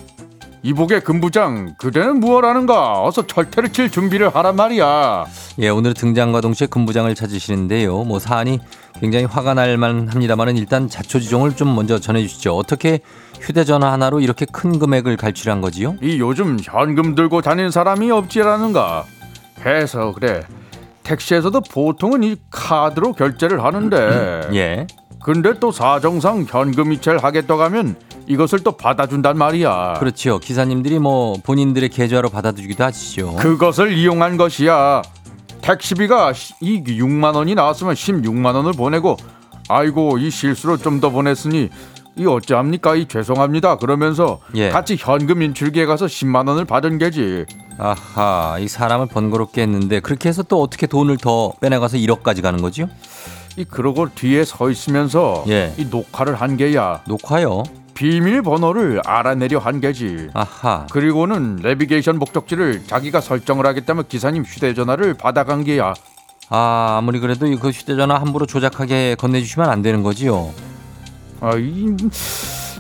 이복의 0.63 1.03
금부장, 1.03 1.75
그대는 1.79 2.19
무엇하는가? 2.21 3.03
어서 3.03 3.27
철퇴를 3.27 3.73
칠 3.73 3.91
준비를 3.91 4.35
하란 4.35 4.57
말이야. 4.57 5.25
예, 5.61 5.69
오늘 5.69 5.95
등장과 5.95 6.41
동시에 6.41 6.67
금부장을 6.67 7.15
찾으시는데요. 7.15 8.03
뭐 8.05 8.19
사안이 8.19 8.59
굉장히 9.01 9.25
화가 9.25 9.55
날 9.55 9.77
만 9.79 10.09
합니다만은 10.09 10.57
일단 10.57 10.89
자초지종을 10.89 11.55
좀 11.55 11.75
먼저 11.77 11.99
전해주시죠. 12.01 12.57
어떻게 12.57 13.01
휴대전화 13.41 13.93
하나로 13.93 14.19
이렇게 14.21 14.45
큰 14.47 14.79
금액을 14.81 15.17
갈취한 15.17 15.61
거지요? 15.61 15.95
이 16.03 16.19
요즘 16.19 16.59
현금 16.61 17.15
들고 17.15 17.41
다니는 17.41 17.71
사람이 17.71 18.11
없지라는가? 18.11 19.05
해서 19.65 20.13
그래. 20.13 20.43
택시에서도 21.05 21.61
보통은 21.71 22.25
이 22.25 22.37
카드로 22.51 23.13
결제를 23.13 23.63
하는데. 23.63 24.49
예. 24.55 24.87
근데 25.29 25.53
또 25.61 25.71
사정상 25.71 26.47
현금 26.49 26.91
이체를 26.91 27.23
하겠다고 27.23 27.61
하면 27.65 27.97
이것을 28.29 28.61
또 28.61 28.73
받아준단 28.73 29.37
말이야. 29.37 29.97
그렇죠. 29.99 30.39
기사님들이 30.39 30.99
뭐 30.99 31.35
본인들의 31.45 31.91
계좌로 31.91 32.31
받아주기도 32.31 32.83
하시죠. 32.83 33.37
그것을 33.37 33.93
이용한 33.93 34.39
것이야. 34.39 35.03
택시비가 35.61 36.33
시- 36.33 36.55
이 36.63 36.83
6만 36.83 37.35
원이 37.35 37.55
나왔으면 37.55 37.93
16만 37.95 38.55
원을 38.55 38.73
보내고 38.73 39.19
아이고 39.69 40.17
이 40.17 40.31
실수로 40.31 40.79
좀 40.79 40.99
더 40.99 41.11
보냈으니 41.11 41.69
이 42.17 42.25
어찌합니까 42.27 42.97
이 42.97 43.07
죄송합니다 43.07 43.77
그러면서 43.77 44.41
예. 44.55 44.71
같이 44.71 44.97
현금 44.99 45.43
인출기에 45.43 45.85
가서 45.85 46.07
10만 46.07 46.49
원을 46.49 46.65
받은 46.65 46.97
게지 46.97 47.45
아하, 47.77 48.57
이 48.61 48.67
사람을 48.67 49.07
번거롭게 49.09 49.61
했는데 49.61 50.01
그렇게 50.01 50.31
해서 50.31 50.43
또 50.43 50.63
어떻게 50.63 50.87
돈을 50.87 51.19
더 51.19 51.53
빼내가서 51.61 51.99
1억까지 51.99 52.41
가는 52.41 52.63
거지요? 52.63 52.87
이 53.59 53.65
그러고 53.65 54.09
뒤에 54.15 54.45
서 54.45 54.71
있으면서 54.71 55.45
예. 55.49 55.75
이 55.77 55.87
녹화를 55.87 56.37
한 56.37 56.57
게야 56.57 57.03
녹화요. 57.09 57.65
비밀번호를 57.95 59.03
알아내려 59.05 59.59
한 59.59 59.81
게지 59.81 60.29
아하. 60.33 60.87
그리고는 60.93 61.57
내비게이션 61.57 62.21
목적지를 62.21 62.85
자기가 62.87 63.21
설정을 63.21 63.67
하겠다면 63.67 64.05
기사님 64.07 64.45
휴대전화를 64.45 65.15
받아간 65.15 65.65
게야 65.65 65.93
아, 66.51 66.99
아무리 66.99 67.19
그래도 67.19 67.49
이그 67.49 67.71
휴대전화 67.71 68.21
함부로 68.21 68.47
조작하게 68.47 69.17
건네주시면 69.17 69.69
안 69.69 69.83
되는 69.83 70.05
거지요. 70.05 70.53
아, 71.41 71.57
이, 71.57 71.97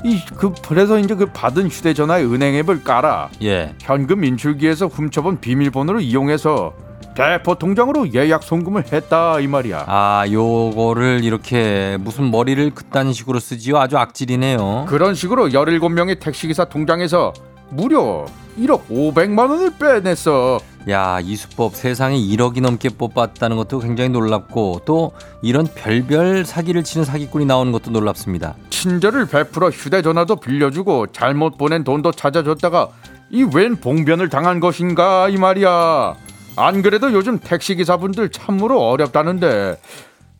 이, 0.04 0.24
그, 0.36 0.52
그래서 0.68 1.00
이제 1.00 1.16
그 1.16 1.26
받은 1.26 1.68
휴대전화에 1.68 2.22
은행 2.22 2.54
앱을 2.54 2.84
깔아 2.84 3.30
예. 3.42 3.74
현금 3.80 4.24
인출기에서 4.24 4.86
훔쳐본 4.86 5.40
비밀번호를 5.40 6.02
이용해서 6.02 6.72
대포 7.18 7.56
통장으로 7.56 8.14
예약 8.14 8.44
송금을 8.44 8.92
했다 8.92 9.40
이 9.40 9.48
말이야. 9.48 9.86
아, 9.88 10.24
요거를 10.30 11.24
이렇게 11.24 11.96
무슨 12.00 12.30
머리를 12.30 12.70
그딴 12.70 13.12
식으로 13.12 13.40
쓰지요? 13.40 13.76
아주 13.76 13.98
악질이네요. 13.98 14.84
그런 14.88 15.16
식으로 15.16 15.48
17명의 15.48 16.20
택시기사 16.20 16.66
통장에서 16.66 17.32
무려 17.70 18.24
1억 18.56 18.86
500만 18.88 19.50
원을 19.50 19.72
빼냈어. 19.80 20.60
야, 20.88 21.18
이 21.20 21.34
수법 21.34 21.74
세상에 21.74 22.16
1억이 22.16 22.60
넘게 22.62 22.90
뽑았다는 22.90 23.56
것도 23.56 23.80
굉장히 23.80 24.10
놀랍고 24.10 24.82
또 24.84 25.10
이런 25.42 25.66
별별 25.74 26.44
사기를 26.46 26.84
치는 26.84 27.04
사기꾼이 27.04 27.46
나오는 27.46 27.72
것도 27.72 27.90
놀랍습니다. 27.90 28.54
친절을 28.70 29.26
베풀어 29.26 29.70
휴대전화도 29.70 30.36
빌려주고 30.36 31.08
잘못 31.08 31.58
보낸 31.58 31.82
돈도 31.82 32.12
찾아줬다가 32.12 32.88
이 33.30 33.42
웬 33.42 33.74
봉변을 33.76 34.28
당한 34.28 34.60
것인가 34.60 35.28
이 35.28 35.36
말이야. 35.36 36.14
안 36.58 36.82
그래도 36.82 37.12
요즘 37.12 37.38
택시기사분들 37.38 38.30
참으로 38.30 38.88
어렵다는데 38.88 39.78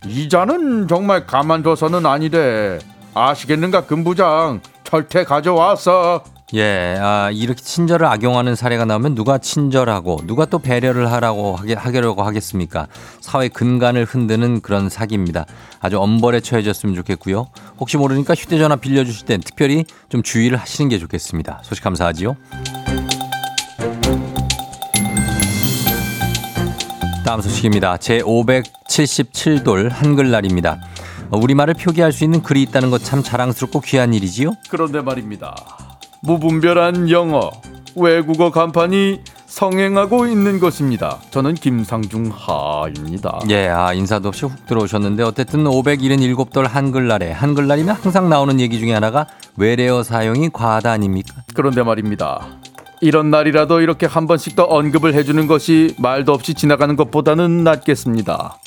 이자는 0.07 0.89
정말 0.89 1.27
가만둬서는 1.27 2.07
아니래. 2.07 2.79
아시겠는가 3.15 3.87
금부장 3.87 4.61
절대 4.85 5.25
가져왔어. 5.25 6.23
예, 6.55 6.97
아, 6.99 7.31
이렇게 7.31 7.61
친절을 7.61 8.07
악용하는 8.07 8.55
사례가 8.55 8.87
나오면 8.87 9.15
누가 9.15 9.37
친절하고 9.37 10.23
누가 10.25 10.47
또 10.47 10.59
배려를 10.59 11.13
하라고 11.13 11.57
하게, 11.57 11.75
하려고 11.75 12.23
하겠습니까? 12.23 12.87
사회 13.21 13.49
근간을 13.49 14.07
흔드는 14.07 14.63
그런 14.63 14.89
사기입니다. 14.89 15.45
아주 15.81 16.01
엄벌에 16.01 16.41
처해졌으면 16.41 16.95
좋겠고요. 16.95 17.49
혹시 17.79 17.99
모르니까 17.99 18.35
휴대전화 18.35 18.77
빌려주실 18.77 19.27
땐 19.27 19.41
특별히 19.41 19.85
좀 20.09 20.23
주의를 20.23 20.57
하시는 20.57 20.89
게 20.89 20.99
좋겠습니다. 20.99 21.61
소식 21.65 21.85
감사하지요. 21.85 22.37
다음 27.29 27.43
소식입니다. 27.43 27.99
제 27.99 28.21
577돌 28.21 29.91
한글날입니다. 29.91 30.81
어, 31.29 31.37
우리말을 31.37 31.75
표기할 31.75 32.11
수 32.11 32.25
있는 32.25 32.43
글이 32.43 32.63
있다는 32.63 32.89
것 32.89 33.05
참 33.05 33.23
자랑스럽고 33.23 33.83
귀한 33.83 34.15
일이지요. 34.15 34.53
그런데 34.71 35.03
말입니다. 35.03 35.55
무분별한 36.23 37.11
영어, 37.11 37.51
외국어 37.97 38.51
간판이 38.51 39.21
성행하고 39.45 40.27
있는 40.27 40.59
것입니다. 40.59 41.19
저는 41.31 41.53
김상중 41.57 42.33
하입니다. 42.35 43.41
예, 43.51 43.69
아, 43.69 43.93
인사도 43.93 44.29
없이 44.29 44.47
훅 44.47 44.65
들어오셨는데 44.67 45.23
어쨌든 45.23 45.65
577돌 45.65 46.67
한글날에 46.67 47.33
한글날이면 47.33 47.95
항상 47.95 48.31
나오는 48.31 48.59
얘기 48.59 48.79
중에 48.79 48.95
하나가 48.95 49.27
외래어 49.59 50.03
사용이 50.03 50.49
과하다 50.49 50.91
아닙니까? 50.91 51.43
그런데 51.53 51.83
말입니다. 51.83 52.59
이런 53.01 53.31
날이라도 53.31 53.81
이렇게 53.81 54.07
한 54.07 54.27
번씩 54.27 54.57
더 54.57 54.65
언급을 54.65 55.15
해주는 55.15 55.47
것이 55.47 55.95
말도 55.99 56.33
없이 56.33 56.55
지나가는 56.55 56.95
것보다는 56.97 57.65
낫겠습니다. 57.65 58.59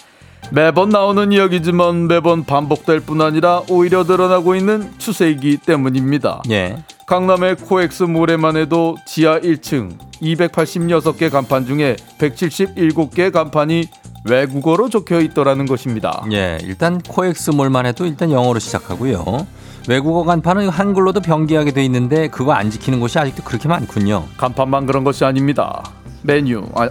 매번 0.51 0.89
나오는 0.89 1.31
이야기지만 1.31 2.07
매번 2.07 2.43
반복될 2.43 3.01
뿐 3.01 3.21
아니라 3.21 3.61
오히려 3.69 4.03
드러나고 4.03 4.55
있는 4.55 4.91
추세이기 4.97 5.57
때문입니다. 5.57 6.41
예. 6.49 6.83
강남의 7.05 7.57
코엑스 7.57 8.03
몰에만 8.03 8.57
해도 8.57 8.95
지하 9.05 9.39
1층 9.39 9.97
286개 10.21 11.29
간판 11.29 11.65
중에 11.65 11.95
177개 12.17 13.31
간판이 13.31 13.85
외국어로 14.23 14.89
적혀 14.89 15.19
있더라는 15.21 15.65
것입니다. 15.65 16.23
예, 16.31 16.57
일단 16.63 16.99
코엑스몰만 17.01 17.85
해도 17.85 18.05
일단 18.05 18.31
영어로 18.31 18.59
시작하고요. 18.59 19.47
외국어 19.89 20.23
간판은 20.23 20.69
한글로도 20.69 21.21
병기하게 21.21 21.71
돼 21.71 21.83
있는데 21.85 22.27
그거 22.27 22.53
안 22.53 22.69
지키는 22.69 22.99
곳이 22.99 23.17
아직도 23.17 23.43
그렇게 23.43 23.67
많군요. 23.67 24.25
간판만 24.37 24.85
그런 24.85 25.03
것이 25.03 25.25
아닙니다. 25.25 25.83
메뉴, 26.21 26.63
아, 26.75 26.87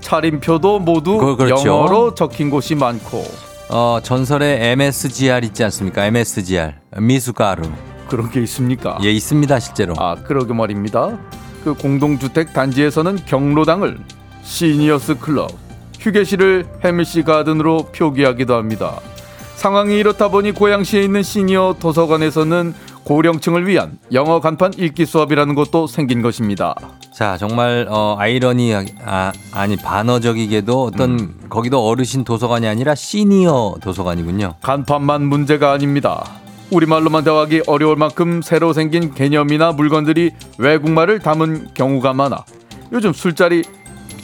차림표도 0.00 0.78
모두 0.80 1.18
그- 1.18 1.36
그렇죠. 1.36 1.66
영어로 1.68 2.14
적힌 2.14 2.50
곳이 2.50 2.74
많고 2.76 3.24
어, 3.70 3.98
전설의 4.02 4.60
MSGR 4.72 5.44
있지 5.46 5.64
않습니까? 5.64 6.04
MSGR. 6.06 6.74
미숫가루. 6.98 7.62
그런 8.08 8.30
게 8.30 8.40
있습니까? 8.42 8.98
예, 9.02 9.10
있습니다, 9.10 9.58
실제로. 9.58 9.94
아 9.98 10.14
그러게 10.14 10.52
말입니다. 10.52 11.18
그 11.64 11.74
공동주택 11.74 12.52
단지에서는 12.52 13.16
경로당을 13.26 13.98
시니어스 14.42 15.18
클럽, 15.18 15.50
휴게실을 16.04 16.66
해미시 16.84 17.22
가든으로 17.22 17.88
표기하기도 17.94 18.54
합니다. 18.54 19.00
상황이 19.56 19.96
이렇다 19.98 20.28
보니 20.28 20.52
고양시에 20.52 21.02
있는 21.02 21.22
시니어 21.22 21.76
도서관에서는 21.80 22.74
고령층을 23.04 23.66
위한 23.66 23.98
영어 24.12 24.40
간판 24.40 24.74
읽기 24.76 25.06
수업이라는 25.06 25.54
것도 25.54 25.86
생긴 25.86 26.20
것입니다. 26.20 26.74
자, 27.14 27.38
정말 27.38 27.86
어, 27.88 28.16
아이러니 28.18 28.74
아, 29.04 29.32
아니 29.52 29.76
반어적이게도 29.76 30.82
어떤 30.82 31.10
음. 31.18 31.34
거기도 31.48 31.86
어르신 31.86 32.24
도서관이 32.24 32.66
아니라 32.66 32.94
시니어 32.94 33.76
도서관이군요. 33.80 34.56
간판만 34.60 35.22
문제가 35.22 35.72
아닙니다. 35.72 36.22
우리말로만 36.70 37.24
대화하기 37.24 37.62
어려울 37.66 37.96
만큼 37.96 38.42
새로 38.42 38.74
생긴 38.74 39.14
개념이나 39.14 39.72
물건들이 39.72 40.32
외국말을 40.58 41.20
담은 41.20 41.68
경우가 41.72 42.12
많아. 42.12 42.44
요즘 42.92 43.14
술자리 43.14 43.62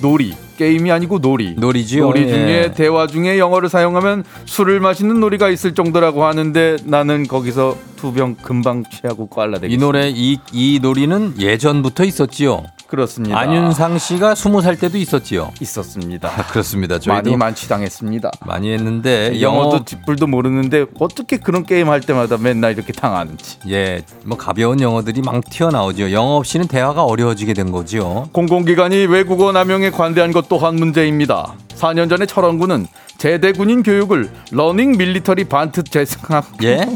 놀이 0.02 0.34
게임이 0.60 0.92
아니고 0.92 1.20
놀이 1.20 1.54
놀이지요. 1.56 2.04
놀이 2.04 2.24
예. 2.24 2.28
중에 2.28 2.72
대화 2.76 3.06
중에 3.06 3.38
영어를 3.38 3.70
사용하면 3.70 4.24
술을 4.44 4.78
마시는 4.80 5.18
놀이가 5.18 5.48
있을 5.48 5.74
정도라고 5.74 6.24
하는데 6.24 6.76
나는 6.84 7.26
거기서 7.26 7.76
두 7.96 8.12
병 8.12 8.34
금방 8.34 8.82
취하고 8.90 9.26
꽐라되겠 9.28 9.70
이 9.70 9.76
노래 9.78 10.08
이, 10.08 10.38
이 10.52 10.78
놀이는 10.82 11.34
예전부터 11.38 12.04
있었지요. 12.04 12.64
그렇습니다. 12.86 13.38
안윤상 13.38 13.98
씨가 13.98 14.34
스무 14.34 14.62
살 14.62 14.76
때도 14.76 14.98
있었지요. 14.98 15.52
있었습니다. 15.60 16.28
아, 16.28 16.44
그렇습니다. 16.48 16.98
많이 17.06 17.36
만취당했습니다. 17.36 18.30
많이 18.46 18.72
했는데 18.72 19.40
영어도 19.40 19.76
영어 19.76 19.84
쥐뿔도 19.84 20.26
모르는데 20.26 20.86
어떻게 20.98 21.36
그런 21.36 21.64
게임 21.64 21.88
할 21.88 22.00
때마다 22.00 22.36
맨날 22.36 22.72
이렇게 22.72 22.92
당하는지. 22.92 23.58
예, 23.68 24.02
뭐 24.24 24.36
가벼운 24.36 24.80
영어들이 24.80 25.20
막 25.22 25.40
튀어나오죠. 25.48 26.10
영어 26.10 26.34
없이는 26.36 26.66
대화가 26.66 27.04
어려워지게 27.04 27.52
된 27.54 27.70
거지요. 27.70 28.28
공공기관이 28.32 29.06
외국어 29.06 29.52
남용에 29.52 29.90
관대한 29.90 30.32
것 30.32 30.48
또한 30.50 30.74
문제입니다. 30.74 31.54
4년 31.68 32.10
전에 32.10 32.26
철원군은 32.26 32.88
제대 33.18 33.52
군인 33.52 33.84
교육을 33.84 34.28
learning 34.50 34.98
military 34.98 35.44
반트 35.44 35.84
재생학 35.84 36.44
예? 36.64 36.86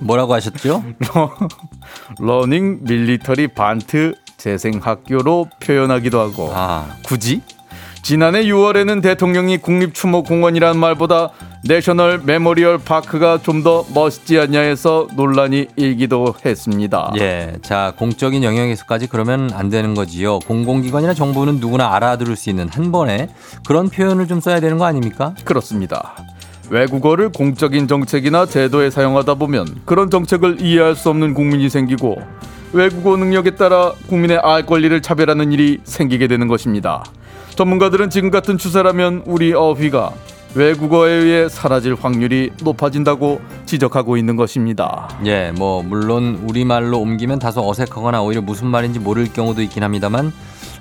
뭐라고 0.00 0.34
하셨죠? 0.34 0.84
learning 2.20 2.80
military 2.82 3.48
반트 3.48 4.14
재생학교로 4.36 5.48
표현하기도 5.58 6.20
하고 6.20 6.50
아, 6.52 6.98
굳이 7.02 7.40
지난해 8.04 8.44
6월에는 8.44 9.02
대통령이 9.02 9.56
국립추모공원이라는 9.58 10.78
말보다 10.78 11.30
National 11.66 12.20
Memorial 12.22 12.76
Park가 12.76 13.38
좀 13.38 13.64
더 13.64 13.86
멋있지 13.94 14.38
않냐 14.38 14.60
해서 14.60 15.08
논란이 15.16 15.68
일기도 15.76 16.34
했습니다. 16.44 17.14
예. 17.18 17.54
자, 17.62 17.94
공적인 17.96 18.44
영역에서까지 18.44 19.06
그러면 19.06 19.50
안 19.54 19.70
되는 19.70 19.94
거지요. 19.94 20.40
공공기관이나 20.40 21.14
정부는 21.14 21.60
누구나 21.60 21.94
알아들을 21.94 22.36
수 22.36 22.50
있는 22.50 22.68
한 22.68 22.92
번에 22.92 23.30
그런 23.66 23.88
표현을 23.88 24.28
좀 24.28 24.40
써야 24.40 24.60
되는 24.60 24.76
거 24.76 24.84
아닙니까? 24.84 25.34
그렇습니다. 25.44 26.12
외국어를 26.68 27.30
공적인 27.30 27.88
정책이나 27.88 28.44
제도에 28.44 28.90
사용하다 28.90 29.36
보면 29.36 29.66
그런 29.86 30.10
정책을 30.10 30.60
이해할 30.60 30.94
수 30.94 31.08
없는 31.08 31.32
국민이 31.32 31.70
생기고 31.70 32.18
외국어 32.74 33.16
능력에 33.16 33.52
따라 33.52 33.92
국민의 34.08 34.40
알 34.42 34.66
권리를 34.66 35.00
차별하는 35.00 35.52
일이 35.52 35.78
생기게 35.84 36.26
되는 36.26 36.48
것입니다. 36.48 37.02
전문가들은 37.56 38.10
지금 38.10 38.30
같은 38.30 38.58
추세라면 38.58 39.22
우리 39.26 39.52
어휘가 39.52 40.12
외국어에 40.54 41.12
의해 41.12 41.48
사라질 41.48 41.94
확률이 41.94 42.50
높아진다고 42.62 43.40
지적하고 43.66 44.16
있는 44.16 44.36
것입니다. 44.36 45.08
예, 45.24 45.52
뭐 45.52 45.82
물론 45.82 46.40
우리말로 46.48 47.00
옮기면 47.00 47.40
다소 47.40 47.68
어색하거나 47.68 48.22
오히려 48.22 48.40
무슨 48.40 48.68
말인지 48.68 49.00
모를 49.00 49.32
경우도 49.32 49.62
있긴 49.62 49.82
합니다만 49.82 50.32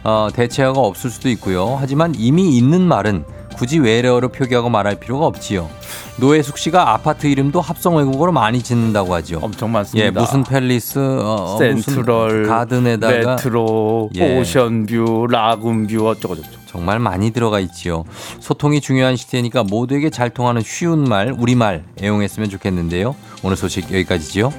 어, 0.04 0.28
대체어가 0.34 0.80
없을 0.80 1.10
수도 1.10 1.30
있고요. 1.30 1.78
하지만 1.80 2.14
이미 2.16 2.56
있는 2.56 2.82
말은 2.82 3.26
굳이 3.56 3.80
외래어로 3.80 4.30
표기하고 4.30 4.70
말할 4.70 4.96
필요가 4.96 5.26
없지요. 5.26 5.70
노혜숙 6.18 6.58
씨가 6.58 6.94
아파트 6.94 7.28
이름도 7.28 7.62
합성 7.62 7.98
외국어로 7.98 8.32
많이 8.32 8.62
짓는다고 8.62 9.14
하죠. 9.16 9.40
엄청 9.42 9.72
많습니다. 9.72 10.06
예, 10.06 10.12
무슨 10.12 10.44
팰리스, 10.44 11.00
어, 11.00 11.56
어, 11.56 11.58
센트럴, 11.58 12.42
무슨 12.42 12.48
가든에다가 12.48 13.32
메트로, 13.32 14.10
예. 14.16 14.40
오션뷰, 14.40 15.28
라군뷰 15.30 16.08
어쩌고저쩌고. 16.08 16.63
정말 16.74 16.98
많이 16.98 17.30
들어가 17.30 17.60
있지요. 17.60 18.04
소통이 18.40 18.82
중요한 18.82 19.16
시대니까 19.16 19.64
모두에게 19.64 20.10
잘 20.10 20.32
통하는 20.32 20.64
쉬운 20.64 21.04
말, 21.04 21.32
우리말 21.32 21.84
애용했으면 22.02 22.50
좋겠는데요. 22.50 23.16
오늘 23.44 23.56
소식 23.56 23.86
여기까지지요. 23.94 24.52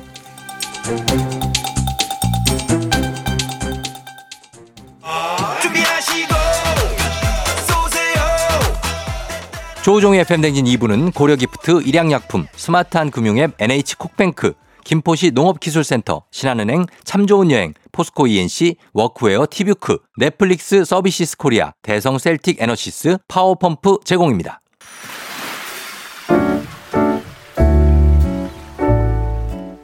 조우종의 9.83 10.21
FM 10.21 10.41
대행진 10.41 10.65
2부는 10.67 11.13
고려기프트, 11.13 11.83
일양약품, 11.83 12.47
스마트한 12.55 13.11
금융앱 13.11 13.61
NH콕뱅크, 13.61 14.55
김포시 14.85 15.31
농업기술센터, 15.31 16.25
신한은행, 16.31 16.87
참 17.05 17.27
좋은 17.27 17.51
여행, 17.51 17.73
포스코 17.91 18.27
E&C, 18.27 18.77
워크웨어 18.93 19.47
티뷰크, 19.51 19.99
넷플릭스 20.19 20.85
서비스 20.85 21.37
코리아, 21.37 21.73
대성 21.83 22.19
셀틱 22.19 22.61
에너시스, 22.61 23.17
파워펌프 23.27 23.99
제공입니다. 24.05 24.61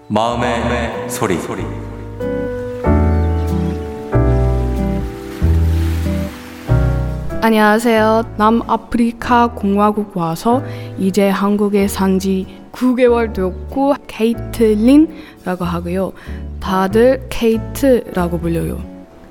마음의, 0.08 1.08
소리. 1.08 1.34
안녕하세요. 7.42 8.34
남아프리카 8.36 9.48
공화국 9.54 10.14
와서 10.14 10.62
이제 10.98 11.28
한국에 11.28 11.88
산지 11.88 12.59
9개월 12.72 13.32
되었고 13.34 13.94
케이틀린라고 14.06 15.64
하고요. 15.64 16.12
다들 16.60 17.26
케이트라고 17.28 18.38
불려요. 18.38 18.82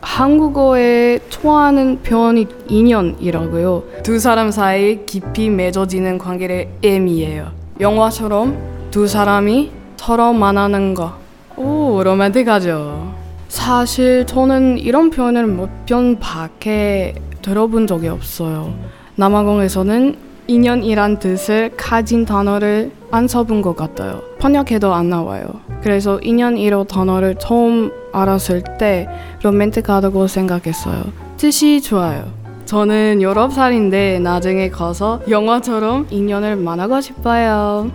한국어에 0.02 1.20
좋아하는 1.30 2.00
표현이 2.02 2.48
인연이라고요. 2.68 3.84
두 4.04 4.20
사람 4.20 4.50
사이 4.52 5.06
깊이 5.06 5.50
맺어지는 5.50 6.18
관계를 6.18 6.68
의미해요. 6.84 7.52
영화처럼 7.80 8.58
두 8.92 9.08
사람이 9.08 9.72
서로 9.98 10.34
만나는 10.34 10.94
거. 10.94 11.14
오, 11.58 12.02
로맨틱하죠. 12.04 13.14
사실 13.50 14.26
저는 14.26 14.78
이런 14.78 15.10
표현을 15.10 15.48
몇 15.48 15.70
번 15.88 16.20
밖에 16.20 17.16
들어본 17.42 17.88
적이 17.88 18.10
없어요. 18.10 18.74
남아공에서는 19.16 20.16
인연이란 20.50 21.20
뜻을 21.20 21.74
가진 21.78 22.26
단어를 22.26 22.92
안 23.12 23.28
써본 23.28 23.62
것 23.62 23.76
같아요. 23.76 24.24
번역해도 24.40 24.92
안 24.92 25.08
나와요. 25.08 25.46
그래서 25.84 26.20
인연이로 26.24 26.86
단어를 26.86 27.36
처음 27.40 27.92
알았을 28.12 28.64
때 28.80 29.08
로맨틱하다고 29.44 30.26
생각했어요. 30.26 31.04
뜻이 31.38 31.82
좋아요. 31.82 32.26
저는 32.66 33.20
19살인데 33.20 34.22
나중에 34.22 34.70
가서 34.70 35.22
영화처럼 35.30 36.08
인연을 36.10 36.56
만나고 36.56 37.00
싶어요. 37.00 37.92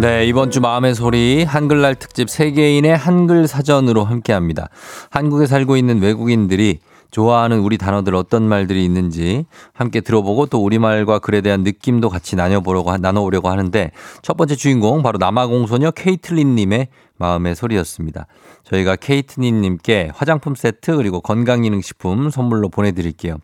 네, 0.00 0.24
이번 0.26 0.52
주 0.52 0.60
마음의 0.60 0.94
소리 0.94 1.42
한글날 1.42 1.96
특집 1.96 2.30
세계인의 2.30 2.96
한글 2.96 3.48
사전으로 3.48 4.04
함께 4.04 4.32
합니다. 4.32 4.68
한국에 5.10 5.46
살고 5.46 5.76
있는 5.76 6.00
외국인들이 6.00 6.78
좋아하는 7.10 7.60
우리 7.60 7.78
단어들 7.78 8.14
어떤 8.14 8.42
말들이 8.42 8.84
있는지 8.84 9.46
함께 9.72 10.00
들어보고 10.00 10.46
또 10.46 10.62
우리말과 10.62 11.20
글에 11.20 11.40
대한 11.40 11.62
느낌도 11.62 12.10
같이 12.10 12.36
나눠보려고, 12.36 12.90
하- 12.90 12.98
나눠보려고 12.98 13.48
하는데 13.48 13.92
첫 14.22 14.36
번째 14.36 14.56
주인공 14.56 15.02
바로 15.02 15.18
남아공소녀 15.18 15.92
케이틀린님의 15.92 16.88
마음의 17.16 17.56
소리였습니다. 17.56 18.26
저희가 18.62 18.94
케이트린님께 18.96 20.10
화장품 20.14 20.54
세트 20.54 20.96
그리고 20.96 21.20
건강기능식품 21.20 22.30
선물로 22.30 22.68
보내드릴게요. 22.68 23.38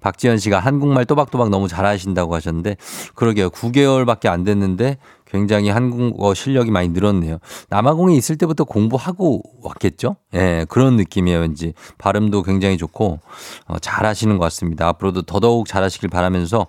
박지현 0.00 0.38
씨가 0.38 0.60
한국말 0.60 1.04
또박또박 1.04 1.50
너무 1.50 1.66
잘하신다고 1.68 2.34
하셨는데 2.34 2.76
그러게요. 3.14 3.50
9개월밖에 3.50 4.28
안 4.28 4.44
됐는데 4.44 4.98
굉장히 5.30 5.68
한국어 5.68 6.34
실력이 6.34 6.70
많이 6.70 6.88
늘었네요. 6.88 7.38
남아공에 7.68 8.14
있을 8.16 8.36
때부터 8.36 8.64
공부하고 8.64 9.42
왔겠죠? 9.62 10.16
예, 10.34 10.66
그런 10.68 10.96
느낌이에요, 10.96 11.40
왠지. 11.40 11.74
발음도 11.98 12.42
굉장히 12.42 12.76
좋고, 12.76 13.20
어, 13.66 13.78
잘 13.78 14.06
하시는 14.06 14.36
것 14.38 14.44
같습니다. 14.44 14.88
앞으로도 14.88 15.22
더더욱 15.22 15.66
잘 15.66 15.82
하시길 15.82 16.08
바라면서, 16.08 16.66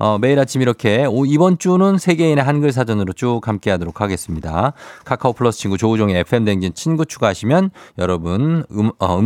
어, 0.00 0.16
매일 0.18 0.38
아침 0.38 0.62
이렇게, 0.62 1.04
오, 1.04 1.26
이번 1.26 1.58
주는 1.58 1.98
세계인의 1.98 2.42
한글 2.42 2.72
사전으로 2.72 3.12
쭉 3.12 3.46
함께 3.46 3.70
하도록 3.70 4.00
하겠습니다. 4.00 4.72
카카오 5.04 5.34
플러스 5.34 5.58
친구 5.58 5.76
조우종의 5.76 6.18
FM댕진 6.20 6.72
친구 6.74 7.04
추가하시면 7.04 7.70
여러분 7.98 8.64
음, 8.70 8.90
어, 8.98 9.20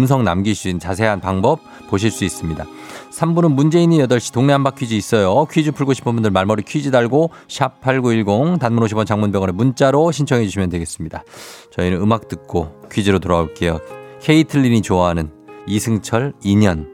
수 0.55 0.69
있는 0.69 0.81
자세한 0.81 1.21
방법 1.21 1.61
보실 1.89 2.11
수 2.11 2.25
있습니다. 2.25 2.67
3부는 3.13 3.53
문재인이 3.53 3.99
8시 4.01 4.35
동네 4.35 4.53
한바 4.53 4.73
퀴즈 4.73 4.95
있어요. 4.95 5.47
퀴즈 5.47 5.71
풀고 5.71 5.95
싶은 5.95 6.13
분들 6.13 6.33
말머리 6.33 6.65
퀴즈 6.65 6.91
달고 6.91 7.31
샵 7.49 7.81
8910 7.81 8.59
단문 8.59 8.85
50원 8.85 9.07
장문병원에 9.07 9.53
문자로 9.53 10.11
신청해 10.11 10.45
주시면 10.45 10.71
되겠습니다. 10.71 11.23
저희는 11.71 12.01
음악 12.01 12.27
듣고 12.27 12.81
퀴즈로 12.91 13.21
돌아올게요. 13.21 13.79
케이틀린이 14.21 14.83
좋아하는 14.83 15.31
이승철 15.69 16.33
2년 16.45 16.89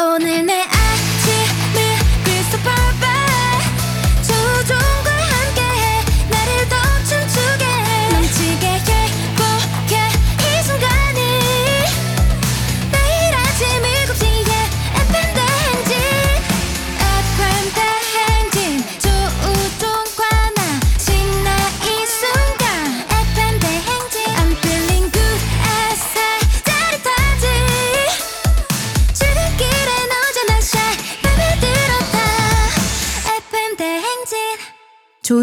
오늘 0.00 0.46
내 0.46 0.57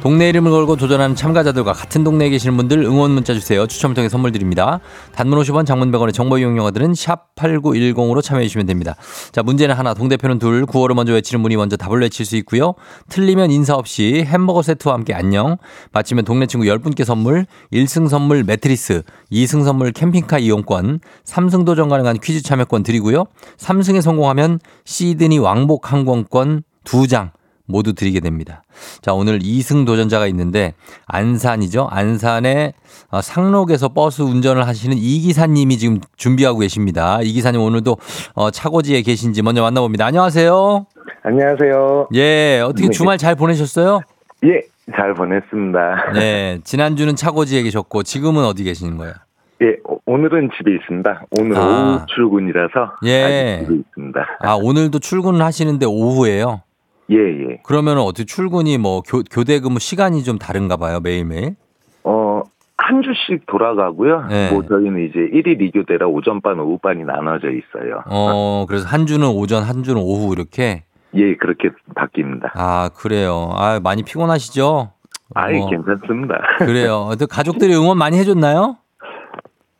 동네 0.00 0.28
이름을 0.28 0.52
걸고 0.52 0.76
도전하는 0.76 1.16
참가자들과 1.16 1.72
같은 1.72 2.04
동네에 2.04 2.30
계시는 2.30 2.56
분들 2.56 2.84
응원 2.84 3.10
문자 3.10 3.34
주세요. 3.34 3.66
추첨을 3.66 3.96
통해 3.96 4.08
선물 4.08 4.30
드립니다. 4.30 4.78
단문 5.12 5.40
50원, 5.40 5.66
장문 5.66 5.90
100원의 5.90 6.14
정보 6.14 6.38
이용료들은 6.38 6.94
샵 6.94 7.34
8910으로 7.34 8.22
참여해 8.22 8.46
주시면 8.46 8.66
됩니다. 8.66 8.94
자, 9.32 9.42
문제는 9.42 9.74
하나, 9.74 9.94
동대표는 9.94 10.38
둘, 10.38 10.66
구호를 10.66 10.94
먼저 10.94 11.12
외치는 11.14 11.42
분이 11.42 11.56
먼저 11.56 11.76
답을 11.76 12.00
외칠 12.00 12.24
수 12.24 12.36
있고요. 12.36 12.74
틀리면 13.08 13.50
인사 13.50 13.74
없이 13.74 14.24
햄버거 14.24 14.62
세트와 14.62 14.94
함께 14.94 15.14
안녕. 15.14 15.56
마치면 15.90 16.24
동네 16.24 16.46
친구 16.46 16.66
10분께 16.66 17.04
선물, 17.04 17.46
1승 17.72 18.08
선물 18.08 18.44
매트리스, 18.44 19.02
2승 19.32 19.64
선물 19.64 19.90
캠핑카 19.90 20.38
이용권, 20.38 21.00
3승 21.24 21.66
도전 21.66 21.88
가능한 21.88 22.20
퀴즈 22.20 22.44
참여권 22.44 22.84
드리고요. 22.84 23.24
3승에 23.56 24.00
성공하면 24.00 24.60
시드니 24.84 25.40
왕복 25.40 25.92
항공권 25.92 26.62
2장 26.84 27.30
모두 27.68 27.92
드리게 27.92 28.20
됩니다. 28.20 28.62
자, 29.02 29.12
오늘 29.12 29.38
2승 29.38 29.86
도전자가 29.86 30.26
있는데 30.28 30.74
안산이죠. 31.06 31.86
안산의 31.90 32.72
어, 33.10 33.20
상록에서 33.20 33.90
버스 33.90 34.22
운전을 34.22 34.66
하시는 34.66 34.96
이 34.96 35.20
기사님이 35.20 35.76
지금 35.78 36.00
준비하고 36.16 36.58
계십니다. 36.60 37.20
이 37.22 37.32
기사님 37.32 37.60
오늘도 37.60 37.96
어, 38.34 38.50
차고지에 38.50 39.02
계신지 39.02 39.42
먼저 39.42 39.62
만나봅니다. 39.62 40.06
안녕하세요. 40.06 40.86
안녕하세요. 41.22 42.08
예, 42.14 42.60
어떻게 42.64 42.86
네. 42.86 42.90
주말 42.90 43.18
잘 43.18 43.34
보내셨어요? 43.34 44.00
예, 44.44 44.60
잘 44.96 45.12
보냈습니다. 45.14 46.12
네, 46.14 46.58
지난주는 46.64 47.14
차고지에 47.14 47.62
계셨고 47.62 48.02
지금은 48.02 48.44
어디 48.44 48.64
계시는 48.64 48.96
거예요? 48.96 49.12
예, 49.60 49.76
오- 49.84 49.98
오늘은 50.06 50.50
집에 50.56 50.70
있습니다. 50.74 51.22
오늘 51.38 51.56
아. 51.56 51.60
오후 51.98 52.06
출근이라서 52.14 52.92
예. 53.04 53.64
집에 53.66 53.74
있습니다. 53.74 54.20
아, 54.40 54.54
오늘도 54.54 55.00
출근을 55.00 55.42
하시는데 55.42 55.84
오후에요? 55.86 56.62
예, 57.10 57.16
예. 57.16 57.60
그러면 57.64 57.98
어떻게 57.98 58.24
출근이 58.24 58.78
뭐 58.78 59.02
교, 59.02 59.22
교대 59.30 59.60
근무 59.60 59.78
시간이 59.78 60.22
좀 60.24 60.38
다른가 60.38 60.76
봐요, 60.76 61.00
매일매일? 61.00 61.56
어, 62.04 62.42
한 62.76 63.02
주씩 63.02 63.46
돌아가고요. 63.46 64.26
네. 64.28 64.50
뭐 64.52 64.62
저희는 64.66 65.08
이제 65.08 65.18
1일 65.18 65.72
2교대라 65.72 66.12
오전반, 66.12 66.60
오후반이 66.60 67.04
나눠져 67.04 67.48
있어요. 67.48 68.02
어, 68.06 68.66
그래서 68.68 68.86
한 68.86 69.06
주는 69.06 69.26
오전, 69.26 69.62
한 69.62 69.82
주는 69.82 70.00
오후 70.00 70.32
이렇게? 70.32 70.84
예, 71.14 71.34
그렇게 71.36 71.70
바뀝니다. 71.94 72.50
아, 72.54 72.90
그래요. 72.94 73.50
아, 73.54 73.80
많이 73.82 74.02
피곤하시죠? 74.02 74.92
아이, 75.34 75.58
뭐, 75.58 75.70
괜찮습니다. 75.70 76.38
그래요. 76.58 77.10
또 77.18 77.26
가족들이 77.26 77.74
응원 77.74 77.98
많이 77.98 78.18
해줬나요? 78.18 78.76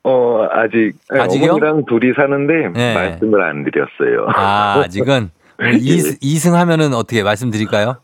어, 0.05 0.47
아직 0.51 0.95
예, 1.15 1.21
아직이요? 1.21 1.53
어머니랑 1.53 1.85
둘이 1.87 2.15
사는데 2.15 2.69
네. 2.75 2.95
말씀을 2.95 3.43
안 3.43 3.65
드렸어요. 3.65 4.29
아, 4.35 4.81
아직은? 4.85 5.31
예. 5.63 5.77
이, 5.77 6.17
이승 6.21 6.55
하면은 6.55 6.95
어떻게 6.95 7.23
말씀드릴까요? 7.23 7.97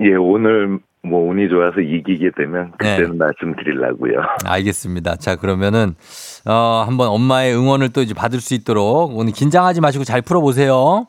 예, 0.00 0.14
오늘 0.14 0.78
뭐 1.02 1.30
운이 1.30 1.48
좋아서 1.48 1.80
이기게 1.80 2.30
되면 2.36 2.72
그때는 2.72 3.12
네. 3.12 3.16
말씀드리려고요. 3.18 4.20
알겠습니다. 4.44 5.16
자, 5.16 5.36
그러면은, 5.36 5.94
어, 6.46 6.84
한번 6.86 7.08
엄마의 7.08 7.54
응원을 7.54 7.90
또 7.90 8.02
이제 8.02 8.14
받을 8.14 8.40
수 8.40 8.54
있도록 8.54 9.16
오늘 9.16 9.32
긴장하지 9.32 9.80
마시고 9.80 10.04
잘 10.04 10.22
풀어보세요. 10.22 11.06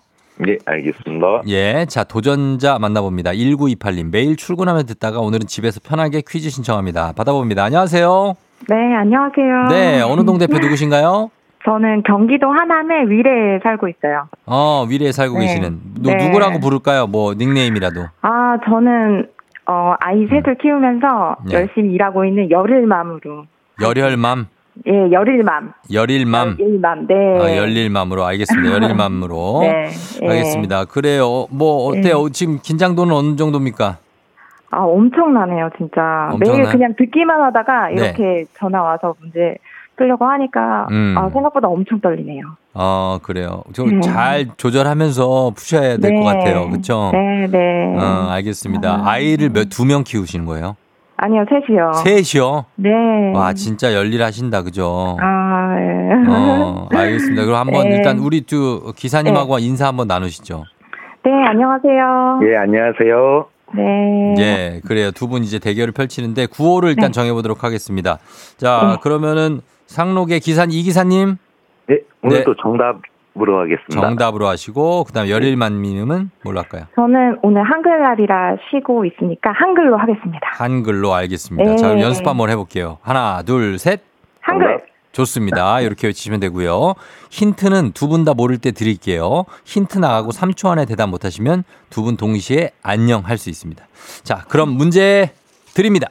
예, 0.48 0.58
알겠습니다. 0.66 1.41
예. 1.48 1.86
자, 1.89 2.04
도전자 2.04 2.78
만나봅니다. 2.78 3.32
1928님. 3.32 4.12
매일 4.12 4.36
출근하며 4.36 4.84
듣다가 4.84 5.20
오늘은 5.20 5.48
집에서 5.48 5.80
편하게 5.84 6.22
퀴즈 6.28 6.50
신청합니다. 6.50 7.14
받아봅니다. 7.14 7.64
안녕하세요. 7.64 8.36
네, 8.70 8.76
안녕하세요. 8.76 9.68
네. 9.70 10.02
어느 10.02 10.24
동 10.26 10.38
대표 10.38 10.60
누구신가요? 10.60 11.32
저는 11.68 12.03
경기도 12.03 12.49
하남의 12.49 13.09
위례에 13.09 13.59
살고 13.61 13.89
있어요. 13.89 14.30
어, 14.45 14.86
위례에 14.89 15.11
살고 15.11 15.38
네. 15.38 15.47
계시는. 15.47 15.80
누, 16.01 16.09
네. 16.11 16.15
누구라고 16.26 16.61
부를까요? 16.61 17.07
뭐, 17.07 17.34
닉네임이라도. 17.34 18.05
아, 18.22 18.57
저는 18.65 19.28
어, 19.65 19.95
아이 19.99 20.26
셋을 20.28 20.55
키우면서 20.61 21.36
네. 21.49 21.55
열심히 21.55 21.93
일하고 21.93 22.24
있는 22.24 22.49
열일맘으로. 22.49 23.45
열혈맘, 23.82 24.47
예, 24.88 25.11
열일맘. 25.11 25.74
열일맘. 25.91 26.57
열일맘. 26.57 27.07
네. 27.07 27.15
아, 27.41 27.57
열일맘으로 27.57 28.24
알겠습니다. 28.24 28.74
열일맘으로. 28.74 29.59
네. 29.68 29.89
예. 30.24 30.28
알겠습니다. 30.30 30.86
그래요. 30.86 31.47
뭐 31.51 31.89
어때요? 31.89 32.30
지금 32.30 32.59
긴장도는 32.63 33.13
어느 33.13 33.36
정도입니까? 33.36 33.97
아, 34.72 34.80
엄청나네요, 34.84 35.70
진짜. 35.78 36.30
엄청나요? 36.32 36.57
매일 36.63 36.72
그냥 36.72 36.93
듣기만 36.97 37.41
하다가 37.41 37.89
네. 37.89 37.93
이렇게 37.95 38.45
전화 38.53 38.82
와서 38.82 39.15
문제 39.20 39.57
풀려고 39.98 40.26
하니까 40.26 40.88
음. 40.91 41.16
아, 41.18 41.30
생각보다 41.32 41.68
엄청 41.68 42.00
떨리네요. 42.00 42.43
어, 42.74 43.18
그래요. 43.24 43.64
네. 43.68 43.74
좀잘 43.74 44.48
조절하면서 44.58 45.52
푸셔야 45.56 45.98
될것 45.98 46.20
네. 46.20 46.24
같아요. 46.24 46.70
그렇죠? 46.70 47.10
네, 47.14 47.48
네. 47.48 47.95
어, 47.98 48.28
알겠습니다. 48.30 49.02
아 49.04 49.18
이를 49.18 49.50
몇 49.50 49.70
두 49.70 49.86
명 49.86 50.04
키우시는 50.04 50.45
거예요? 50.45 50.76
아니요, 51.20 51.45
셋이요. 51.50 51.91
셋이요? 51.93 52.66
네. 52.76 52.89
와, 53.34 53.54
진짜 53.54 53.91
열일하신다. 53.95 54.62
그죠? 54.62 55.18
아, 55.20 55.76
예. 55.80 56.30
어, 56.32 56.88
알겠습니다. 56.93 57.43
그럼 57.45 57.58
한번 57.60 57.89
네. 57.89 57.95
일단 57.95 58.20
우리 58.20 58.41
두 58.41 58.93
기사님하고 58.95 59.58
인사 59.58 59.88
한번 59.88 60.08
나누시죠. 60.08 60.64
네, 61.26 61.32
안녕하세요. 61.48 62.39
예, 62.43 62.56
안녕하세요. 62.58 63.45
네. 63.76 64.36
예, 64.38 64.82
그래요. 64.86 65.10
두 65.12 65.28
분 65.28 65.43
이제 65.43 65.58
대결을 65.58 65.91
펼치는데 65.91 66.45
구호를 66.45 66.89
일단 66.89 67.06
네. 67.08 67.12
정해보도록 67.14 67.64
하겠습니다. 67.64 68.20
자, 68.58 68.91
네. 68.93 68.98
그러면은 69.02 69.62
상록의 69.88 70.39
기사 70.39 70.65
이 70.69 70.83
기사님 70.83 71.38
예, 71.89 71.99
오늘도 72.21 72.51
네. 72.53 72.57
정답으로 72.61 73.59
하겠습니다. 73.61 74.01
정답으로 74.01 74.47
하시고 74.47 75.05
그다음 75.05 75.29
열일만님은 75.29 76.29
뭘로 76.43 76.59
할까요? 76.59 76.83
저는 76.95 77.39
오늘 77.41 77.63
한글날이라 77.63 78.57
쉬고 78.69 79.05
있으니까 79.05 79.51
한글로 79.53 79.97
하겠습니다. 79.97 80.39
한글로 80.53 81.13
알겠습니다. 81.13 81.69
네. 81.71 81.75
자, 81.77 81.88
그럼 81.88 82.01
연습 82.01 82.27
한번 82.27 82.49
해볼게요. 82.49 82.97
하나, 83.01 83.41
둘, 83.43 83.79
셋. 83.79 84.01
한글. 84.41 84.81
좋습니다. 85.13 85.81
이렇게 85.81 86.07
외치시면 86.07 86.39
되고요. 86.41 86.93
힌트는 87.31 87.93
두 87.93 88.07
분 88.07 88.23
다 88.23 88.33
모를 88.35 88.59
때 88.59 88.71
드릴게요. 88.71 89.45
힌트 89.65 89.97
나가고 89.97 90.29
3초 90.31 90.69
안에 90.69 90.85
대답 90.85 91.09
못하시면 91.09 91.63
두 91.89 92.03
분 92.03 92.17
동시에 92.17 92.71
안녕 92.83 93.21
할 93.25 93.38
수 93.38 93.49
있습니다. 93.49 93.83
자, 94.23 94.43
그럼 94.49 94.69
문제 94.71 95.31
드립니다. 95.73 96.07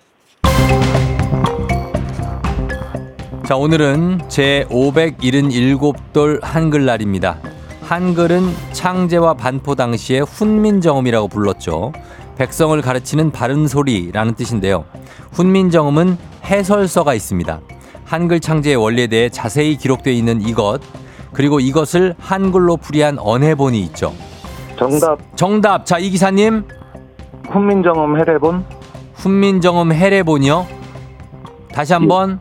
자, 3.47 3.55
오늘은 3.55 4.23
제 4.27 4.67
577돌 4.71 6.43
한글날입니다. 6.43 7.39
한글은 7.81 8.43
창제와 8.73 9.35
반포 9.35 9.77
당시에 9.77 10.19
훈민정음이라고 10.19 11.29
불렀죠. 11.29 11.93
백성을 12.37 12.83
가르치는 12.83 13.31
바른 13.31 13.69
소리라는 13.69 14.35
뜻인데요. 14.35 14.85
훈민정음은 15.31 16.19
해설서가 16.45 17.15
있습니다. 17.15 17.61
한글 18.05 18.41
창제의 18.41 18.75
원리에 18.75 19.07
대해 19.07 19.29
자세히 19.29 19.77
기록되어 19.77 20.13
있는 20.13 20.41
이것, 20.41 20.81
그리고 21.33 21.61
이것을 21.61 22.17
한글로 22.19 22.79
풀이한 22.79 23.21
언해본이 23.21 23.81
있죠. 23.85 24.13
정답 24.77 25.37
정답. 25.37 25.87
자, 25.87 26.01
이 26.01 26.11
기사님. 26.11 26.65
훈민정음 27.49 28.19
해례본 28.19 28.65
훈민정음 29.15 29.93
해례본이요. 29.93 30.67
다시 31.73 31.93
한번. 31.93 32.41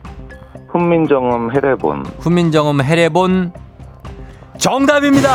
훈민정음 0.80 1.54
해례본 1.54 2.04
훈민정음 2.18 2.82
해례본 2.82 3.52
정답입니다. 4.58 5.28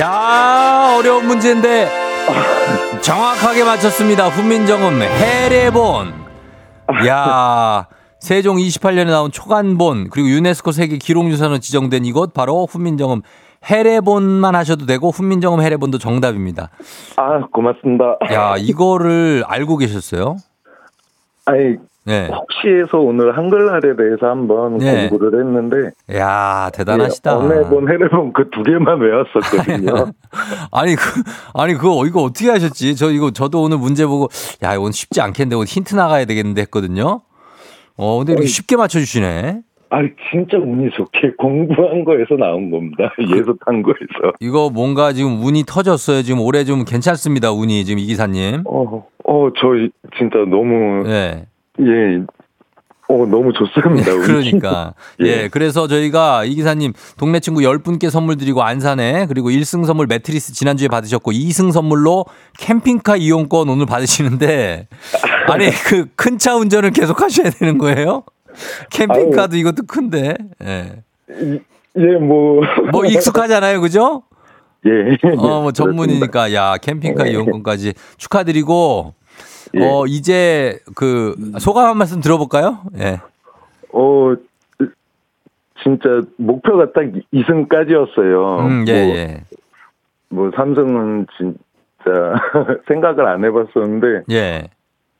야 0.00 0.96
어려운 0.98 1.26
문제인데 1.26 1.88
정확하게 3.00 3.64
맞췄습니다. 3.64 4.28
훈민정음 4.28 5.02
해례본. 5.02 6.14
야 7.08 7.88
세종 8.20 8.56
28년에 8.58 9.06
나온 9.06 9.30
초간본 9.32 10.10
그리고 10.10 10.28
유네스코 10.28 10.70
세계 10.72 10.96
기록유산으로 10.96 11.58
지정된 11.58 12.04
이곳 12.04 12.32
바로 12.32 12.66
훈민정음 12.66 13.22
해례본만 13.64 14.54
하셔도 14.54 14.86
되고 14.86 15.10
훈민정음 15.10 15.60
해례본도 15.62 15.98
정답입니다. 15.98 16.70
아 17.16 17.40
고맙습니다 17.52 18.18
야 18.32 18.54
이거를 18.56 19.42
알고 19.46 19.78
계셨어요? 19.78 20.36
아니 21.46 21.76
네. 22.06 22.28
혹시 22.30 22.68
해서 22.68 22.98
오늘 22.98 23.36
한글날에 23.36 23.96
대해서 23.96 24.26
한번 24.28 24.76
네. 24.78 25.08
공부를 25.08 25.40
했는데 25.40 25.90
야 26.18 26.70
대단하시다. 26.74 27.30
예, 27.30 27.34
언해본 27.36 27.88
해례본 27.90 28.32
그 28.34 28.50
두 28.50 28.62
개만 28.62 29.00
외웠었거든요 29.00 30.12
아니 30.70 30.94
그 30.96 31.22
아니 31.54 31.72
그거 31.74 32.04
이거 32.06 32.22
어떻게 32.22 32.50
하셨지? 32.50 32.94
저 32.96 33.10
이거 33.10 33.30
저도 33.30 33.62
오늘 33.62 33.78
문제 33.78 34.04
보고 34.06 34.28
야 34.62 34.74
이건 34.74 34.92
쉽지 34.92 35.20
않겠는데 35.22 35.56
오늘 35.56 35.66
힌트 35.66 35.94
나가야 35.94 36.26
되겠는데 36.26 36.60
했거든요. 36.62 37.22
어 37.96 38.18
근데 38.18 38.32
이렇게 38.32 38.46
쉽게 38.48 38.76
맞춰주시네. 38.76 39.60
아 39.90 39.98
진짜 40.30 40.58
운이 40.58 40.90
좋게 40.96 41.32
공부한 41.38 42.04
거에서 42.04 42.34
나온 42.34 42.70
겁니다 42.70 43.12
예습한 43.20 43.82
거에서 43.82 44.32
이거 44.40 44.68
뭔가 44.68 45.12
지금 45.12 45.42
운이 45.44 45.64
터졌어요. 45.66 46.22
지금 46.22 46.40
올해 46.40 46.64
좀 46.64 46.84
괜찮습니다. 46.84 47.52
운이 47.52 47.84
지금 47.84 47.98
이 48.00 48.06
기사님. 48.06 48.64
어, 48.66 49.06
어, 49.26 49.48
저 49.56 49.68
진짜 50.18 50.38
너무, 50.50 51.04
네. 51.06 51.46
예, 51.80 52.24
어, 53.08 53.26
너무 53.26 53.52
좋습니다. 53.52 54.12
운이. 54.12 54.26
그러니까. 54.26 54.94
예. 55.22 55.26
예. 55.26 55.48
그래서 55.48 55.86
저희가 55.86 56.44
이 56.44 56.54
기사님 56.54 56.92
동네 57.18 57.38
친구 57.40 57.60
10분께 57.60 58.08
선물 58.10 58.36
드리고 58.36 58.62
안산에 58.62 59.26
그리고 59.26 59.50
1승 59.50 59.84
선물 59.84 60.06
매트리스 60.06 60.52
지난주에 60.54 60.88
받으셨고 60.88 61.32
2승 61.32 61.70
선물로 61.72 62.24
캠핑카 62.58 63.16
이용권 63.16 63.68
오늘 63.68 63.84
받으시는데 63.86 64.88
아니 65.48 65.70
그 65.70 66.06
큰 66.16 66.38
차 66.38 66.56
운전을 66.56 66.92
계속 66.92 67.20
하셔야 67.20 67.50
되는 67.50 67.76
거예요? 67.78 68.22
캠핑카도 68.90 69.56
이것도 69.56 69.82
큰데. 69.86 70.34
예. 70.64 71.02
예, 71.96 72.18
뭐. 72.20 72.62
뭐 72.92 73.04
익숙하잖아요. 73.04 73.80
그죠? 73.80 74.22
예. 74.86 74.90
어, 75.36 75.60
뭐 75.62 75.72
전문이니까 75.72 76.52
야, 76.54 76.76
캠핑카 76.80 77.26
예. 77.26 77.32
이용권까지 77.32 77.94
축하드리고 78.16 79.14
예. 79.74 79.84
어, 79.84 80.04
이제 80.06 80.78
그 80.94 81.34
소감 81.58 81.86
한 81.86 81.98
말씀 81.98 82.20
들어볼까요? 82.20 82.80
예. 82.98 83.20
어, 83.92 84.34
진짜 85.82 86.20
목표가 86.36 86.92
딱 86.92 87.04
2승까지였어요. 87.32 88.60
음, 88.60 88.84
예, 88.88 89.06
뭐, 89.06 89.16
예. 89.16 89.44
뭐, 90.30 90.50
삼성은 90.56 91.26
진짜 91.36 92.34
생각을 92.88 93.26
안 93.26 93.44
해봤었는데, 93.44 94.22
예. 94.30 94.68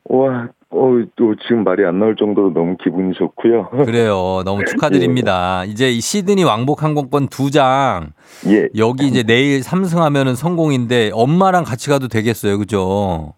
와, 0.04 0.48
어, 0.70 0.90
또 1.16 1.34
지금 1.36 1.64
말이 1.64 1.84
안 1.84 1.98
나올 1.98 2.16
정도로 2.16 2.52
너무 2.52 2.76
기분이 2.82 3.14
좋고요. 3.14 3.68
그래요. 3.86 4.42
너무 4.44 4.64
축하드립니다. 4.64 5.64
이제 5.64 5.90
이 5.90 6.00
시드니 6.00 6.44
왕복 6.44 6.82
항공권 6.82 7.28
두 7.28 7.50
장. 7.50 8.12
예. 8.48 8.68
여기 8.76 9.06
이제 9.06 9.22
내일 9.22 9.62
삼승하면은 9.62 10.34
성공인데 10.34 11.10
엄마랑 11.14 11.64
같이 11.64 11.88
가도 11.88 12.08
되겠어요. 12.08 12.58
그죠? 12.58 13.34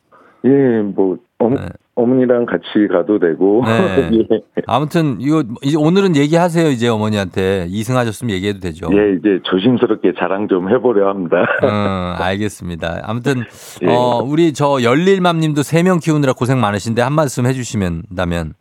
예, 0.46 0.82
뭐, 0.82 1.16
어, 1.40 1.48
네. 1.50 1.56
어머니랑 1.94 2.46
같이 2.46 2.64
가도 2.90 3.18
되고. 3.18 3.62
네. 3.64 4.10
예. 4.30 4.40
아무튼 4.66 5.16
이거 5.20 5.42
이제 5.62 5.76
오늘은 5.78 6.14
얘기하세요. 6.14 6.68
이제 6.68 6.88
어머니한테 6.88 7.66
이승하셨으면 7.68 8.34
얘기해도 8.34 8.60
되죠. 8.60 8.88
예, 8.92 9.14
이제 9.18 9.40
조심스럽게 9.44 10.12
자랑 10.18 10.46
좀 10.48 10.68
해보려 10.68 11.08
합니다. 11.08 11.38
음, 11.62 12.22
알겠습니다. 12.22 13.00
아무튼 13.04 13.44
예. 13.82 13.86
어 13.88 14.22
우리 14.24 14.52
저 14.52 14.82
열릴맘님도 14.82 15.62
세 15.62 15.82
명 15.82 15.98
키우느라 15.98 16.32
고생 16.34 16.60
많으신데 16.60 17.00
한 17.02 17.12
말씀 17.14 17.46
해주시면다면. 17.46 18.54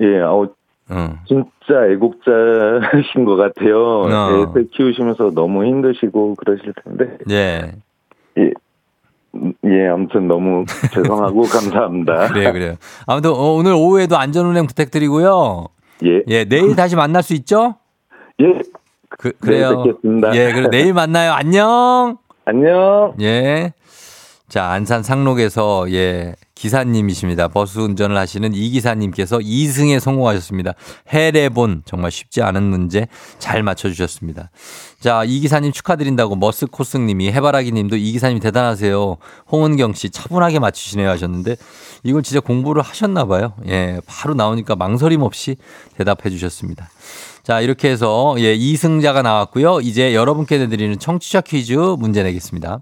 예, 0.00 0.20
어, 0.22 0.48
음. 0.90 1.16
진짜 1.28 1.86
애국자신 1.92 3.24
것 3.24 3.36
같아요. 3.36 4.02
어. 4.02 4.48
애들 4.50 4.68
키우시면서 4.72 5.30
너무 5.34 5.64
힘드시고 5.64 6.34
그러실 6.36 6.72
텐데. 6.84 7.18
예. 7.30 7.72
예, 8.38 8.42
음, 8.42 8.52
예 9.64 9.88
아무튼 9.88 10.26
너무 10.26 10.64
죄송하고 10.92 11.42
감사합니다. 11.42 12.28
그래요, 12.28 12.52
그래요. 12.52 12.74
아무튼 13.06 13.30
어, 13.30 13.52
오늘 13.54 13.72
오후에도 13.72 14.16
안전운행 14.18 14.66
부탁드리고요. 14.66 15.66
예, 16.04 16.22
예, 16.28 16.44
내일 16.44 16.74
다시 16.74 16.96
만날 16.96 17.22
수 17.22 17.34
있죠? 17.34 17.76
예, 18.40 18.46
그, 19.08 19.32
그래요. 19.40 19.82
뵙겠습니다. 19.84 20.34
예, 20.34 20.52
그래 20.52 20.68
내일 20.70 20.94
만나요. 20.94 21.32
안녕. 21.32 22.18
안녕. 22.44 23.14
예. 23.20 23.72
자, 24.48 24.70
안산 24.70 25.02
상록에서 25.02 25.90
예, 25.92 26.34
기사님이십니다. 26.60 27.48
버스 27.48 27.78
운전을 27.78 28.18
하시는 28.18 28.52
이 28.52 28.68
기사님께서 28.68 29.38
2승에 29.38 29.98
성공하셨습니다. 29.98 30.74
해례본 31.08 31.84
정말 31.86 32.10
쉽지 32.10 32.42
않은 32.42 32.62
문제 32.62 33.08
잘 33.38 33.62
맞춰 33.62 33.88
주셨습니다. 33.88 34.50
자, 35.00 35.24
이 35.24 35.40
기사님 35.40 35.72
축하드린다고 35.72 36.36
머스코스 36.36 36.98
님이 36.98 37.32
해바라기 37.32 37.72
님도 37.72 37.96
이 37.96 38.12
기사님 38.12 38.40
대단하세요. 38.40 39.16
홍은경 39.50 39.94
씨 39.94 40.10
차분하게 40.10 40.58
맞추시네요 40.58 41.08
하셨는데 41.08 41.56
이걸 42.02 42.22
진짜 42.22 42.40
공부를 42.40 42.82
하셨나 42.82 43.24
봐요. 43.24 43.54
예, 43.66 43.98
바로 44.04 44.34
나오니까 44.34 44.76
망설임 44.76 45.22
없이 45.22 45.56
대답해 45.96 46.28
주셨습니다. 46.28 46.90
자, 47.42 47.62
이렇게 47.62 47.88
해서 47.88 48.34
예, 48.36 48.54
2승자가 48.54 49.22
나왔고요. 49.22 49.80
이제 49.80 50.14
여러분께 50.14 50.58
내드리는 50.58 50.98
청취자 50.98 51.40
퀴즈 51.40 51.72
문제 51.72 52.22
내겠습니다. 52.22 52.80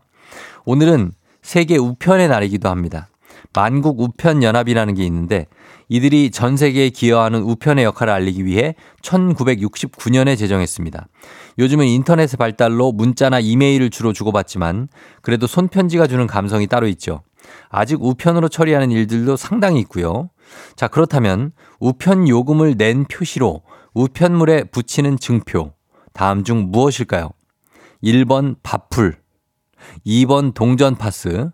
오늘은 0.64 1.12
세계 1.42 1.76
우편의 1.76 2.26
날이기도 2.26 2.68
합니다. 2.68 3.08
만국 3.54 4.00
우편 4.00 4.42
연합이라는 4.42 4.94
게 4.94 5.04
있는데 5.04 5.46
이들이 5.88 6.30
전 6.30 6.56
세계에 6.56 6.90
기여하는 6.90 7.42
우편의 7.42 7.84
역할을 7.84 8.12
알리기 8.12 8.44
위해 8.44 8.74
1969년에 9.02 10.36
제정했습니다. 10.36 11.08
요즘은 11.58 11.86
인터넷의 11.86 12.36
발달로 12.36 12.92
문자나 12.92 13.40
이메일을 13.40 13.90
주로 13.90 14.12
주고받지만 14.12 14.88
그래도 15.22 15.46
손편지가 15.46 16.06
주는 16.06 16.26
감성이 16.26 16.66
따로 16.66 16.86
있죠. 16.88 17.22
아직 17.70 18.02
우편으로 18.02 18.48
처리하는 18.48 18.90
일들도 18.90 19.36
상당히 19.36 19.80
있고요. 19.80 20.30
자, 20.76 20.88
그렇다면 20.88 21.52
우편 21.80 22.28
요금을 22.28 22.76
낸 22.76 23.04
표시로 23.04 23.62
우편물에 23.94 24.64
붙이는 24.64 25.18
증표. 25.18 25.72
다음 26.12 26.44
중 26.44 26.70
무엇일까요? 26.70 27.30
1번 28.02 28.56
밥풀, 28.62 29.16
2번 30.06 30.54
동전 30.54 30.96
파스, 30.96 31.50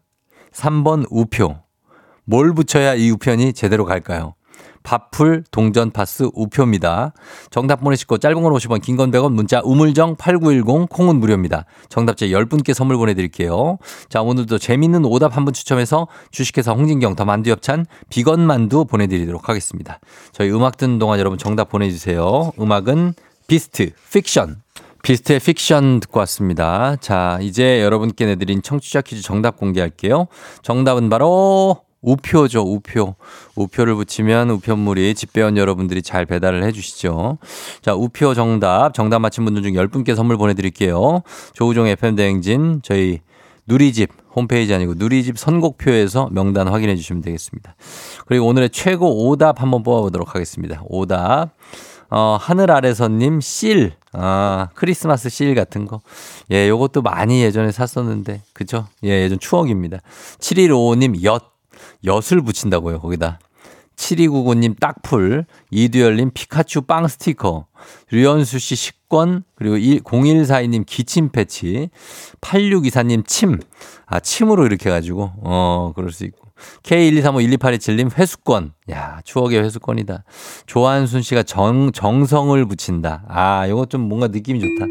3번 0.53 1.07
우표. 1.11 1.64
뭘 2.25 2.53
붙여야 2.55 2.95
이 2.95 3.11
우편이 3.11 3.53
제대로 3.53 3.85
갈까요? 3.85 4.35
밥풀, 4.83 5.45
동전 5.51 5.91
파스, 5.91 6.29
우표입니다. 6.35 7.15
정답 7.51 7.81
보내시고 7.81 8.19
짧은 8.19 8.43
건 8.43 8.53
50원, 8.53 8.83
긴 8.83 8.99
건 8.99 9.11
100원, 9.11 9.33
문자 9.33 9.63
우물정 9.65 10.17
8910, 10.17 10.91
콩은 10.91 11.17
무료입니다. 11.21 11.65
정답자 11.89 12.27
10분께 12.27 12.75
선물 12.75 12.99
보내드릴게요. 12.99 13.79
자, 14.11 14.21
오늘도 14.21 14.59
재밌는 14.59 15.07
오답 15.07 15.37
한 15.39 15.45
분 15.47 15.55
추첨해서 15.55 16.07
주식회사 16.33 16.73
홍진경 16.73 17.17
더 17.17 17.25
만두 17.25 17.49
엽찬 17.51 17.87
비건 18.11 18.41
만두 18.47 18.85
보내드리도록 18.85 19.49
하겠습니다. 19.49 20.01
저희 20.33 20.51
음악 20.51 20.77
듣는 20.77 20.99
동안 20.99 21.19
여러분 21.19 21.39
정답 21.39 21.71
보내주세요. 21.71 22.53
음악은 22.61 23.15
비스트, 23.47 23.91
픽션. 24.13 24.63
비스트의 25.03 25.41
픽션 25.41 26.01
듣고 26.01 26.19
왔습니다. 26.21 26.97
자, 26.97 27.39
이제 27.41 27.83
여러분께 27.83 28.27
내드린 28.27 28.61
청취자 28.61 29.01
퀴즈 29.01 29.23
정답 29.23 29.57
공개할게요. 29.57 30.27
정답은 30.63 31.09
바로 31.09 31.79
우표죠, 32.05 32.61
우표. 32.61 33.15
우표를 33.57 33.95
붙이면 33.95 34.51
우편물이 34.51 35.15
집배원 35.15 35.57
여러분들이 35.57 36.03
잘 36.03 36.27
배달을 36.27 36.63
해 36.63 36.73
주시죠. 36.73 37.39
자, 37.83 37.95
우표 37.95 38.35
정답. 38.35 38.95
정답 38.95 39.21
맞힌 39.21 39.45
분들 39.45 39.63
중 39.63 39.73
10분께 39.73 40.15
선물 40.15 40.37
보내드릴게요. 40.37 41.23
조우종 41.55 41.87
FM대행진, 41.87 42.81
저희 42.83 43.21
누리집 43.67 44.11
홈페이지 44.37 44.75
아니고 44.75 44.95
누리집 44.97 45.39
선곡표에서 45.39 46.29
명단 46.33 46.69
확인해 46.69 46.97
주시면 46.97 47.23
되겠습니다. 47.23 47.75
그리고 48.27 48.47
오늘의 48.47 48.71
최고 48.71 49.29
오답 49.29 49.63
한번 49.63 49.83
뽑아보도록 49.83 50.35
하겠습니다. 50.35 50.83
오답. 50.87 51.51
어, 52.11 52.37
하늘 52.39 52.71
아래서님, 52.71 53.41
씰. 53.41 53.93
아, 54.13 54.69
크리스마스 54.75 55.31
씰 55.31 55.55
같은 55.55 55.87
거. 55.87 56.01
예, 56.53 56.69
요것도 56.69 57.03
많이 57.03 57.43
예전에 57.43 57.73
샀었는데, 57.73 58.43
그죠? 58.53 58.87
예, 59.05 59.23
예전 59.23 59.39
추억입니다. 59.39 59.99
7155님, 60.39 61.25
엿. 61.25 61.54
엿을 62.05 62.43
붙인다고요, 62.43 63.01
거기다. 63.01 63.39
7299님 63.97 64.79
딱풀, 64.81 65.47
이두열님 65.71 66.33
피카츄 66.35 66.83
빵 66.83 67.07
스티커, 67.07 67.67
류현수 68.11 68.59
씨 68.59 68.75
식권, 68.75 69.45
그리고 69.55 69.77
0142님 69.77 70.85
기침 70.87 71.31
패치, 71.31 71.91
8624님 72.41 73.27
침, 73.27 73.61
아, 74.07 74.21
침으로 74.21 74.67
이렇게 74.67 74.91
해가지고, 74.91 75.33
어, 75.43 75.93
그럴 75.95 76.11
수 76.11 76.25
있고. 76.25 76.44
K123512827님 76.83 78.17
회수권. 78.17 78.73
야, 78.91 79.21
추억의 79.25 79.63
회수권이다. 79.63 80.25
조한순 80.67 81.23
씨가 81.23 81.43
정, 81.43 81.93
정성을 81.93 82.65
붙인다. 82.67 83.25
아, 83.29 83.69
요거 83.69 83.87
좀 83.87 84.03
뭔가 84.03 84.29
느낌이 84.29 84.61
좋다. 84.61 84.87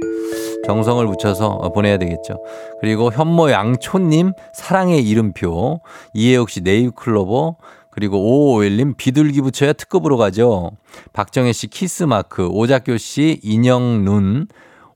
정성을 0.65 1.05
붙여서 1.07 1.47
어, 1.47 1.71
보내야 1.71 1.97
되겠죠. 1.97 2.41
그리고 2.81 3.11
현모 3.11 3.51
양초님 3.51 4.31
사랑의 4.55 5.07
이름표. 5.07 5.81
이혜옥 6.13 6.49
씨 6.49 6.61
네잎클로버. 6.61 7.57
그리고 7.91 8.17
5551님 8.57 8.97
비둘기 8.97 9.41
붙여야 9.41 9.73
특급으로 9.73 10.17
가죠. 10.17 10.71
박정혜 11.13 11.53
씨 11.53 11.67
키스마크. 11.67 12.47
오작교 12.47 12.97
씨 12.97 13.39
인형 13.43 14.03
눈. 14.03 14.47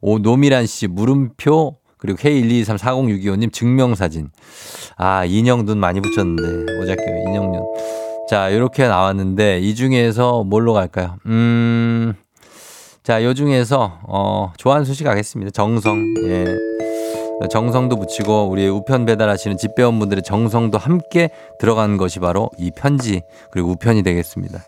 오, 0.01 0.19
노미란 0.19 0.65
씨 0.65 0.87
물음표. 0.87 1.77
그리고 1.97 2.17
K1234062호님 2.19 3.51
증명사진. 3.51 4.29
아, 4.97 5.25
인형 5.25 5.65
눈 5.65 5.79
많이 5.79 6.01
붙였는데. 6.01 6.81
오작교 6.81 7.03
인형 7.27 7.51
눈. 7.51 7.61
자, 8.29 8.49
이렇게 8.49 8.87
나왔는데 8.87 9.59
이 9.59 9.73
중에서 9.73 10.43
뭘로 10.43 10.73
갈까요? 10.73 11.15
음. 11.25 12.13
자, 13.03 13.23
요 13.23 13.33
중에서 13.33 13.99
어, 14.03 14.51
조한수 14.57 14.93
씨 14.93 15.03
가겠습니다. 15.03 15.51
정성. 15.51 16.13
예. 16.25 16.45
정성도 17.49 17.97
붙이고 17.97 18.49
우리 18.49 18.67
우편 18.67 19.05
배달하시는 19.05 19.57
집배원분들의 19.57 20.23
정성도 20.23 20.77
함께 20.77 21.29
들어간 21.59 21.97
것이 21.97 22.19
바로 22.19 22.49
이 22.57 22.71
편지 22.71 23.21
그리고 23.51 23.69
우편이 23.69 24.01
되겠습니다. 24.01 24.59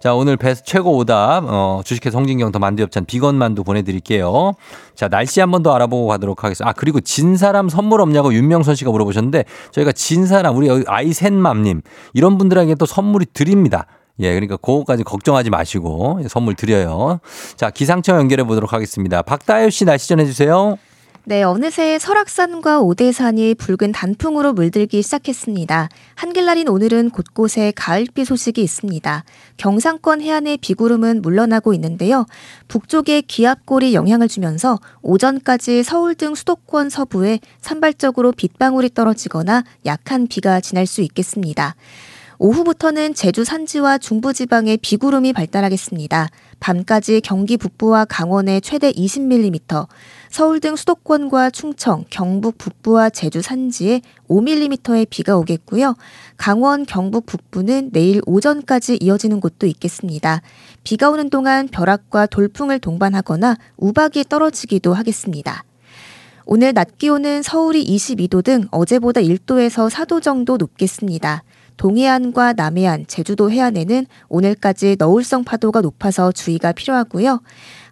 자 0.00 0.14
오늘 0.14 0.36
베스트 0.36 0.64
최고 0.64 0.96
오답 0.96 1.44
어, 1.46 1.82
주식회 1.84 2.10
송진경 2.10 2.50
더 2.50 2.58
만두엽찬 2.58 3.04
비건 3.04 3.36
만두 3.36 3.62
보내드릴게요. 3.62 4.54
자 4.96 5.08
날씨 5.08 5.40
한번 5.40 5.62
더 5.62 5.72
알아보고 5.72 6.08
가도록 6.08 6.42
하겠습니다. 6.42 6.68
아 6.68 6.72
그리고 6.72 7.00
진 7.00 7.36
사람 7.36 7.68
선물 7.68 8.00
없냐고 8.00 8.34
윤명선 8.34 8.74
씨가 8.74 8.90
물어보셨는데 8.90 9.44
저희가 9.70 9.92
진 9.92 10.26
사람 10.26 10.56
우리 10.56 10.68
아이센맘님 10.86 11.82
이런 12.12 12.38
분들에게 12.38 12.74
또 12.74 12.86
선물이 12.86 13.26
드립니다. 13.32 13.86
예, 14.18 14.32
그러니까 14.32 14.56
그거까지 14.56 15.04
걱정하지 15.04 15.50
마시고 15.50 16.20
선물 16.28 16.54
드려요. 16.54 17.20
자, 17.56 17.70
기상청 17.70 18.16
연결해 18.16 18.44
보도록 18.44 18.72
하겠습니다. 18.72 19.20
박다효 19.22 19.68
씨 19.68 19.84
날씨 19.84 20.08
전해 20.08 20.24
주세요. 20.24 20.78
네, 21.28 21.42
어느새 21.42 21.98
설악산과 21.98 22.82
오대산이 22.82 23.56
붉은 23.56 23.90
단풍으로 23.90 24.52
물들기 24.52 25.02
시작했습니다. 25.02 25.88
한길날인 26.14 26.68
오늘은 26.68 27.10
곳곳에 27.10 27.72
가을비 27.74 28.24
소식이 28.24 28.62
있습니다. 28.62 29.24
경상권 29.56 30.20
해안의 30.20 30.58
비구름은 30.58 31.22
물러나고 31.22 31.74
있는데요. 31.74 32.26
북쪽에 32.68 33.22
기압골이 33.22 33.92
영향을 33.92 34.28
주면서 34.28 34.78
오전까지 35.02 35.82
서울 35.82 36.14
등 36.14 36.36
수도권 36.36 36.90
서부에 36.90 37.40
산발적으로 37.60 38.30
빗방울이 38.30 38.90
떨어지거나 38.94 39.64
약한 39.84 40.28
비가 40.28 40.60
지날 40.60 40.86
수 40.86 41.00
있겠습니다. 41.00 41.74
오후부터는 42.38 43.14
제주 43.14 43.44
산지와 43.44 43.98
중부지방에 43.98 44.76
비구름이 44.76 45.32
발달하겠습니다. 45.32 46.28
밤까지 46.60 47.20
경기 47.22 47.56
북부와 47.56 48.04
강원에 48.04 48.60
최대 48.60 48.92
20mm, 48.92 49.88
서울 50.30 50.60
등 50.60 50.76
수도권과 50.76 51.50
충청, 51.50 52.04
경북 52.10 52.58
북부와 52.58 53.10
제주 53.10 53.42
산지에 53.42 54.02
5mm의 54.28 55.06
비가 55.08 55.36
오겠고요. 55.36 55.94
강원, 56.36 56.84
경북 56.84 57.26
북부는 57.26 57.90
내일 57.92 58.20
오전까지 58.26 58.98
이어지는 59.00 59.40
곳도 59.40 59.66
있겠습니다. 59.66 60.42
비가 60.84 61.10
오는 61.10 61.30
동안 61.30 61.68
벼락과 61.68 62.26
돌풍을 62.26 62.78
동반하거나 62.80 63.56
우박이 63.76 64.24
떨어지기도 64.28 64.94
하겠습니다. 64.94 65.64
오늘 66.44 66.72
낮 66.74 66.96
기온은 66.98 67.42
서울이 67.42 67.84
22도 67.84 68.44
등 68.44 68.68
어제보다 68.70 69.20
1도에서 69.20 69.90
4도 69.90 70.22
정도 70.22 70.56
높겠습니다. 70.56 71.42
동해안과 71.76 72.54
남해안, 72.54 73.06
제주도 73.06 73.50
해안에는 73.50 74.06
오늘까지 74.28 74.96
너울성 74.98 75.44
파도가 75.44 75.80
높아서 75.80 76.32
주의가 76.32 76.72
필요하고요. 76.72 77.40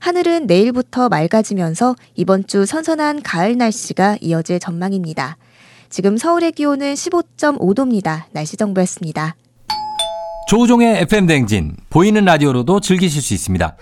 하늘은 0.01 0.47
내일부터 0.47 1.09
맑아지면서 1.09 1.95
이번 2.14 2.47
주 2.47 2.66
선선한 2.66 3.22
가을 3.22 3.57
날씨가 3.57 4.18
이어질 4.20 4.61
전망입니다. 4.61 5.37
지금 5.91 6.16
서울의 6.16 6.53
기온은 6.53 6.95
15.5도입니다. 6.95 8.24
날씨 8.32 8.57
정보였습니다. 8.57 9.37
조우종의 10.49 11.03
FM 11.03 11.26
댕진 11.26 11.76
보이는 11.89 12.24
라디오로도 12.24 12.80
즐기실 12.80 13.22
수 13.22 13.32
있습니다. 13.35 13.76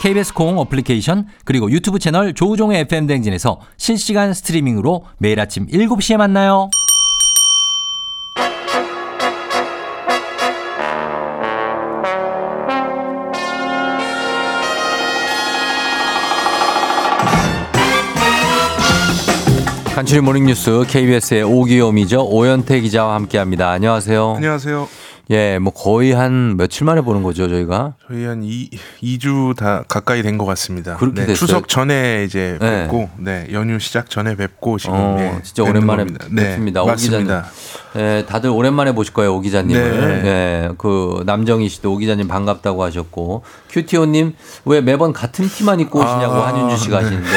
KBS 0.00 0.34
콩 0.34 0.58
어플리케이션 0.58 1.28
그리고 1.44 1.70
유튜브 1.70 1.98
채널 1.98 2.34
조우종의 2.34 2.80
FM 2.80 3.06
댕진에서 3.06 3.60
실시간 3.76 4.34
스트리밍으로 4.34 5.04
매일 5.18 5.38
아침 5.38 5.66
7시에 5.68 6.16
만나요. 6.16 6.70
간추린 19.94 20.22
모닝뉴스 20.22 20.84
KBS의 20.88 21.42
오귀염이죠. 21.42 22.24
오현태 22.24 22.80
기자와 22.80 23.14
함께합니다. 23.14 23.70
안녕하세요. 23.70 24.34
안녕하세요. 24.36 24.88
예, 25.30 25.58
뭐 25.58 25.72
거의 25.72 26.12
한 26.12 26.56
며칠 26.56 26.84
만에 26.84 27.00
보는 27.00 27.22
거죠, 27.22 27.48
저희가. 27.48 27.94
저희 28.08 28.24
한 28.24 28.42
2, 28.42 28.68
2주 29.02 29.56
다 29.56 29.82
가까이 29.88 30.22
된 30.22 30.36
것 30.36 30.44
같습니다. 30.46 30.96
그렇게 30.96 31.20
네, 31.22 31.26
됐어요? 31.28 31.34
추석 31.46 31.68
전에 31.68 32.24
이제 32.24 32.58
네. 32.60 32.82
뵙고, 32.82 33.08
네, 33.18 33.46
연휴 33.52 33.78
시작 33.78 34.10
전에 34.10 34.34
뵙고 34.36 34.78
지금 34.78 34.94
어, 34.96 35.16
예, 35.20 35.40
진짜 35.42 35.62
뵙는 35.64 35.78
오랜만에 35.82 36.04
겁니다. 36.04 36.26
뵙습니다. 36.34 36.82
오 36.82 36.86
맞습니다. 36.86 37.46
예, 37.96 38.24
다들 38.26 38.50
오랜만에 38.50 38.92
보실 38.94 39.14
거예요, 39.14 39.34
오 39.36 39.40
기자님을. 39.40 40.00
네. 40.22 40.28
예, 40.28 40.68
그 40.78 41.22
남정희 41.24 41.68
씨도 41.68 41.92
오 41.92 41.96
기자님 41.98 42.26
반갑다고 42.28 42.82
하셨고, 42.82 43.44
큐티오 43.70 44.06
님 44.06 44.34
왜 44.64 44.80
매번 44.80 45.12
같은 45.12 45.46
티만 45.48 45.80
입고 45.80 45.98
오시냐고 46.00 46.34
아, 46.34 46.48
한윤주 46.48 46.76
씨가 46.84 46.98
네. 46.98 47.04
하시는데 47.04 47.28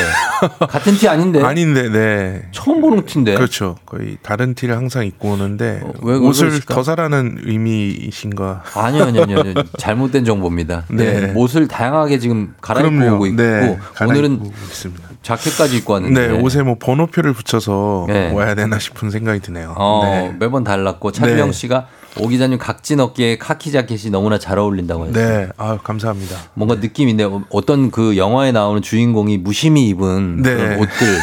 같은 0.67 0.93
티 0.95 1.07
아닌데? 1.07 1.41
아닌데, 1.43 1.89
네. 1.89 2.47
처음 2.51 2.81
보는 2.81 3.05
티인데. 3.05 3.35
그렇죠. 3.35 3.75
거의 3.85 4.17
다른 4.21 4.53
티를 4.53 4.75
항상 4.75 5.05
입고 5.05 5.29
오는데 5.33 5.81
어, 5.83 5.93
왜 6.01 6.15
옷을 6.15 6.47
그러실까? 6.49 6.73
더 6.75 6.83
사라는 6.83 7.39
의미 7.45 7.74
이신가? 7.83 8.63
아니요, 8.75 9.03
아니요, 9.05 9.23
아니요. 9.23 9.39
아니요. 9.39 9.53
잘못된 9.77 10.25
정보입니다. 10.25 10.83
네. 10.89 11.19
네. 11.27 11.33
옷을 11.35 11.67
다양하게 11.67 12.19
지금 12.19 12.53
갈아입고. 12.61 13.15
오고 13.15 13.25
있고, 13.27 13.35
네, 13.41 13.77
오늘은 14.01 14.45
있습니다. 14.45 15.09
자켓까지 15.21 15.77
입고 15.77 15.93
왔는데. 15.93 16.27
네, 16.27 16.39
옷에 16.41 16.61
뭐 16.63 16.75
번호표를 16.79 17.33
붙여서 17.33 18.05
네. 18.07 18.31
와야 18.31 18.55
되나 18.55 18.77
싶은 18.79 19.09
생각이 19.09 19.39
드네요. 19.39 19.73
어, 19.77 20.01
네. 20.03 20.35
매번 20.39 20.63
달랐고 20.63 21.11
차주영 21.11 21.47
네. 21.47 21.51
씨가 21.53 21.87
오 22.17 22.27
기자님 22.29 22.57
각진 22.59 23.01
어깨에 23.01 23.37
카키 23.37 23.71
자켓이 23.73 24.09
너무나 24.09 24.39
잘 24.39 24.57
어울린다고 24.57 25.07
했어요. 25.07 25.27
네, 25.27 25.49
아 25.57 25.77
감사합니다. 25.83 26.37
뭔가 26.53 26.75
느낌인데 26.75 27.25
어- 27.25 27.43
어떤 27.49 27.91
그 27.91 28.15
영화에 28.15 28.53
나오는 28.53 28.81
주인공이 28.81 29.39
무심히 29.39 29.89
입은 29.89 30.41
네. 30.41 30.75
옷들 30.77 31.19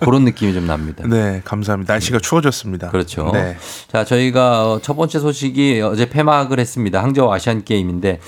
그런 0.00 0.24
느낌이 0.24 0.54
좀 0.54 0.66
납니다. 0.66 1.04
네, 1.06 1.40
감사합니다. 1.44 1.94
날씨가 1.94 2.18
추워졌습니다. 2.18 2.90
그렇죠. 2.90 3.30
네. 3.32 3.56
자, 3.90 4.04
저희가 4.04 4.72
어, 4.72 4.80
첫 4.80 4.94
번째 4.94 5.18
소식이 5.18 5.80
어제 5.82 6.08
폐막을 6.08 6.58
했습니다. 6.58 7.02
항저우 7.02 7.30
아시안 7.32 7.64
게임인데 7.64 8.20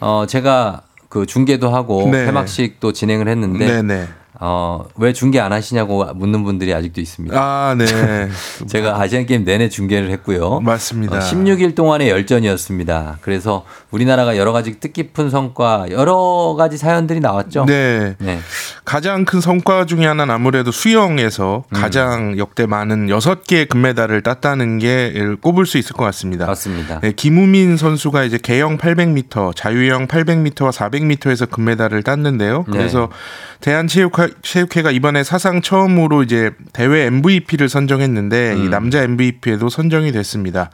어 0.00 0.24
제가 0.28 0.82
그 1.08 1.26
중계도 1.26 1.70
하고 1.70 2.08
네. 2.10 2.26
폐막식도 2.26 2.92
진행을 2.92 3.28
했는데 3.28 3.66
네, 3.66 3.82
네. 3.82 4.08
어, 4.40 4.84
왜 4.96 5.12
중계 5.12 5.40
안 5.40 5.52
하시냐고 5.52 6.04
묻는 6.14 6.44
분들이 6.44 6.72
아직도 6.72 7.00
있습니다. 7.00 7.36
아, 7.36 7.74
네. 7.76 7.86
제가 8.68 9.00
아시안 9.00 9.26
게임 9.26 9.44
내내 9.44 9.68
중계를 9.68 10.10
했고요. 10.12 10.60
맞습니다. 10.60 11.16
어, 11.16 11.20
16일 11.20 11.74
동안의 11.74 12.08
열전이었습니다. 12.08 13.18
그래서 13.20 13.64
우리나라가 13.90 14.36
여러 14.36 14.52
가지 14.52 14.78
뜻깊은 14.78 15.30
성과, 15.30 15.86
여러 15.90 16.54
가지 16.56 16.76
사연들이 16.76 17.18
나왔죠. 17.18 17.64
네. 17.66 18.14
네. 18.18 18.38
가장 18.84 19.24
큰 19.24 19.40
성과 19.40 19.86
중에 19.86 20.06
하나는 20.06 20.32
아무래도 20.32 20.70
수영에서 20.70 21.64
음. 21.68 21.80
가장 21.80 22.38
역대 22.38 22.66
많은 22.66 23.08
6개의 23.08 23.68
금메달을 23.68 24.22
땄다는 24.22 24.78
게 24.78 25.12
꼽을 25.40 25.66
수 25.66 25.78
있을 25.78 25.94
것 25.94 26.04
같습니다. 26.04 26.46
맞습니다. 26.46 27.00
네, 27.00 27.12
김우민 27.12 27.76
선수가 27.76 28.22
이제 28.24 28.38
개영 28.40 28.78
800m, 28.78 29.56
자유형 29.56 30.06
800m와 30.06 30.70
400m에서 30.70 31.50
금메달을 31.50 32.04
땄는데요. 32.04 32.64
네. 32.68 32.78
그래서 32.78 33.08
대한체육회, 33.60 34.27
체육회가 34.42 34.90
이번에 34.90 35.22
사상 35.24 35.62
처음으로 35.62 36.22
이제 36.22 36.50
대회 36.72 37.06
MVP를 37.06 37.68
선정했는데 37.68 38.54
음. 38.54 38.64
이 38.64 38.68
남자 38.68 39.02
MVP에도 39.02 39.68
선정이 39.68 40.12
됐습니다. 40.12 40.70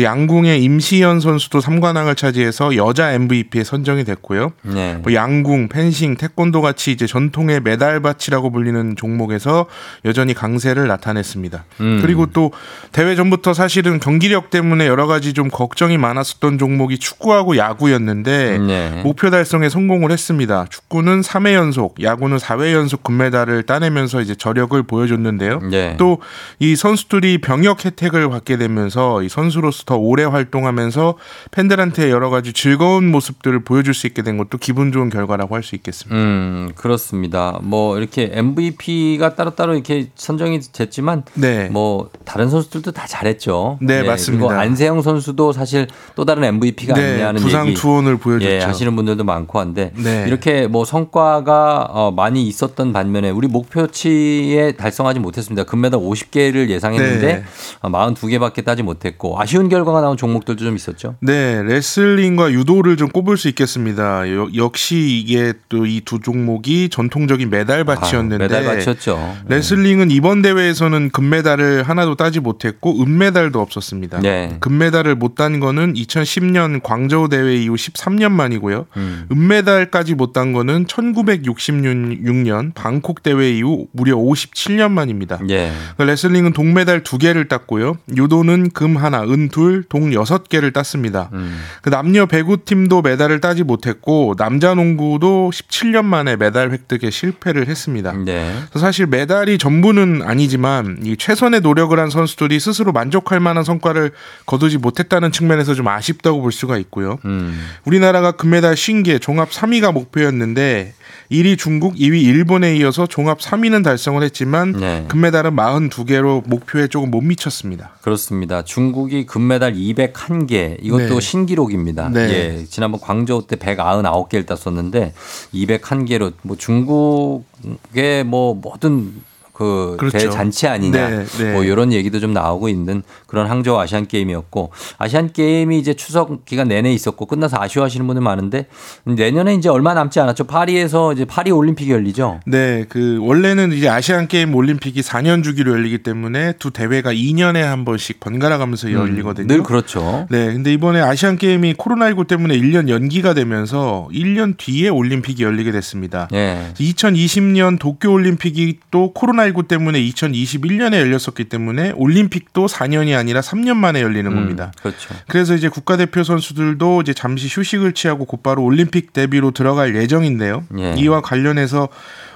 양궁의 0.00 0.62
임시연 0.62 1.20
선수도 1.20 1.60
3관왕을 1.60 2.16
차지해서 2.16 2.76
여자 2.76 3.12
MVP에 3.12 3.64
선정이 3.64 4.04
됐고요. 4.04 4.52
네. 4.62 4.98
뭐 5.02 5.12
양궁, 5.14 5.68
펜싱, 5.68 6.16
태권도 6.16 6.60
같이 6.62 6.92
이제 6.92 7.06
전통의 7.06 7.60
메달밭이라고 7.60 8.50
불리는 8.50 8.96
종목에서 8.96 9.66
여전히 10.04 10.34
강세를 10.34 10.86
나타냈습니다. 10.86 11.64
음. 11.80 11.98
그리고 12.02 12.26
또 12.26 12.52
대회 12.92 13.14
전부터 13.14 13.54
사실은 13.54 14.00
경기력 14.00 14.50
때문에 14.50 14.86
여러 14.86 15.06
가지 15.06 15.32
좀 15.32 15.48
걱정이 15.48 15.98
많았었던 15.98 16.58
종목이 16.58 16.98
축구하고 16.98 17.56
야구였는데 17.56 18.58
네. 18.58 19.02
목표 19.02 19.30
달성에 19.30 19.68
성공을 19.68 20.10
했습니다. 20.10 20.66
축구는 20.70 21.22
3회 21.22 21.54
연속, 21.54 22.02
야구는 22.02 22.38
4회 22.38 22.72
연속 22.72 22.93
금메달을 23.02 23.64
따내면서 23.64 24.20
이제 24.20 24.34
저력을 24.34 24.80
보여줬는데요. 24.84 25.58
네. 25.70 25.96
또이 25.96 26.76
선수들이 26.76 27.38
병역 27.38 27.84
혜택을 27.84 28.28
받게 28.30 28.56
되면서 28.58 29.22
이 29.22 29.28
선수로서 29.28 29.84
더 29.84 29.96
오래 29.96 30.22
활동하면서 30.24 31.14
팬들한테 31.50 32.10
여러 32.10 32.30
가지 32.30 32.52
즐거운 32.52 33.10
모습들을 33.10 33.64
보여줄 33.64 33.94
수 33.94 34.06
있게 34.06 34.22
된 34.22 34.36
것도 34.38 34.58
기분 34.58 34.92
좋은 34.92 35.10
결과라고 35.10 35.56
할 35.56 35.64
수 35.64 35.74
있겠습니다. 35.76 36.14
음, 36.14 36.70
그렇습니다. 36.76 37.58
뭐 37.62 37.98
이렇게 37.98 38.30
MVP가 38.32 39.34
따로따로 39.34 39.74
이렇게 39.74 40.10
선정이 40.14 40.60
됐지만 40.72 41.24
네. 41.34 41.68
뭐 41.70 42.10
다른 42.24 42.50
선수들도 42.50 42.92
다 42.92 43.06
잘했죠. 43.06 43.78
네, 43.80 44.02
맞습니다. 44.02 44.46
그리고 44.46 44.60
안세영 44.60 45.02
선수도 45.02 45.52
사실 45.52 45.88
또 46.14 46.24
다른 46.24 46.44
MVP가 46.44 46.94
네, 46.94 47.12
아니냐는 47.12 47.40
부상 47.40 47.66
얘기 47.68 47.76
투혼을 47.80 48.18
보여줬죠. 48.18 48.50
예, 48.50 48.60
하시는 48.60 48.94
분들도 48.94 49.24
많고 49.24 49.58
한데 49.58 49.92
네. 49.96 50.24
이렇게 50.28 50.66
뭐 50.66 50.84
성과가 50.84 51.88
어, 51.90 52.10
많이 52.12 52.46
있었던 52.46 52.83
반면에 52.92 53.30
우리 53.30 53.48
목표치에 53.48 54.72
달성하지 54.72 55.20
못했습니다. 55.20 55.64
금메달 55.64 56.00
50개를 56.00 56.68
예상했는데 56.68 57.26
네. 57.26 57.44
어, 57.80 57.88
42개밖에 57.88 58.64
따지 58.64 58.82
못했고 58.82 59.40
아쉬운 59.40 59.68
결과가 59.68 60.00
나온 60.00 60.16
종목들도 60.16 60.64
좀 60.64 60.76
있었죠. 60.76 61.16
네, 61.20 61.62
레슬링과 61.62 62.52
유도를 62.52 62.96
좀 62.96 63.08
꼽을 63.08 63.36
수 63.36 63.48
있겠습니다. 63.48 64.28
여- 64.34 64.48
역시 64.56 65.22
이게 65.24 65.52
또 65.68 65.84
이 65.86 66.00
두 66.04 66.20
종목이 66.20 66.88
전통적인 66.90 67.48
메달 67.50 67.84
밭이었는데 67.84 68.44
아, 68.44 68.48
메달 68.48 68.64
밭이었죠. 68.64 69.36
레슬링은 69.48 70.10
이번 70.10 70.42
대회에서는 70.42 71.10
금메달을 71.10 71.82
하나도 71.84 72.14
따지 72.16 72.40
못했고 72.40 73.02
은메달도 73.02 73.60
없었습니다. 73.60 74.20
네. 74.20 74.56
금메달을 74.60 75.14
못 75.14 75.34
딴 75.34 75.58
거는 75.60 75.94
2010년 75.94 76.80
광저우 76.82 77.28
대회 77.28 77.56
이후 77.56 77.74
13년 77.74 78.30
만이고요. 78.30 78.86
음. 78.96 79.26
은메달까지 79.32 80.14
못 80.14 80.32
딴 80.32 80.52
거는 80.52 80.86
1966년 80.86 82.73
방콕 82.74 83.22
대회 83.22 83.50
이후 83.50 83.86
무려 83.92 84.16
57년 84.16 84.90
만입니다. 84.90 85.40
예. 85.48 85.72
그 85.96 86.02
레슬링은 86.02 86.52
동메달 86.52 87.02
두 87.02 87.18
개를 87.18 87.48
땄고요. 87.48 87.96
유도는 88.16 88.70
금 88.70 88.96
하나, 88.96 89.22
은 89.22 89.48
둘, 89.48 89.84
동 89.88 90.12
여섯 90.12 90.48
개를 90.48 90.72
땄습니다. 90.72 91.30
음. 91.32 91.58
그 91.82 91.90
남녀 91.90 92.26
배구팀도 92.26 93.02
메달을 93.02 93.40
따지 93.40 93.62
못했고 93.62 94.34
남자 94.36 94.74
농구도 94.74 95.50
17년 95.52 96.04
만에 96.04 96.36
메달 96.36 96.70
획득에 96.70 97.10
실패를 97.10 97.68
했습니다. 97.68 98.12
네. 98.12 98.54
그래서 98.70 98.78
사실 98.86 99.06
메달이 99.06 99.58
전부는 99.58 100.22
아니지만 100.22 100.98
이 101.04 101.16
최선의 101.16 101.60
노력을 101.60 101.98
한 101.98 102.10
선수들이 102.10 102.60
스스로 102.60 102.92
만족할 102.92 103.40
만한 103.40 103.64
성과를 103.64 104.12
거두지 104.46 104.78
못했다는 104.78 105.32
측면에서 105.32 105.74
좀 105.74 105.88
아쉽다고 105.88 106.42
볼 106.42 106.52
수가 106.52 106.78
있고요. 106.78 107.18
음. 107.24 107.58
우리나라가 107.84 108.32
금메달 108.32 108.74
50개, 108.74 109.20
종합 109.20 109.50
3위가 109.50 109.92
목표였는데 109.92 110.94
1위 111.30 111.58
중국, 111.58 111.96
2위 111.96 112.22
일본 112.22 112.53
에 112.62 112.76
이어서 112.76 113.06
종합 113.06 113.40
3위는 113.40 113.82
달성을 113.82 114.22
했지만 114.22 114.72
네. 114.72 115.04
금메달은 115.08 115.56
42개로 115.56 116.46
목표에 116.46 116.86
조금 116.88 117.10
못 117.10 117.22
미쳤습니다. 117.22 117.96
그렇습니다. 118.02 118.62
중국이 118.62 119.26
금메달 119.26 119.74
201개 119.74 120.76
이것도 120.80 121.14
네. 121.14 121.20
신기록입니다. 121.20 122.10
네. 122.10 122.20
예, 122.20 122.64
지난번 122.64 123.00
광저우 123.00 123.46
때 123.46 123.56
199개를 123.56 124.46
땄었는데 124.46 125.14
201개로 125.54 126.32
뭐 126.42 126.56
중국의 126.56 128.24
뭐 128.24 128.54
모든 128.54 129.14
그 129.54 129.94
그렇죠. 129.98 130.18
대잔치 130.18 130.66
아니냐 130.66 131.08
네, 131.08 131.24
네. 131.24 131.52
뭐 131.52 131.62
이런 131.62 131.92
얘기도 131.92 132.18
좀 132.18 132.32
나오고 132.32 132.68
있는 132.68 133.04
그런 133.28 133.46
항저우 133.46 133.78
아시안 133.78 134.06
게임이었고 134.06 134.72
아시안 134.98 135.32
게임이 135.32 135.78
이제 135.78 135.94
추석 135.94 136.44
기간 136.44 136.66
내내 136.66 136.92
있었고 136.92 137.26
끝나서 137.26 137.56
아쉬워하시는 137.60 138.04
분들 138.04 138.20
많은데 138.20 138.66
내년에 139.04 139.54
이제 139.54 139.68
얼마 139.68 139.94
남지 139.94 140.18
않았죠. 140.18 140.44
파리에서 140.44 141.12
이제 141.12 141.24
파리 141.24 141.52
올림픽이 141.52 141.92
열리죠. 141.92 142.40
네, 142.46 142.84
그 142.88 143.18
원래는 143.20 143.70
이제 143.72 143.88
아시안 143.88 144.26
게임 144.26 144.52
올림픽이 144.56 145.00
4년 145.02 145.44
주기로 145.44 145.70
열리기 145.70 145.98
때문에 145.98 146.54
두 146.58 146.72
대회가 146.72 147.12
2년에 147.12 147.60
한 147.60 147.84
번씩 147.84 148.18
번갈아 148.18 148.58
가면서 148.58 148.92
열리거든요. 148.92 149.44
음, 149.44 149.46
늘 149.46 149.62
그렇죠. 149.62 150.26
네, 150.30 150.52
근데 150.52 150.72
이번에 150.72 151.00
아시안 151.00 151.38
게임이 151.38 151.74
코로나19 151.74 152.26
때문에 152.26 152.58
1년 152.58 152.88
연기가 152.88 153.34
되면서 153.34 154.08
1년 154.12 154.56
뒤에 154.56 154.88
올림픽이 154.88 155.44
열리게 155.44 155.70
됐습니다. 155.70 156.26
예. 156.32 156.72
2020년 156.74 157.78
도쿄 157.78 158.10
올림픽이 158.10 158.80
또 158.90 159.12
코로나 159.12 159.43
19 159.46 159.64
때문에 159.64 160.00
2021년에 160.00 160.94
열렸었기 160.94 161.44
때문에 161.44 161.92
올림픽도 161.96 162.66
4년이 162.66 163.16
아니라 163.16 163.40
3년 163.40 163.76
만에 163.76 164.02
열리는 164.02 164.30
음, 164.30 164.34
겁니다. 164.34 164.72
그렇죠. 164.80 165.14
그래서 165.28 165.54
이제 165.54 165.68
국가대표 165.68 166.22
선수들도 166.24 167.02
이제 167.02 167.14
잠시 167.14 167.48
휴식을 167.50 167.92
취하고 167.92 168.24
곧바로 168.24 168.62
올림픽 168.64 169.12
대비로 169.12 169.50
들어갈 169.52 169.94
예정인데요. 169.96 170.64
예. 170.78 170.94
이와 170.96 171.20
관련해서 171.20 171.88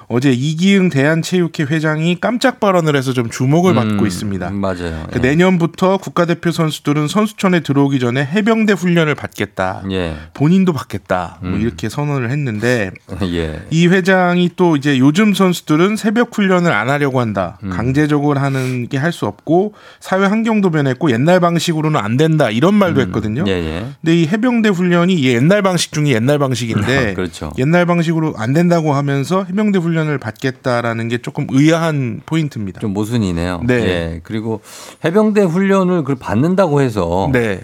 어제 0.09 0.31
이기흥 0.33 0.89
대한체육회 0.89 1.65
회장이 1.69 2.19
깜짝 2.21 2.61
발언을 2.61 2.97
해서 2.97 3.13
좀 3.13 3.29
주목을 3.29 3.75
받고 3.75 4.03
음, 4.03 4.07
있습니다. 4.07 4.51
맞아요. 4.51 5.07
그 5.13 5.19
예. 5.19 5.21
내년부터 5.21 5.99
국가대표 5.99 6.51
선수들은 6.51 7.09
선수촌에 7.09 7.61
들어오기 7.61 7.99
전에 7.99 8.25
해병대 8.25 8.73
훈련을 8.73 9.15
받겠다. 9.15 9.83
예. 9.91 10.17
본인도 10.35 10.73
받겠다. 10.73 11.39
뭐 11.43 11.51
음. 11.53 11.61
이렇게 11.61 11.89
선언을 11.89 12.31
했는데 12.31 12.91
예. 13.25 13.61
이 13.71 13.87
회장이 13.87 14.51
또 14.57 14.77
이제 14.77 14.99
요즘 14.99 15.35
선수들은 15.35 15.97
새벽 15.97 16.37
훈련을 16.37 16.73
안 16.73 16.89
하려고 16.89 17.21
한다. 17.21 17.59
음. 17.63 17.71
강제적으로 17.71 18.39
하는 18.41 18.89
게 18.89 18.99
할 18.99 19.13
수 19.13 19.27
없고 19.27 19.73
사회 20.01 20.27
환경도 20.27 20.71
변했고 20.71 21.11
옛날 21.11 21.41
방식으로는 21.41 21.99
안 21.99 22.17
된다. 22.17 22.51
이런 22.51 22.75
말도 22.75 23.01
했거든요. 23.01 23.45
예, 23.49 23.53
예. 23.53 23.87
근데 24.03 24.21
이 24.21 24.27
해병대 24.27 24.69
훈련이 24.69 25.15
이 25.15 25.27
옛날 25.29 25.63
방식 25.63 25.93
중에 25.93 26.11
옛날 26.13 26.39
방식인데 26.39 27.13
그렇죠. 27.17 27.51
옛날 27.59 27.87
방식으로 27.87 28.35
안 28.37 28.53
된다고 28.53 28.93
하면서 28.95 29.45
해병대 29.45 29.79
훈련 29.79 29.98
을 30.07 30.19
받겠다라는 30.19 31.09
게 31.09 31.19
조금 31.19 31.47
의아한 31.51 32.21
포인트입니다. 32.25 32.81
좀 32.81 32.93
모순이네요. 32.93 33.63
네. 33.67 33.75
예. 33.75 34.21
그리고 34.23 34.61
해병대 35.05 35.43
훈련을 35.43 36.05
그 36.05 36.15
받는다고 36.15 36.81
해서 36.81 37.29
네. 37.33 37.61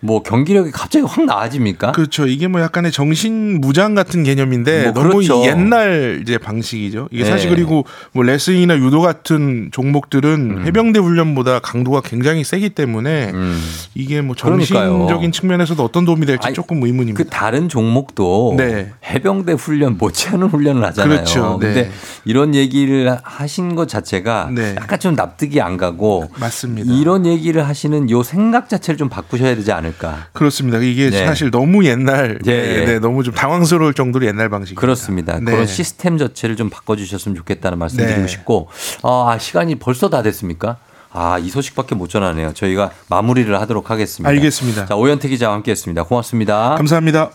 뭐 0.00 0.22
경기력이 0.22 0.70
갑자기 0.72 1.04
확 1.06 1.24
나아집니까? 1.24 1.92
그렇죠. 1.92 2.26
이게 2.26 2.46
뭐 2.48 2.60
약간의 2.60 2.92
정신 2.92 3.60
무장 3.60 3.94
같은 3.94 4.24
개념인데 4.24 4.84
뭐 4.84 4.92
너무 4.92 5.08
그렇죠. 5.08 5.42
옛날 5.44 6.20
이제 6.22 6.38
방식이죠. 6.38 7.08
이게 7.10 7.24
네. 7.24 7.30
사실 7.30 7.50
그리고 7.50 7.84
뭐 8.12 8.22
레슬링이나 8.22 8.76
유도 8.76 9.00
같은 9.00 9.70
종목들은 9.72 10.58
음. 10.58 10.66
해병대 10.66 11.00
훈련보다 11.00 11.60
강도가 11.60 12.02
굉장히 12.02 12.44
세기 12.44 12.70
때문에 12.70 13.30
음. 13.32 13.60
이게 13.94 14.20
뭐 14.20 14.36
그러니까요. 14.38 14.90
정신적인 14.90 15.32
측면에서도 15.32 15.82
어떤 15.82 16.04
도움이 16.04 16.26
될지 16.26 16.46
아니, 16.46 16.54
조금 16.54 16.82
의문입니다. 16.82 17.16
그 17.16 17.28
다른 17.30 17.68
종목도 17.68 18.54
네. 18.58 18.92
해병대 19.04 19.52
훈련 19.52 19.96
못지않은 19.96 20.48
훈련을 20.48 20.84
하잖아요. 20.84 21.14
그렇죠. 21.16 21.58
네. 21.60 21.66
근데 21.66 21.90
이런 22.26 22.54
얘기를 22.54 23.16
하신 23.22 23.74
것 23.74 23.88
자체가 23.88 24.50
네. 24.54 24.74
약간 24.78 24.98
좀 25.00 25.14
납득이 25.14 25.60
안 25.60 25.78
가고 25.78 26.28
맞습니다. 26.38 26.92
이런 26.92 27.24
얘기를 27.24 27.66
하시는 27.66 28.10
요 28.10 28.22
생각 28.22 28.68
자체를 28.68 28.98
좀 28.98 29.08
바꾸셔야 29.08 29.54
되지 29.56 29.72
않을까. 29.72 29.95
그렇습니다. 30.32 30.78
이게 30.78 31.10
네. 31.10 31.26
사실 31.26 31.50
너무 31.50 31.84
옛날, 31.84 32.38
예, 32.46 32.50
네, 32.50 32.80
예. 32.80 32.84
네, 32.84 32.98
너무 32.98 33.22
좀 33.22 33.34
당황스러울 33.34 33.94
정도로 33.94 34.26
옛날 34.26 34.48
방식입니다. 34.48 34.80
그렇습니다. 34.80 35.38
네. 35.38 35.52
그런 35.52 35.66
시스템 35.66 36.18
자체를 36.18 36.56
좀 36.56 36.70
바꿔주셨으면 36.70 37.36
좋겠다는 37.36 37.78
말씀 37.78 37.98
드리고 37.98 38.20
네. 38.20 38.26
싶고, 38.26 38.68
아, 39.02 39.36
시간이 39.40 39.76
벌써 39.76 40.08
다 40.08 40.22
됐습니까? 40.22 40.76
아, 41.12 41.38
이 41.38 41.48
소식밖에 41.48 41.94
못 41.94 42.10
전하네요. 42.10 42.52
저희가 42.52 42.90
마무리를 43.08 43.58
하도록 43.62 43.90
하겠습니다. 43.90 44.28
알겠습니다. 44.28 44.86
자, 44.86 44.96
오현태 44.96 45.28
기자와 45.28 45.54
함께 45.54 45.70
했습니다. 45.70 46.02
고맙습니다. 46.02 46.74
감사합니다. 46.76 47.30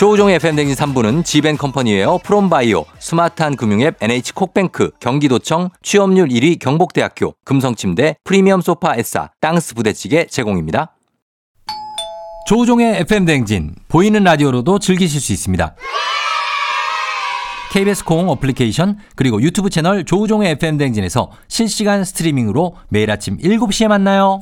조우종의 0.00 0.36
FM댕진 0.36 0.74
3부는 0.76 1.26
지벤컴퍼니웨어 1.26 2.20
프롬바이오 2.24 2.86
스마트한 2.98 3.54
금융앱 3.54 4.02
NH콕뱅크 4.02 4.92
경기도청 4.98 5.68
취업률 5.82 6.28
1위 6.28 6.58
경복대학교 6.58 7.34
금성침대 7.44 8.16
프리미엄 8.24 8.62
소파 8.62 8.96
에싸 8.96 9.30
땅스 9.42 9.74
부대찌개 9.74 10.24
제공입니다. 10.24 10.96
조우종의 12.46 13.00
FM댕진 13.00 13.74
보이는 13.88 14.24
라디오로도 14.24 14.78
즐기실 14.78 15.20
수 15.20 15.34
있습니다. 15.34 15.76
KBS 17.72 18.04
콩 18.06 18.30
어플리케이션 18.30 18.96
그리고 19.16 19.42
유튜브 19.42 19.68
채널 19.68 20.06
조우종의 20.06 20.52
FM댕진에서 20.52 21.30
실시간 21.46 22.04
스트리밍으로 22.04 22.74
매일 22.88 23.10
아침 23.10 23.36
7시에 23.36 23.88
만나요. 23.88 24.40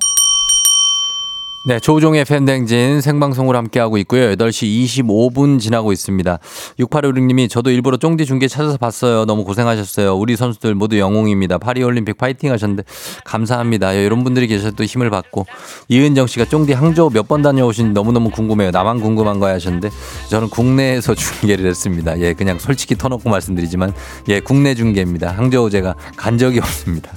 네, 1.69 1.79
조우종의 1.79 2.25
FM댕진 2.25 3.03
생방송으로 3.03 3.59
함께하고 3.59 3.99
있고요. 3.99 4.31
8시 4.37 5.05
25분 5.05 5.61
지나고 5.61 5.93
있습니다. 5.93 6.39
6856님이 6.81 7.51
저도 7.51 7.71
일부러 7.71 7.99
쫑디 7.99 8.25
중계 8.25 8.49
찾아서 8.49 8.79
봤어요. 8.79 9.27
너무 9.27 9.45
고생하셨어요. 9.45 10.17
우리 10.17 10.35
선수들 10.35 10.75
모두 10.75 10.99
영웅입니다. 10.99 11.59
파리올림픽 11.59 12.17
파이팅 12.17 12.53
하셨는데 12.53 12.85
감사합니다. 13.27 13.93
이런 13.93 14.25
분들이 14.25 14.47
계셔서 14.47 14.71
또 14.77 14.85
힘을 14.85 15.11
받고 15.11 15.45
이은정 15.91 16.27
씨가 16.29 16.47
쫑디 16.47 16.73
항저우 16.73 17.11
몇 17.13 17.29
번 17.29 17.43
다녀오신 17.43 17.93
너무너무 17.93 18.31
궁금해요. 18.31 18.71
나만 18.71 19.03
궁금한 19.03 19.39
거야 19.39 19.53
하셨는데 19.53 19.91
저는 20.31 20.49
국내에서 20.49 21.13
중계를 21.15 21.67
했습니다. 21.67 22.19
예, 22.21 22.33
그냥 22.33 22.59
솔직히 22.59 22.95
터놓고 22.97 23.29
말씀드리지만 23.29 23.93
예, 24.29 24.41
국내 24.41 24.75
중계입니다. 24.75 25.33
항저우 25.33 25.69
제가 25.69 25.97
간 26.17 26.39
적이 26.39 26.61
없습니다. 26.61 27.13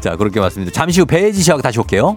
자, 0.00 0.16
그렇게 0.16 0.40
맞습니다. 0.40 0.72
잠시 0.72 1.00
후 1.00 1.04
배혜지 1.06 1.42
씨하고 1.42 1.60
다시 1.60 1.78
올게요. 1.78 2.16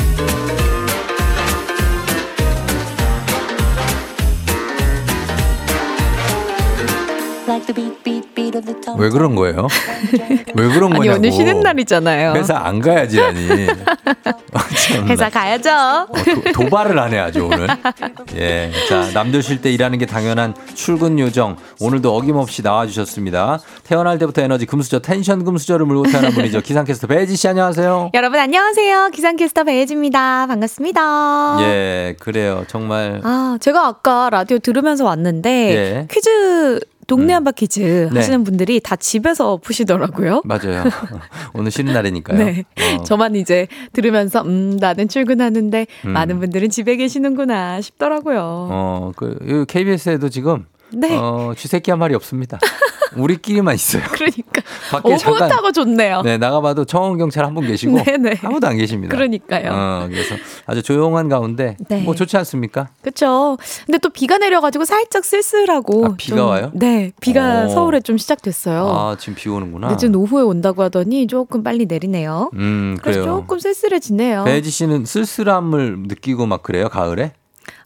왜 8.97 9.09
그런 9.09 9.35
거예요? 9.35 9.67
왜 10.55 10.67
그런 10.69 10.91
아니 10.91 10.99
거냐고 10.99 11.17
오늘 11.17 11.31
쉬는 11.31 11.59
날이잖아요. 11.61 12.33
회사 12.35 12.57
안 12.57 12.79
가야지라니 12.79 13.47
참나. 14.87 15.07
회사 15.07 15.29
가야죠. 15.29 15.69
어, 15.71 16.07
도, 16.13 16.51
도발을 16.53 16.99
하네 16.99 17.19
아주 17.19 17.45
오늘. 17.45 17.67
예, 18.35 18.71
자 18.89 19.09
남들 19.13 19.41
쉴 19.43 19.61
때 19.61 19.71
일하는 19.71 19.97
게 19.99 20.05
당연한 20.05 20.53
출근 20.73 21.17
요정 21.19 21.57
오늘도 21.79 22.15
어김없이 22.15 22.61
나와주셨습니다. 22.61 23.59
태어날 23.83 24.17
때부터 24.17 24.41
에너지 24.41 24.65
금수저 24.65 24.99
텐션 24.99 25.43
금수저를 25.43 25.85
물고 25.85 26.03
태어난 26.03 26.31
분이죠. 26.31 26.61
기상캐스터 26.71 27.07
배지 27.07 27.35
씨 27.35 27.47
안녕하세요. 27.47 28.11
여러분 28.13 28.39
안녕하세요. 28.39 29.09
기상캐스터 29.13 29.63
배혜지입니다. 29.63 30.47
반갑습니다. 30.47 31.57
예, 31.61 32.15
그래요. 32.19 32.63
정말 32.67 33.21
아, 33.23 33.57
제가 33.59 33.87
아까 33.87 34.29
라디오 34.29 34.59
들으면서 34.59 35.05
왔는데 35.05 35.49
예. 35.75 36.07
퀴즈 36.11 36.79
동네 37.11 37.33
한 37.33 37.43
바 37.43 37.51
퀴 37.51 37.67
즈 37.67 38.07
네. 38.13 38.19
하시는 38.19 38.43
분들이 38.45 38.79
다 38.79 38.95
집에서 38.95 39.57
푸시더라고요. 39.57 40.43
맞아요. 40.45 40.83
오늘 41.53 41.69
쉬는 41.69 41.91
날이니까요. 41.93 42.37
네. 42.37 42.63
어. 42.99 43.03
저만 43.03 43.35
이제 43.35 43.67
들으면서 43.91 44.41
음, 44.43 44.77
나는 44.79 45.09
출근하는데 45.09 45.87
음. 46.05 46.09
많은 46.11 46.39
분들은 46.39 46.69
집에 46.69 46.95
계시는구나 46.95 47.81
싶더라고요. 47.81 48.39
어, 48.71 49.11
그 49.17 49.65
KBS에도 49.67 50.29
지금 50.29 50.65
네. 50.93 51.15
어, 51.17 51.53
쥐새끼 51.57 51.91
한 51.91 51.99
마리 51.99 52.13
없습니다. 52.15 52.59
우리끼리만 53.15 53.75
있어요. 53.75 54.03
그러니까 54.11 54.61
밖에 54.89 55.13
오붓하고 55.13 55.71
좋네요. 55.73 56.21
네, 56.21 56.37
나가봐도 56.37 56.85
청원 56.85 57.17
경찰 57.17 57.43
한 57.45 57.53
분 57.53 57.67
계시고 57.67 58.01
네네. 58.05 58.37
아무도 58.43 58.67
안 58.67 58.77
계십니다. 58.77 59.13
그러니까요. 59.13 59.69
어, 59.73 60.07
그래서 60.09 60.35
아주 60.65 60.81
조용한 60.81 61.27
가운데 61.27 61.75
네. 61.89 62.01
뭐 62.03 62.15
좋지 62.15 62.37
않습니까? 62.37 62.87
그렇죠. 63.01 63.57
근데 63.85 63.97
또 63.97 64.09
비가 64.09 64.37
내려가지고 64.37 64.85
살짝 64.85 65.25
쓸쓸하고. 65.25 66.05
아, 66.05 66.13
비가 66.17 66.37
좀- 66.37 66.47
와요? 66.47 66.71
네, 66.73 67.11
비가 67.19 67.65
오. 67.65 67.69
서울에 67.69 67.99
좀 67.99 68.17
시작됐어요. 68.17 68.87
아, 68.87 69.17
지금 69.19 69.35
비 69.35 69.49
오는구나. 69.49 69.97
늦은 69.99 70.15
오후에 70.15 70.43
온다고 70.43 70.81
하더니 70.83 71.27
조금 71.27 71.63
빨리 71.63 71.85
내리네요. 71.87 72.49
음, 72.53 72.97
그래요. 73.01 73.23
조금 73.25 73.59
쓸쓸해지네요. 73.59 74.45
배지 74.45 74.69
씨는 74.69 75.03
쓸쓸함을 75.03 76.03
느끼고 76.07 76.45
막 76.45 76.63
그래요, 76.63 76.87
가을에? 76.87 77.33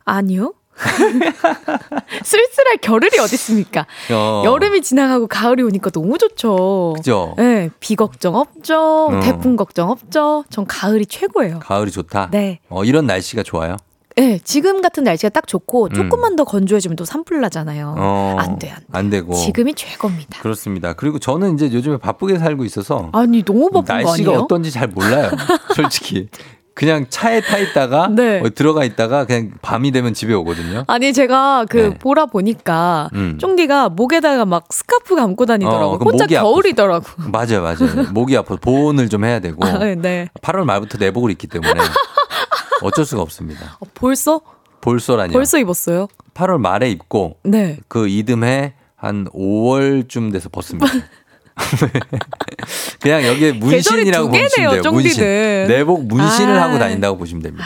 아니요. 0.04 0.54
쓸쓸할 2.24 2.78
겨를이 2.82 3.18
어디 3.20 3.36
있습니까? 3.36 3.86
어. 4.12 4.44
여름이 4.46 4.82
지나가고 4.82 5.28
가을이 5.28 5.64
오니까 5.64 5.90
너무 5.90 6.18
좋죠. 6.18 6.94
그죠? 6.98 7.34
네, 7.38 7.70
비 7.80 7.96
걱정 7.96 8.36
없죠. 8.36 9.10
음. 9.10 9.20
태풍 9.22 9.56
걱정 9.56 9.90
없죠. 9.90 10.44
전 10.50 10.66
가을이 10.66 11.06
최고예요. 11.06 11.60
가을이 11.60 11.92
좋다. 11.92 12.30
네. 12.32 12.60
어, 12.70 12.84
이런 12.84 13.06
날씨가 13.08 13.44
좋아요. 13.44 13.78
네, 14.18 14.40
지금 14.46 14.82
같은 14.82 15.04
날씨가 15.04 15.28
딱 15.30 15.46
좋고 15.46 15.88
음. 15.88 15.94
조금만 15.94 16.38
더 16.38 16.46
건조해지면 16.46 16.96
또 16.96 17.04
산불 17.04 17.42
나잖아요. 17.42 17.96
어, 17.98 18.36
안 18.40 18.58
돼, 18.58 18.70
안 18.70 18.80
돼. 18.80 18.86
안 18.94 19.10
되고. 19.10 19.34
지금이 19.34 19.74
최고입니다. 19.76 20.42
그렇습니다. 20.42 20.94
그리고 20.94 21.20
저는 21.20 21.56
이제 21.56 21.66
요즘에 21.66 21.98
바쁘게 21.98 22.40
살고 22.40 22.64
있어서 22.64 23.10
아니 23.12 23.44
너무 23.44 23.70
바쁜 23.72 23.84
거 23.86 23.94
날씨가 23.94 24.30
아니에요? 24.32 24.44
어떤지 24.44 24.72
잘 24.72 24.88
몰라요. 24.88 25.32
솔직히. 25.76 26.30
그냥 26.76 27.06
차에 27.10 27.40
타 27.42 27.58
있다가 27.58 28.10
네. 28.14 28.42
어, 28.42 28.50
들어가 28.54 28.84
있다가 28.84 29.26
그냥 29.26 29.52
밤이 29.62 29.92
되면 29.92 30.14
집에 30.14 30.34
오거든요. 30.34 30.84
아니 30.88 31.14
제가 31.14 31.66
그 31.70 31.78
네. 31.78 31.98
보라 31.98 32.28
보니까 32.28 33.10
음. 33.14 33.38
쫑디가 33.40 33.90
목에다가 33.90 34.46
막 34.46 34.66
스카프 34.72 35.16
감고 35.16 35.46
다니더라고. 35.46 35.94
어, 35.94 35.98
혼자 35.98 36.28
겨울이더라고. 36.28 37.06
맞아요, 37.32 37.64
맞아요. 37.64 38.12
목이 38.12 38.36
아파서 38.38 38.60
보온을 38.60 39.10
좀 39.10 39.24
해야 39.24 39.40
되고. 39.40 39.66
아, 39.66 39.80
네. 39.80 40.30
8월 40.42 40.66
말부터 40.66 40.98
내복을 40.98 41.32
입기 41.32 41.48
때문에 41.48 41.80
어쩔 42.82 43.06
수가 43.06 43.22
없습니다. 43.22 43.78
어, 43.80 43.86
벌써 43.94 44.42
볼소라니요. 44.82 45.34
벌써 45.34 45.58
입었어요? 45.58 46.08
8월 46.34 46.60
말에 46.60 46.92
입고 46.92 47.38
네. 47.44 47.78
그 47.88 48.10
이듬해 48.10 48.74
한 48.98 49.26
5월쯤 49.30 50.34
돼서 50.34 50.50
벗습니다. 50.50 50.92
그냥 53.02 53.24
여기에 53.24 53.54
문신이라고 53.54 54.30
보시면 54.30 54.82
돼요. 54.82 54.92
문신. 54.92 55.24
내복 55.68 56.06
문신을 56.06 56.58
아. 56.58 56.64
하고 56.64 56.80
다닌다고 56.80 57.18
보시면 57.18 57.44
됩니다. 57.44 57.66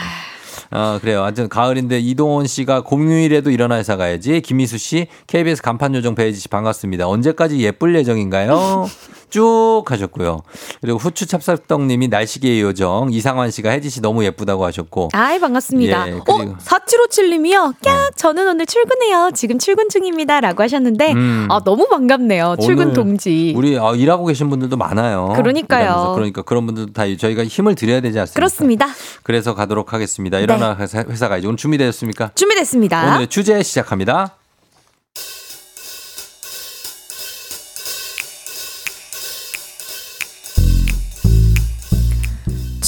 어, 0.72 1.00
그래요. 1.02 1.22
완전 1.22 1.50
가을인데 1.50 2.00
이동원 2.00 2.46
씨가 2.46 2.82
공휴일에도 2.82 3.50
일어나 3.50 3.78
회사 3.78 3.96
가야지. 3.98 4.40
김희수 4.42 4.78
씨, 4.78 5.08
KBS 5.28 5.62
간판 5.64 5.96
요정 5.96 6.14
배혜지 6.14 6.40
씨 6.40 6.48
반갑습니다. 6.48 7.08
언제까지 7.08 7.60
예쁠 7.60 7.96
예정인가요? 7.96 8.88
쭉 9.30 9.84
하셨고요. 9.88 10.42
그리고 10.82 10.98
후추 10.98 11.26
찹쌀떡님이 11.28 12.08
날씨계의 12.08 12.62
요정 12.62 13.10
이상환 13.12 13.52
씨가 13.52 13.70
혜지 13.72 13.90
씨 13.90 14.02
너무 14.02 14.24
예쁘다고 14.26 14.66
하셨고. 14.66 15.10
아이 15.14 15.40
반갑습니다. 15.40 16.08
예, 16.08 16.12
어, 16.14 16.24
그리고- 16.26 16.44
네. 16.44 16.54
4757님이요. 16.64 17.74
깍 17.84 18.16
저는 18.18 18.48
오늘 18.48 18.66
출근해요. 18.66 19.32
지금 19.34 19.60
출근 19.60 19.90
중입니다라고 19.90 20.64
하셨는데 20.64 21.14
음. 21.14 21.48
아 21.50 21.62
너무 21.64 21.88
반갑네요. 21.90 22.56
출근 22.62 22.86
오늘 22.86 22.94
동지. 22.96 23.54
우리 23.56 23.78
아, 23.78 23.92
일하고 23.96 24.26
계신 24.26 24.50
분들도 24.50 24.76
많아요. 24.78 25.34
그러니까요. 25.36 25.84
일하면서. 25.84 26.14
그러니까 26.16 26.42
그런 26.42 26.66
분들도 26.66 26.94
다 26.94 27.04
저희가 27.18 27.44
힘을 27.46 27.76
드려야 27.76 28.02
되지 28.02 28.20
않습니까? 28.20 28.36
그렇습니다. 28.36 28.88
그래서 29.24 29.54
가도록 29.56 29.94
하겠습니다. 29.94 30.40
일어나 30.40 30.76
회사, 30.78 31.04
회사 31.08 31.28
가야지. 31.28 31.48
오늘 31.48 31.58
준비되셨습니까? 31.58 32.32
준비됐습니다. 32.36 33.08
오늘의 33.10 33.28
주제 33.28 33.62
시작합니다. 33.64 34.39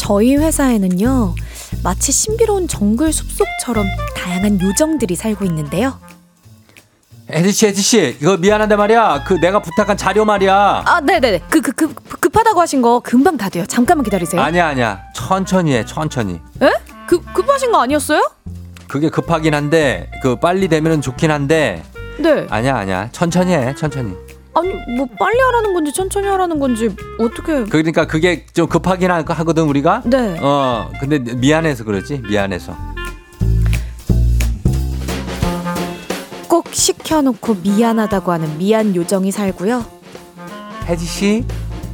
저희 0.01 0.35
회사에는요. 0.35 1.35
마치 1.83 2.11
신비로운 2.11 2.67
정글 2.67 3.13
숲속처럼 3.13 3.85
다양한 4.17 4.59
요정들이 4.59 5.15
살고 5.15 5.45
있는데요. 5.45 5.99
혜지 7.29 7.51
씨, 7.51 7.67
혜지 7.67 7.81
씨, 7.83 8.17
이거 8.19 8.35
미안한데 8.35 8.75
말이야. 8.77 9.23
그 9.25 9.35
내가 9.35 9.61
부탁한 9.61 9.97
자료 9.97 10.25
말이야. 10.25 10.83
아, 10.87 11.01
네네. 11.01 11.43
그, 11.51 11.61
그, 11.61 11.71
그, 11.73 11.93
급하다고 12.19 12.59
하신 12.59 12.81
거 12.81 12.99
금방 12.99 13.37
다 13.37 13.47
돼요. 13.49 13.63
잠깐만 13.67 14.03
기다리세요. 14.03 14.41
아니야, 14.41 14.69
아니야. 14.69 15.03
천천히 15.13 15.75
해, 15.75 15.85
천천히. 15.85 16.41
에? 16.63 16.71
급, 17.05 17.23
급하신 17.35 17.71
거 17.71 17.83
아니었어요? 17.83 18.27
그게 18.87 19.07
급하긴 19.07 19.53
한데 19.53 20.09
그 20.23 20.35
빨리 20.35 20.67
되면은 20.67 21.01
좋긴 21.01 21.29
한데 21.29 21.83
네. 22.17 22.45
아니야 22.49 22.75
아니야 22.75 23.09
천천히 23.11 23.53
해 23.53 23.73
천천히. 23.75 24.15
아니 24.53 24.73
뭐 24.97 25.07
빨리 25.17 25.39
하라는 25.39 25.73
건지 25.73 25.93
천천히 25.93 26.27
하라는 26.27 26.59
건지 26.59 26.93
어떻게? 27.19 27.63
그러니까 27.65 28.05
그게 28.05 28.45
좀 28.53 28.67
급하긴 28.67 29.09
하- 29.09 29.23
하거든 29.25 29.63
우리가. 29.63 30.01
네. 30.05 30.37
어 30.41 30.89
근데 30.99 31.19
미안해서 31.19 31.83
그러지 31.85 32.21
미안해서. 32.27 32.75
꼭 36.49 36.67
시켜놓고 36.73 37.57
미안하다고 37.63 38.31
하는 38.31 38.57
미안 38.57 38.93
요정이 38.93 39.31
살고요. 39.31 39.85
혜지 40.85 41.05
씨, 41.05 41.45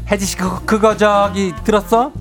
혜지 0.09 0.25
씨 0.25 0.35
그거, 0.37 0.59
그거 0.65 0.97
저기 0.97 1.53
들었어? 1.63 2.11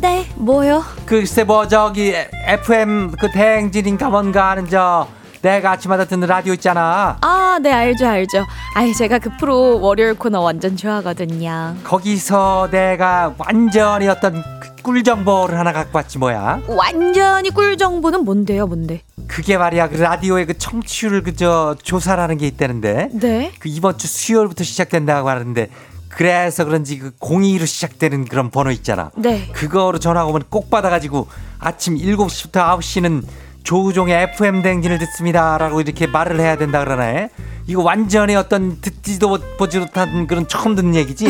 네, 0.00 0.26
뭐요? 0.34 0.82
글쎄 1.06 1.44
뭐 1.44 1.68
저기 1.68 2.12
FM 2.46 3.12
그 3.12 3.30
대행진인가 3.30 4.08
뭔가 4.10 4.50
하는 4.50 4.66
저 4.68 5.06
내가 5.44 5.72
아침마다 5.72 6.06
듣는 6.06 6.26
라디오 6.26 6.54
있잖아. 6.54 7.18
아, 7.20 7.58
네 7.60 7.70
알죠 7.70 8.06
알죠. 8.06 8.46
아이 8.74 8.94
제가 8.94 9.18
그 9.18 9.28
프로 9.38 9.78
월요일 9.78 10.14
코너 10.14 10.40
완전 10.40 10.74
좋아하거든요. 10.74 11.76
거기서 11.84 12.68
내가 12.70 13.34
완전히 13.36 14.08
어떤 14.08 14.42
그꿀 14.58 15.04
정보를 15.04 15.58
하나 15.58 15.72
갖고 15.72 15.98
왔지 15.98 16.16
뭐야. 16.18 16.62
완전히 16.66 17.50
꿀 17.50 17.76
정보는 17.76 18.24
뭔데요, 18.24 18.66
뭔데? 18.66 19.02
그게 19.28 19.58
말이야 19.58 19.90
그 19.90 19.96
라디오의 19.96 20.46
그 20.46 20.56
청취율을 20.56 21.22
그저 21.22 21.76
조사라는 21.82 22.38
게 22.38 22.46
있다는데 22.46 23.10
네. 23.12 23.52
그 23.58 23.68
이번 23.68 23.98
주 23.98 24.06
수요일부터 24.06 24.64
시작된다고 24.64 25.28
하는데 25.28 25.68
그래서 26.08 26.64
그런지 26.64 26.98
그 26.98 27.10
02로 27.16 27.66
시작되는 27.66 28.24
그런 28.26 28.50
번호 28.50 28.70
있잖아. 28.70 29.10
네. 29.16 29.50
그거로 29.52 29.98
전화가 29.98 30.26
오면 30.26 30.44
꼭 30.48 30.70
받아가지고 30.70 31.28
아침 31.58 31.96
7시부터 31.96 32.78
9시는 32.78 33.24
조우종의 33.64 34.14
FM 34.34 34.62
댕진을 34.62 34.98
듣습니다라고 34.98 35.80
이렇게 35.80 36.06
말을 36.06 36.38
해야 36.38 36.56
된다 36.56 36.84
그러네. 36.84 37.30
이거 37.66 37.82
완전히 37.82 38.34
어떤 38.36 38.78
듣지도 38.82 39.38
보지 39.58 39.78
못한 39.78 40.26
그런 40.26 40.46
처음 40.46 40.74
듣는 40.74 40.94
얘기지. 40.94 41.26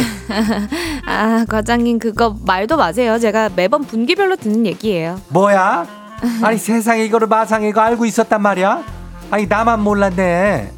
아, 1.07 1.45
과장님 1.49 2.01
그거 2.01 2.37
말도 2.45 2.77
마세요. 2.77 3.19
제가 3.21 3.51
매번 3.55 3.85
분기별로 3.85 4.35
듣는 4.37 4.67
얘기예요. 4.67 5.21
뭐야? 5.29 5.87
아니 6.43 6.59
세상에 6.59 7.05
이거를 7.05 7.29
마상에 7.29 7.69
이거 7.69 7.81
알고 7.81 8.05
있었단 8.05 8.43
말이야? 8.43 8.83
아니 9.31 9.47
나만 9.47 9.81
몰랐네. 9.81 10.73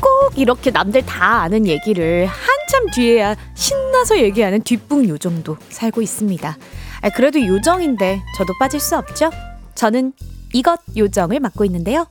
꼭 0.00 0.32
이렇게 0.36 0.70
남들 0.70 1.04
다 1.06 1.42
아는 1.42 1.66
얘기를 1.66 2.26
한참 2.26 2.90
뒤에야 2.94 3.36
신나서 3.54 4.18
얘기하는 4.18 4.60
뒷북 4.62 5.08
요정도 5.08 5.56
살고 5.70 6.02
있습니다. 6.02 6.56
아, 7.02 7.10
그래도 7.10 7.44
요정인데 7.44 8.20
저도 8.36 8.52
빠질 8.58 8.80
수 8.80 8.96
없죠. 8.96 9.30
저는 9.74 10.12
이것 10.52 10.80
요정을 10.96 11.40
맡고 11.40 11.64
있는데요. 11.64 12.06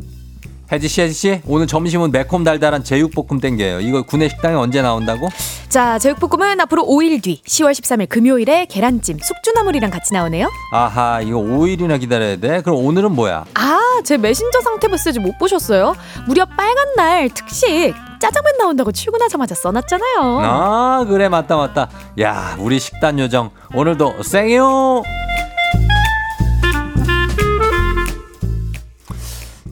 혜지 0.72 0.88
씨, 0.88 1.02
혜지 1.02 1.14
씨, 1.14 1.42
오늘 1.48 1.66
점심은 1.66 2.12
매콤 2.12 2.44
달달한 2.44 2.84
제육볶음 2.84 3.40
땡겨요. 3.40 3.80
이거 3.80 4.04
구내 4.04 4.30
식당에 4.30 4.54
언제 4.56 4.84
나온다고? 4.84 5.28
자, 5.68 5.98
제육볶음은 5.98 6.60
앞으로 6.62 6.84
5일 6.84 7.24
뒤 7.24 7.42
10월 7.44 7.72
13일 7.72 8.08
금요일에 8.08 8.68
계란찜, 8.68 9.18
숙주나물이랑 9.20 9.90
같이 9.90 10.14
나오네요. 10.14 10.48
아하, 10.72 11.22
이거 11.22 11.40
5일이나 11.40 12.00
기다려야 12.00 12.36
돼. 12.38 12.62
그럼 12.62 12.86
오늘은 12.86 13.14
뭐야? 13.16 13.46
아, 13.56 13.80
제 14.04 14.18
메신저 14.18 14.62
상태 14.62 14.88
메시지 14.88 15.20
못 15.20 15.40
보셨어요? 15.40 15.96
무려 16.28 16.46
빨간 16.46 16.94
날 16.96 17.30
특식 17.30 17.96
짜장면 18.20 18.58
나온다고 18.60 18.92
출근하자마자 18.92 19.56
써놨잖아요. 19.56 20.40
아, 20.44 21.06
그래 21.08 21.30
맞다 21.30 21.56
맞다. 21.58 21.90
야, 22.22 22.56
우리 22.60 22.80
식단 22.80 23.18
요정 23.18 23.50
오늘도 23.74 24.22
생요. 24.22 25.02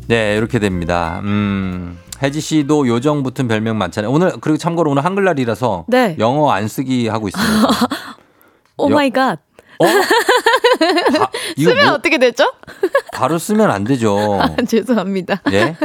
네, 0.08 0.36
이렇게 0.38 0.60
됩니다. 0.60 1.22
음. 1.24 2.00
혜지 2.22 2.42
씨도 2.42 2.88
요정 2.88 3.24
붙은 3.24 3.48
별명 3.48 3.78
많잖아요. 3.78 4.12
오늘 4.12 4.32
그리고 4.42 4.58
참고로 4.58 4.92
오늘 4.92 5.06
한글날이라서 5.06 5.86
네. 5.88 6.16
영어 6.18 6.50
안 6.52 6.68
쓰기 6.68 7.08
하고 7.08 7.28
있어요. 7.28 7.44
Oh 8.78 8.90
my 8.90 9.10
God. 9.12 9.40
어? 9.80 9.86
바, 11.18 11.30
쓰면 11.58 11.86
뭐, 11.86 11.94
어떻게 11.96 12.18
되죠? 12.18 12.52
바로 13.14 13.38
쓰면 13.40 13.70
안 13.72 13.84
되죠. 13.84 14.40
죄송합니다. 14.68 15.42
예? 15.52 15.76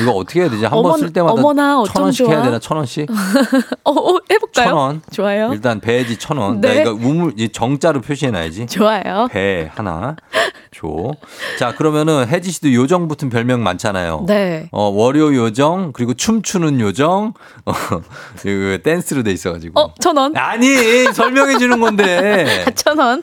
이거 0.00 0.12
어떻게 0.12 0.40
해야 0.40 0.50
되지? 0.50 0.64
한 0.64 0.82
번 0.82 0.98
쓸 1.00 1.12
때마다 1.12 1.32
어머나, 1.34 1.82
천 1.92 2.02
원씩 2.02 2.26
어쩜 2.26 2.32
해야 2.32 2.40
좋아? 2.40 2.44
되나? 2.46 2.58
천 2.58 2.76
원씩? 2.76 3.08
어, 3.84 3.90
어, 3.92 4.18
해볼까요? 4.30 4.66
천 4.68 4.72
원. 4.76 5.02
좋아요. 5.12 5.50
일단 5.52 5.80
혜지 5.80 6.18
천 6.18 6.36
원. 6.38 6.60
네. 6.60 6.74
나 6.74 6.80
이거 6.80 6.92
우물 6.92 7.34
이 7.36 7.48
정자로 7.48 8.00
표시해놔야지. 8.00 8.66
좋아요. 8.66 9.28
배 9.30 9.70
하나 9.74 10.16
줘. 10.70 11.12
자 11.58 11.74
그러면은 11.74 12.26
혜지 12.28 12.50
씨도 12.50 12.72
요정 12.74 13.08
붙은 13.08 13.30
별명 13.30 13.62
많잖아요. 13.62 14.24
네. 14.26 14.68
어 14.72 14.88
월요 14.88 15.34
요정 15.34 15.92
그리고 15.92 16.14
춤추는 16.14 16.80
요정 16.80 17.32
어 17.64 17.72
그 18.40 18.78
댄스로 18.82 19.22
돼 19.22 19.32
있어가지고. 19.32 19.80
어, 19.80 19.94
천 20.00 20.16
원. 20.16 20.36
아니 20.36 21.04
설명해 21.12 21.58
주는 21.58 21.80
건데. 21.80 22.64
천 22.76 22.98
원. 22.98 23.22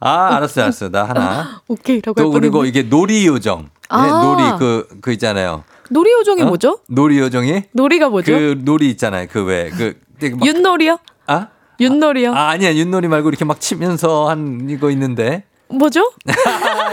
아 0.00 0.36
알았어 0.36 0.62
알았어 0.62 0.88
나 0.90 1.04
하나. 1.04 1.62
오케이라고 1.68 2.14
또할 2.20 2.40
그리고. 2.40 2.64
이게 2.64 2.82
놀이 2.82 3.26
요정. 3.26 3.62
네, 3.62 3.68
아. 3.88 4.22
놀이 4.22 4.58
그 4.58 4.88
그 5.00 5.12
있잖아요. 5.12 5.64
놀이 5.90 6.12
요정이 6.12 6.42
어? 6.42 6.46
뭐죠? 6.46 6.80
놀이 6.88 7.18
요정이? 7.18 7.62
놀이가 7.72 8.08
뭐죠? 8.08 8.32
그 8.32 8.60
놀이 8.64 8.90
있잖아요. 8.90 9.26
그 9.30 9.44
왜 9.44 9.70
그. 9.70 9.94
윷놀이요? 10.44 10.98
아? 11.26 11.48
윷놀이요? 11.78 12.32
아 12.34 12.48
아니야 12.48 12.74
윷놀이 12.74 13.06
말고 13.06 13.28
이렇게 13.28 13.44
막 13.44 13.60
치면서 13.60 14.28
한 14.28 14.66
이거 14.68 14.90
있는데. 14.90 15.44
뭐죠? 15.68 16.12
아 16.46 16.92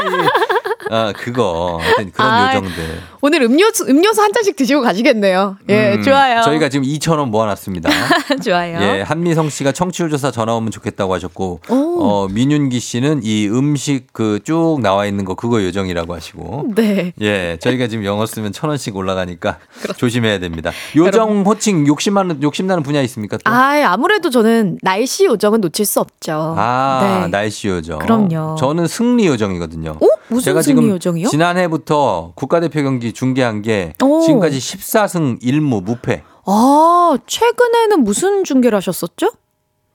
그거 1.15 1.79
하여튼 1.81 2.11
그런 2.11 2.31
아, 2.31 2.55
요정들. 2.55 3.01
오늘 3.21 3.41
음료수 3.43 3.85
음료수 3.87 4.21
한 4.21 4.31
잔씩 4.33 4.55
드시고 4.55 4.81
가시겠네요. 4.81 5.57
예, 5.69 5.93
음, 5.95 6.03
좋아요. 6.03 6.41
저희가 6.43 6.69
지금 6.69 6.85
2천 6.85 7.17
원 7.19 7.31
모아놨습니다. 7.31 7.89
좋아요. 8.43 8.79
예, 8.81 9.01
한미성 9.01 9.49
씨가 9.49 9.71
청취율 9.71 10.09
조사 10.09 10.29
전화 10.31 10.53
오면 10.55 10.71
좋겠다고 10.71 11.13
하셨고, 11.13 11.61
오. 11.69 11.75
어 12.03 12.27
민윤기 12.27 12.79
씨는 12.79 13.21
이 13.23 13.47
음식 13.47 14.11
그 14.13 14.39
쭉 14.43 14.79
나와 14.81 15.05
있는 15.05 15.23
거 15.25 15.35
그거 15.35 15.63
요정이라고 15.63 16.13
하시고. 16.13 16.71
네. 16.75 17.13
예, 17.21 17.57
저희가 17.61 17.87
지금 17.87 18.03
영어 18.03 18.25
쓰면 18.25 18.51
천 18.51 18.69
원씩 18.69 18.95
올라가니까 18.95 19.59
조심해야 19.97 20.39
됩니다. 20.39 20.71
요정 20.97 21.43
호칭 21.45 21.87
욕심 21.87 22.13
많은 22.15 22.41
욕심 22.43 22.67
나는 22.67 22.83
분야 22.83 23.01
있습니까? 23.03 23.37
또? 23.37 23.49
아, 23.49 23.81
아무래도 23.85 24.29
저는 24.29 24.79
날씨 24.81 25.25
요정은 25.25 25.61
놓칠 25.61 25.85
수 25.85 25.99
없죠. 26.01 26.55
아, 26.57 27.21
네. 27.23 27.27
날씨 27.29 27.67
요정. 27.69 27.99
그럼요. 27.99 28.55
저는 28.59 28.87
승리 28.87 29.27
요정이거든요. 29.27 29.91
어? 29.91 30.07
무슨 30.33 30.45
제가 30.45 30.61
승리 30.61 30.75
지금 30.75 30.89
요정이요? 30.89 31.27
지난해부터 31.29 32.33
국가대표 32.35 32.83
경기 32.83 33.13
중계한 33.13 33.61
게 33.61 33.93
오. 34.03 34.21
지금까지 34.21 34.57
14승 34.59 35.41
1무 35.41 35.83
무패. 35.83 36.23
아, 36.45 37.17
최근에는 37.25 38.03
무슨 38.03 38.43
중계를 38.43 38.75
하셨었죠? 38.77 39.31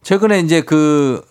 최근에 0.03 0.41
이제 0.41 0.63
그, 0.63 1.23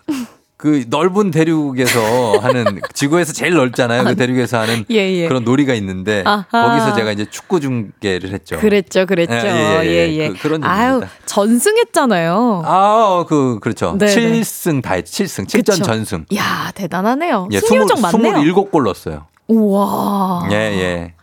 그 0.58 0.84
넓은 0.90 1.30
대륙에서 1.30 2.00
하는 2.42 2.80
지구에서 2.94 3.32
제일 3.32 3.54
넓잖아요. 3.54 4.04
그 4.06 4.16
대륙에서 4.16 4.60
하는 4.60 4.86
예, 4.90 4.96
예. 4.96 5.28
그런 5.28 5.44
놀이가 5.44 5.76
있는데 5.76 6.24
아하. 6.26 6.46
거기서 6.50 6.96
제가 6.96 7.12
이제 7.12 7.26
축구 7.30 7.60
중계를 7.60 8.32
했죠. 8.32 8.58
그랬죠, 8.60 9.06
그랬죠. 9.06 9.34
예, 9.36 9.82
예, 9.84 9.86
예, 9.86 10.10
예. 10.14 10.18
예. 10.18 10.30
그- 10.30 10.38
그런 10.40 10.64
아유. 10.64 11.02
전승했잖아요. 11.28 12.64
아, 12.66 13.26
그 13.28 13.60
그렇죠. 13.62 13.96
네, 14.00 14.08
네. 14.08 14.16
7승 14.42 14.82
다 14.82 14.96
했죠. 14.96 15.24
7승. 15.24 15.46
7전 15.46 15.58
그쵸. 15.74 15.84
전승. 15.84 16.26
야 16.36 16.72
대단하네요. 16.74 17.50
예, 17.52 17.60
승리 17.60 17.78
요정 17.82 18.02
맞네요. 18.02 18.34
27골 18.54 18.84
넣었어요. 18.84 19.28
우와. 19.48 20.48
예, 20.52 20.56
예. 20.56 21.14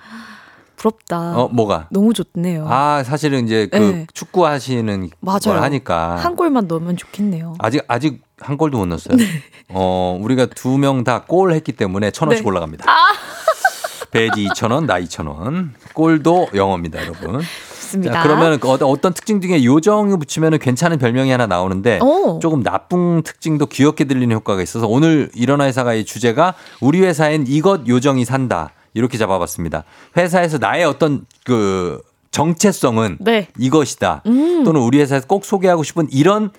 부럽다. 0.76 1.38
어, 1.38 1.48
뭐가? 1.48 1.88
너무 1.90 2.12
좋네요. 2.12 2.66
아, 2.68 3.02
사실은 3.04 3.44
이제 3.46 3.68
그 3.72 3.76
네. 3.78 4.06
축구 4.12 4.46
하시는 4.46 5.00
걸 5.00 5.10
맞아요. 5.20 5.60
하니까 5.62 6.16
한 6.16 6.36
골만 6.36 6.66
넣으면 6.68 6.96
좋겠네요. 6.98 7.54
아직 7.58 7.82
아직 7.88 8.22
한 8.40 8.56
골도 8.56 8.78
못 8.78 8.86
넣었어요. 8.86 9.16
어, 9.68 10.18
우리가 10.20 10.46
두 10.46 10.76
명 10.78 11.04
다 11.04 11.20
골 11.26 11.52
했기 11.52 11.72
때문에 11.72 12.10
천 12.10 12.28
원씩 12.28 12.44
네. 12.44 12.48
올라갑니다. 12.48 12.84
배지 14.10 14.46
2,000원, 14.48 14.84
나 14.86 15.00
2,000원. 15.00 15.70
골도 15.92 16.48
영어입니다, 16.54 17.00
여러분. 17.02 17.40
좋습니다. 17.40 18.12
자, 18.12 18.22
그러면 18.22 18.60
그 18.60 18.68
어떤, 18.70 18.88
어떤 18.88 19.12
특징 19.12 19.40
중에 19.40 19.64
요정을 19.64 20.18
붙이면 20.18 20.58
괜찮은 20.58 20.98
별명이 20.98 21.30
하나 21.30 21.46
나오는데 21.46 21.98
오. 22.00 22.38
조금 22.40 22.62
나쁜 22.62 23.22
특징도 23.22 23.66
귀엽게 23.66 24.04
들리는 24.04 24.34
효과가 24.36 24.62
있어서 24.62 24.86
오늘 24.86 25.30
일어나 25.34 25.64
회사가의 25.64 26.04
주제가 26.04 26.54
우리 26.80 27.00
회사엔 27.02 27.46
이것 27.48 27.86
요정이 27.88 28.24
산다. 28.24 28.70
이렇게 28.94 29.18
잡아봤습니다. 29.18 29.82
회사에서 30.16 30.58
나의 30.58 30.84
어떤 30.84 31.24
그 31.44 32.00
정체성은 32.30 33.18
네. 33.20 33.48
이것이다. 33.58 34.22
음. 34.26 34.62
또는 34.64 34.80
우리 34.80 35.00
회사에서 35.00 35.26
꼭 35.26 35.44
소개하고 35.44 35.82
싶은 35.82 36.06
이런 36.12 36.50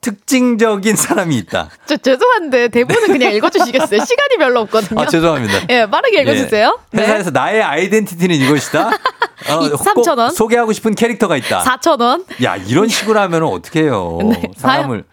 특징적인 0.00 0.96
사람이 0.96 1.36
있다. 1.38 1.68
저 1.86 1.96
죄송한데 1.96 2.68
대본은 2.68 3.08
그냥 3.08 3.32
읽어주시겠어요? 3.34 4.04
시간이 4.04 4.36
별로 4.38 4.60
없거든요. 4.60 5.00
아, 5.00 5.06
죄송합니다. 5.06 5.66
예, 5.70 5.86
빠르게 5.86 6.22
읽어주세요. 6.22 6.78
예. 6.94 6.98
회사에서 6.98 7.30
나의 7.30 7.62
아이덴티티는 7.62 8.36
이것이다. 8.36 8.90
어, 9.48 9.64
이- 9.66 9.70
꼭 9.70 9.84
3,000원. 10.04 10.32
소개하고 10.32 10.72
싶은 10.72 10.94
캐릭터가 10.94 11.36
있다. 11.36 11.60
4천 11.62 12.00
원. 12.00 12.24
야, 12.42 12.56
이런 12.56 12.88
식으로 12.88 13.18
하면 13.20 13.42
어떻게 13.44 13.82
해요? 13.82 14.18
네, 14.22 14.42
사람을. 14.56 15.04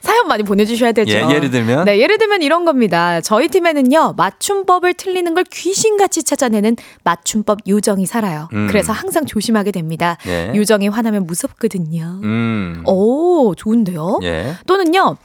사연 0.00 0.24
점점 0.24 0.28
많이 0.28 0.42
보내주셔야 0.42 0.92
되죠. 0.92 1.12
예, 1.16 1.20
예를 1.30 1.50
들면? 1.50 1.84
네, 1.84 1.98
예를 1.98 2.18
들면 2.18 2.42
이런 2.42 2.64
겁니다. 2.64 3.20
저희 3.20 3.48
팀에는요, 3.48 4.14
맞춤법을 4.16 4.94
틀리는 4.94 5.34
걸 5.34 5.44
귀신같이 5.44 6.22
찾아내는 6.24 6.76
맞춤법 7.04 7.60
요정이 7.68 8.06
살아요. 8.06 8.48
음. 8.52 8.66
그래서 8.66 8.92
항상 8.92 9.26
조심하게 9.26 9.70
됩니다. 9.70 10.16
예. 10.26 10.52
요정이 10.54 10.88
화나면 10.88 11.26
무섭거든요. 11.26 12.20
음. 12.22 12.82
오, 12.86 13.54
좋은데요? 13.54 14.20
예. 14.22 14.54
또는요, 14.66 15.16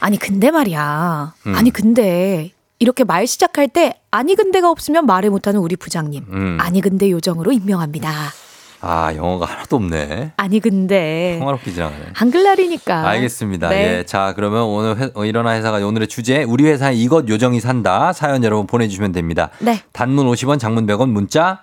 아니, 0.00 0.18
근데 0.18 0.50
말이야. 0.50 1.34
음. 1.46 1.54
아니, 1.54 1.70
근데. 1.70 2.52
이렇게 2.82 3.04
말 3.04 3.28
시작할 3.28 3.68
때, 3.68 3.94
아니, 4.10 4.34
근데가 4.34 4.68
없으면 4.68 5.06
말을 5.06 5.30
못하는 5.30 5.60
우리 5.60 5.76
부장님. 5.76 6.24
음. 6.28 6.58
아니, 6.60 6.80
근데 6.80 7.12
요정으로 7.12 7.52
임명합니다. 7.52 8.10
아, 8.80 9.14
영어가 9.14 9.46
하나도 9.46 9.76
없네. 9.76 10.32
아니, 10.36 10.58
근데. 10.58 11.36
통화롭게 11.38 11.70
지나가네. 11.70 12.06
한글날이니까. 12.14 13.08
알겠습니다. 13.08 13.68
네. 13.68 13.98
예. 13.98 14.04
자, 14.04 14.32
그러면 14.34 14.64
오늘 14.64 14.98
회, 14.98 15.10
어, 15.14 15.24
일어나 15.24 15.54
회사가 15.54 15.76
오늘의 15.86 16.08
주제, 16.08 16.42
우리 16.42 16.64
회사에 16.64 16.92
이것 16.94 17.28
요정이 17.28 17.60
산다. 17.60 18.12
사연 18.12 18.42
여러분 18.42 18.66
보내주시면 18.66 19.12
됩니다. 19.12 19.50
네. 19.60 19.80
단문 19.92 20.26
50원, 20.26 20.58
장문 20.58 20.84
100원, 20.88 21.10
문자, 21.10 21.62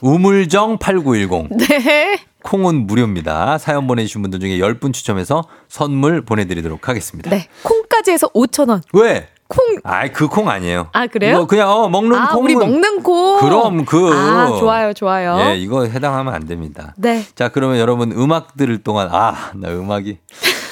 우물정 0.00 0.78
8910. 0.78 1.48
네. 1.68 2.18
콩은 2.44 2.86
무료입니다. 2.86 3.58
사연 3.58 3.86
보내주신 3.86 4.22
분들 4.22 4.40
중에 4.40 4.56
10분 4.58 4.94
추첨해서 4.94 5.44
선물 5.68 6.24
보내드리도록 6.24 6.88
하겠습니다. 6.88 7.28
네. 7.28 7.46
콩까지 7.62 8.10
해서 8.12 8.28
5,000원. 8.28 8.80
왜? 8.94 9.28
콩. 9.48 9.64
아이, 9.84 10.10
그 10.12 10.28
콩 10.28 10.48
아니에요. 10.48 10.88
아, 10.92 11.06
그래요? 11.06 11.36
이거 11.36 11.46
그냥, 11.46 11.70
어, 11.70 11.88
먹는 11.88 12.16
아, 12.18 12.28
콩은. 12.32 12.44
우리 12.44 12.54
먹는 12.56 13.02
콩. 13.02 13.38
그럼 13.40 13.84
그. 13.84 14.10
아, 14.12 14.46
좋아요, 14.58 14.92
좋아요. 14.92 15.38
예, 15.50 15.56
이거 15.56 15.84
해당하면 15.84 16.34
안 16.34 16.46
됩니다. 16.46 16.94
네. 16.96 17.24
자, 17.34 17.48
그러면 17.50 17.78
여러분 17.78 18.12
음악 18.12 18.56
들을 18.56 18.82
동안, 18.82 19.08
아, 19.12 19.50
나 19.54 19.68
음악이. 19.68 20.18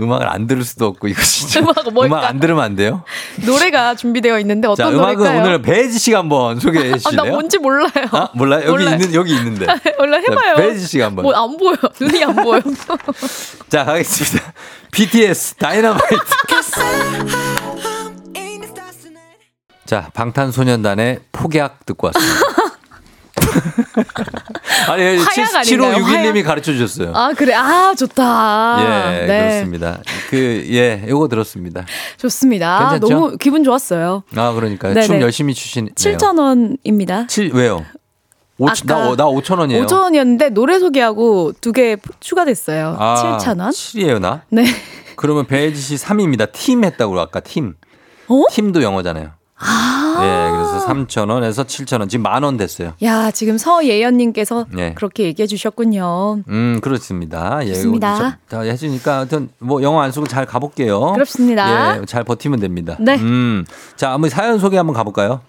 음악을 0.00 0.28
안 0.28 0.46
들을 0.46 0.64
수도 0.64 0.86
없고, 0.86 1.08
이거 1.08 1.20
진짜. 1.20 1.60
음악은 1.66 1.92
뭘까? 1.92 2.16
음악 2.16 2.24
안 2.30 2.40
들으면 2.40 2.64
안 2.64 2.74
돼요? 2.74 3.02
노래가 3.44 3.94
준비되어 3.96 4.38
있는데 4.40 4.66
자, 4.68 4.72
어떤 4.72 4.94
음악은 4.94 5.16
노래일까요? 5.18 5.42
오늘 5.42 5.60
배지 5.60 5.98
씨가 5.98 6.20
한번 6.20 6.58
소개해 6.58 6.92
아, 6.94 6.96
주실래요? 6.96 7.22
나 7.24 7.30
뭔지 7.30 7.58
몰라요. 7.58 7.90
아, 8.12 8.30
몰라요? 8.34 8.60
여기 8.66 8.70
몰라요. 8.84 8.94
있는, 8.94 9.12
여기 9.14 9.34
있는데. 9.36 9.66
몰라 9.98 10.16
해봐요. 10.18 10.54
자, 10.56 10.62
배지 10.62 10.86
씨가 10.86 11.04
한번. 11.06 11.24
뭐 11.24 11.34
안 11.34 11.54
보여. 11.58 11.76
눈이 12.00 12.24
안 12.24 12.34
보여. 12.36 12.62
자, 13.68 13.84
가겠습니다. 13.84 14.52
BTS 14.90 15.56
다이너마이트. 15.56 16.16
자, 19.90 20.08
방탄소년단의 20.14 21.18
폭약 21.32 21.84
듣고 21.84 22.06
왔습니다. 22.06 22.40
아니, 24.88 25.16
화약 25.16 25.54
아닌가요? 25.56 25.96
7561님이 25.96 26.44
가르쳐 26.44 26.72
주셨어요. 26.72 27.10
아 27.12 27.32
그래. 27.36 27.54
아 27.54 27.92
좋다. 27.98 28.76
예, 28.78 29.26
네. 29.26 29.48
그렇습니다. 29.48 30.00
그, 30.30 30.64
예, 30.70 31.04
요거 31.08 31.26
들었습니다. 31.26 31.86
좋습니다. 32.18 32.90
괜찮죠? 32.90 33.08
너무 33.12 33.36
기분 33.36 33.64
좋았어요. 33.64 34.22
아, 34.36 34.52
그러니까요. 34.52 34.94
네네. 34.94 35.06
춤 35.08 35.20
열심히 35.22 35.54
추시네요. 35.54 35.92
7천 35.96 36.38
원입니다. 36.38 37.26
7, 37.26 37.50
왜요? 37.52 37.84
오, 38.58 38.68
아까 38.68 38.76
나, 38.84 39.16
나 39.16 39.24
5천 39.24 39.58
원이에요. 39.58 39.86
5천 39.86 40.02
원이었는데 40.02 40.50
노래 40.50 40.78
소개하고 40.78 41.50
두 41.60 41.72
개 41.72 41.96
추가됐어요. 42.20 42.94
아, 42.96 43.38
7천 43.40 43.58
원. 43.60 43.70
7이에요, 43.72 44.20
나? 44.20 44.42
네. 44.50 44.66
그러면 45.16 45.48
배지 45.48 45.80
씨 45.80 45.96
3입니다. 45.96 46.52
팀 46.52 46.84
했다고 46.84 47.18
아까 47.18 47.40
팀. 47.40 47.74
어? 48.28 48.44
팀도 48.52 48.84
영어잖아요. 48.84 49.30
아. 49.62 50.16
예, 50.22 50.50
그래서 50.50 50.86
3,000원에서 50.86 51.64
7,000원. 51.66 52.08
지금 52.08 52.22
만 52.22 52.42
원 52.42 52.56
됐어요. 52.56 52.94
야 53.02 53.30
지금 53.30 53.58
서예연님께서 53.58 54.66
네. 54.72 54.94
그렇게 54.94 55.24
얘기해 55.24 55.46
주셨군요. 55.46 56.42
음, 56.48 56.80
그렇습니다. 56.82 57.60
예, 57.64 57.74
좋습니다. 57.74 58.16
이거 58.16 58.32
다 58.48 58.60
해주니까 58.62 59.16
하여튼 59.18 59.50
뭐 59.58 59.82
영어 59.82 60.00
안 60.00 60.10
쓰고 60.12 60.26
잘 60.26 60.46
가볼게요. 60.46 61.12
그렇습니다. 61.12 61.98
예, 62.00 62.04
잘 62.06 62.24
버티면 62.24 62.60
됩니다. 62.60 62.96
네. 62.98 63.16
음, 63.16 63.64
자, 63.96 64.12
한번 64.12 64.30
사연 64.30 64.58
소개 64.58 64.76
한번 64.78 64.94
가볼까요? 64.94 65.40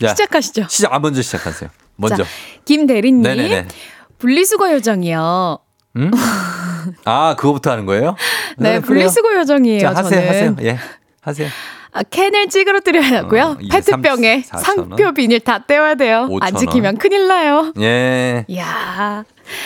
자, 0.00 0.08
시작하시죠. 0.08 0.66
시작, 0.68 0.92
아, 0.92 0.98
먼저 0.98 1.22
시작하세요. 1.22 1.70
먼저. 1.96 2.22
자, 2.24 2.28
김대리님 2.64 3.22
네네네. 3.22 3.68
분리수거 4.18 4.72
요정이요. 4.72 5.58
음? 5.96 6.10
아, 7.04 7.34
그거부터 7.36 7.70
하는 7.72 7.86
거예요? 7.86 8.14
네, 8.56 8.70
그래요. 8.72 8.80
분리수거 8.82 9.34
요정이에요. 9.38 9.80
자, 9.80 9.88
하세요, 9.90 10.08
저는. 10.10 10.28
하세요. 10.28 10.56
예, 10.62 10.78
하세요. 11.20 11.48
아, 11.92 12.02
캔을 12.02 12.48
찌그러뜨려야고요. 12.48 13.42
어, 13.42 13.56
이게 13.60 13.76
페트병에 13.80 14.42
삼- 14.44 14.60
상표 14.60 14.96
4,000원? 14.96 15.14
비닐 15.14 15.40
다 15.40 15.64
떼어야 15.66 15.94
돼요. 15.94 16.28
안 16.40 16.52
5,000원. 16.54 16.58
지키면 16.58 16.98
큰일 16.98 17.28
나요. 17.28 17.72
예, 17.80 18.44
이야, 18.48 19.24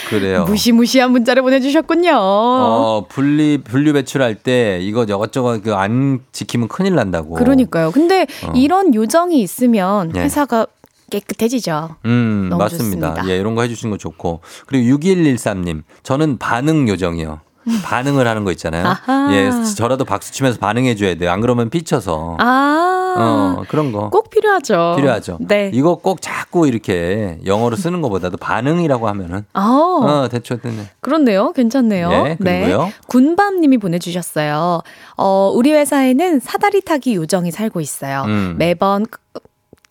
그래요. 0.09 0.45
무시무시한 0.45 1.11
문자를 1.11 1.43
보내주셨군요. 1.43 2.11
어, 2.15 3.05
분리, 3.09 3.57
분류 3.63 3.91
배출할 3.93 4.35
때 4.35 4.79
이거 4.81 5.05
저것저것 5.05 5.61
그안 5.61 6.21
지키면 6.31 6.69
큰일 6.69 6.95
난다고. 6.95 7.35
그러니까요. 7.35 7.91
근데 7.91 8.25
어. 8.47 8.51
이런 8.55 8.95
요정이 8.95 9.41
있으면 9.41 10.13
예. 10.15 10.21
회사가 10.21 10.67
깨끗해지죠. 11.11 11.97
음, 12.05 12.49
맞습니다. 12.57 12.67
좋습니다. 13.13 13.29
예, 13.29 13.37
이런 13.37 13.53
거 13.55 13.61
해주신 13.63 13.89
거 13.91 13.97
좋고. 13.97 14.39
그리고 14.65 14.97
6113님, 14.97 15.83
저는 16.01 16.37
반응 16.39 16.87
요정이요. 16.87 17.41
반응을 17.83 18.27
하는 18.27 18.43
거 18.43 18.51
있잖아요. 18.51 18.85
아하. 18.87 19.29
예, 19.33 19.51
저라도 19.75 20.05
박수 20.05 20.31
치면서 20.31 20.59
반응해 20.59 20.95
줘야 20.95 21.15
돼요. 21.15 21.31
안 21.31 21.41
그러면 21.41 21.69
삐쳐서. 21.69 22.37
아, 22.39 23.15
어, 23.17 23.63
그런 23.67 23.91
거. 23.91 24.09
꼭 24.09 24.29
필요하죠. 24.29 24.93
필요하죠. 24.97 25.37
네. 25.41 25.71
이거 25.73 25.95
꼭 25.95 26.21
자꾸 26.21 26.67
이렇게 26.67 27.39
영어로 27.45 27.75
쓰는 27.75 28.01
것보다도 28.01 28.37
반응이라고 28.37 29.07
하면은. 29.07 29.45
어, 29.53 29.61
어, 29.61 30.27
대충 30.29 30.59
됐네. 30.59 30.89
그렇네요. 30.99 31.51
괜찮네요. 31.53 32.11
예, 32.11 32.37
그리고요. 32.39 32.91
군밤 33.07 33.61
님이 33.61 33.77
보내 33.77 33.99
주셨어요. 33.99 34.81
어, 35.17 35.51
우리 35.53 35.71
회사에는 35.71 36.39
사다리 36.39 36.81
타기 36.81 37.15
요정이 37.15 37.51
살고 37.51 37.81
있어요. 37.81 38.23
음. 38.27 38.55
매번 38.57 39.05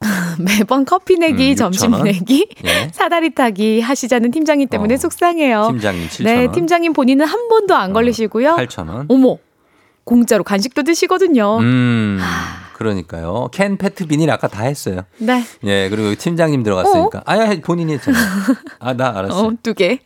매번 0.39 0.85
커피 0.85 1.19
내기, 1.19 1.51
음, 1.51 1.57
점심 1.57 1.93
6,000원. 1.93 2.03
내기, 2.05 2.49
예. 2.65 2.91
사다리 2.93 3.35
타기 3.35 3.81
하시자는 3.81 4.31
팀장님 4.31 4.69
때문에 4.69 4.95
어, 4.95 4.97
속상해요. 4.97 5.69
팀장님 5.71 6.09
7,000원. 6.09 6.25
네, 6.25 6.51
팀장님 6.53 6.93
본인은 6.93 7.27
한 7.27 7.49
번도 7.49 7.75
안 7.75 7.93
걸리시고요. 7.93 8.57
8,000원. 8.57 9.07
어머, 9.09 9.39
공짜로 10.05 10.45
간식도 10.45 10.83
드시거든요. 10.83 11.59
음, 11.59 12.19
그러니까요. 12.75 13.49
캔 13.53 13.77
페트 13.79 14.07
비닐 14.07 14.31
아까 14.31 14.49
다 14.49 14.65
했어요. 14.65 15.03
네, 15.19 15.43
예, 15.65 15.89
그리고 15.89 16.15
팀장님 16.15 16.63
들어갔으니까. 16.63 17.23
아야, 17.27 17.55
본인이 17.65 17.93
했잖아. 17.95 18.19
아, 18.81 18.93
나 18.95 19.17
알았어. 19.17 19.47
어, 19.47 19.53
두 19.63 19.75
개. 19.75 20.01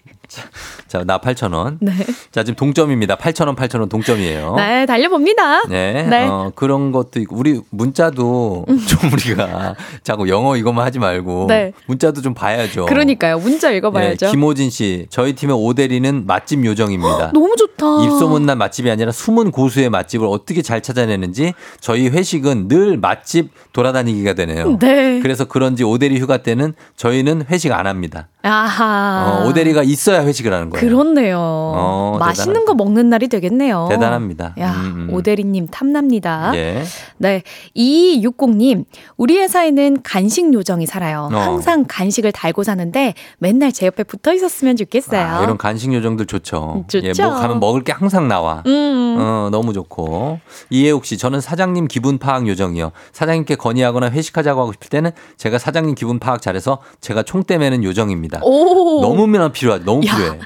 자, 0.89 1.05
나 1.05 1.19
8,000원. 1.19 1.79
네, 1.81 1.93
자, 2.31 2.43
지금 2.43 2.55
동점입니다. 2.57 3.17
8,000원, 3.17 3.57
8,000원 3.57 3.89
동점이에요. 3.89 4.55
네, 4.57 4.87
달려봅니다. 4.87 5.67
네. 5.69 6.07
네. 6.09 6.27
어, 6.27 6.53
그런 6.55 6.93
것도 6.93 7.21
있고, 7.21 7.37
우리 7.37 7.61
문자도 7.71 8.67
좀 8.67 9.13
우리가 9.13 9.75
자꾸 10.03 10.29
영어 10.29 10.57
이것만 10.57 10.85
하지 10.85 10.99
말고, 10.99 11.47
네. 11.49 11.73
문자도 11.87 12.23
좀 12.23 12.35
봐야죠. 12.35 12.87
그러니까요. 12.87 13.39
문자 13.39 13.71
읽어봐야죠. 13.71 14.27
예, 14.27 14.31
김호진 14.31 14.71
씨, 14.71 15.07
저희 15.11 15.35
팀의 15.35 15.57
오대리는 15.57 16.27
맛집 16.27 16.65
요정입니다. 16.65 17.33
너무 17.35 17.55
좋다. 17.57 18.05
입소문난 18.05 18.59
맛집이 18.59 18.91
아니라 18.91 19.13
숨은 19.13 19.51
고수의 19.51 19.91
맛집을 19.91 20.27
어떻게 20.27 20.63
잘 20.63 20.81
찾아내는지 20.81 21.53
저희 21.81 22.09
회식은 22.09 22.69
늘 22.69 22.97
맛집 22.97 23.51
돌아다니기가 23.73 24.35
되네요. 24.35 24.79
네. 24.79 25.21
그래서 25.21 25.45
그런지 25.45 25.85
오대리 25.85 26.19
휴가 26.19 26.39
때는 26.39 26.75
저희는 26.97 27.45
회식 27.51 27.73
안 27.73 27.87
합니다. 27.87 28.29
아하. 28.47 29.43
어, 29.45 29.49
오대리가 29.49 29.83
있어야 29.83 30.25
회식을 30.25 30.53
하는 30.53 30.71
거예요. 30.71 30.87
그렇네요. 30.87 31.39
어, 31.41 32.17
맛있는. 32.19 32.67
거 32.67 32.75
먹는 32.75 33.09
날이 33.09 33.29
되겠네요. 33.29 33.87
대단합니다. 33.91 34.55
야, 34.59 34.73
음, 34.73 35.09
음. 35.09 35.15
오대리님 35.15 35.69
탐납니다. 35.69 36.51
예. 36.57 36.83
네. 37.19 37.43
2260님, 37.77 38.85
우리 39.17 39.39
회사에는 39.39 39.99
간식 40.03 40.53
요정이 40.53 40.87
살아요. 40.87 41.29
어. 41.33 41.37
항상 41.39 41.85
간식을 41.87 42.33
달고 42.33 42.65
사는데 42.65 43.15
맨날 43.39 43.73
제 43.73 43.87
옆에 43.87 44.03
붙어 44.03 44.33
있었으면 44.35 44.77
좋겠어요. 44.77 45.21
아, 45.21 45.43
이런 45.43 45.57
간식 45.57 45.93
요정들 45.93 46.27
좋죠. 46.27 46.85
좋죠. 46.89 47.07
예, 47.07 47.13
뭐 47.23 47.35
가면 47.35 47.61
먹을 47.61 47.83
게 47.85 47.93
항상 47.93 48.29
나와. 48.29 48.63
음. 48.67 49.17
어, 49.19 49.49
너무 49.51 49.73
좋고. 49.73 50.41
이혜옥 50.71 51.05
씨, 51.07 51.17
저는 51.19 51.41
사장님 51.41 51.87
기분 51.89 52.19
파악 52.19 52.47
요정이요. 52.49 52.93
사장님께 53.13 53.57
건의하거나 53.57 54.11
회식하자고 54.11 54.61
하고 54.61 54.73
싶을 54.73 54.89
때는 54.89 55.13
제가 55.37 55.59
사장님 55.59 55.95
기분 55.95 56.19
파악 56.19 56.43
잘해서 56.43 56.79
제가 57.01 57.23
총대 57.23 57.59
매는 57.59 57.85
요정입니다. 57.85 58.36
오. 58.43 59.01
너무나 59.03 59.51
필요하지. 59.51 59.85
너무 59.85 60.07
야, 60.07 60.15
필요해. 60.17 60.39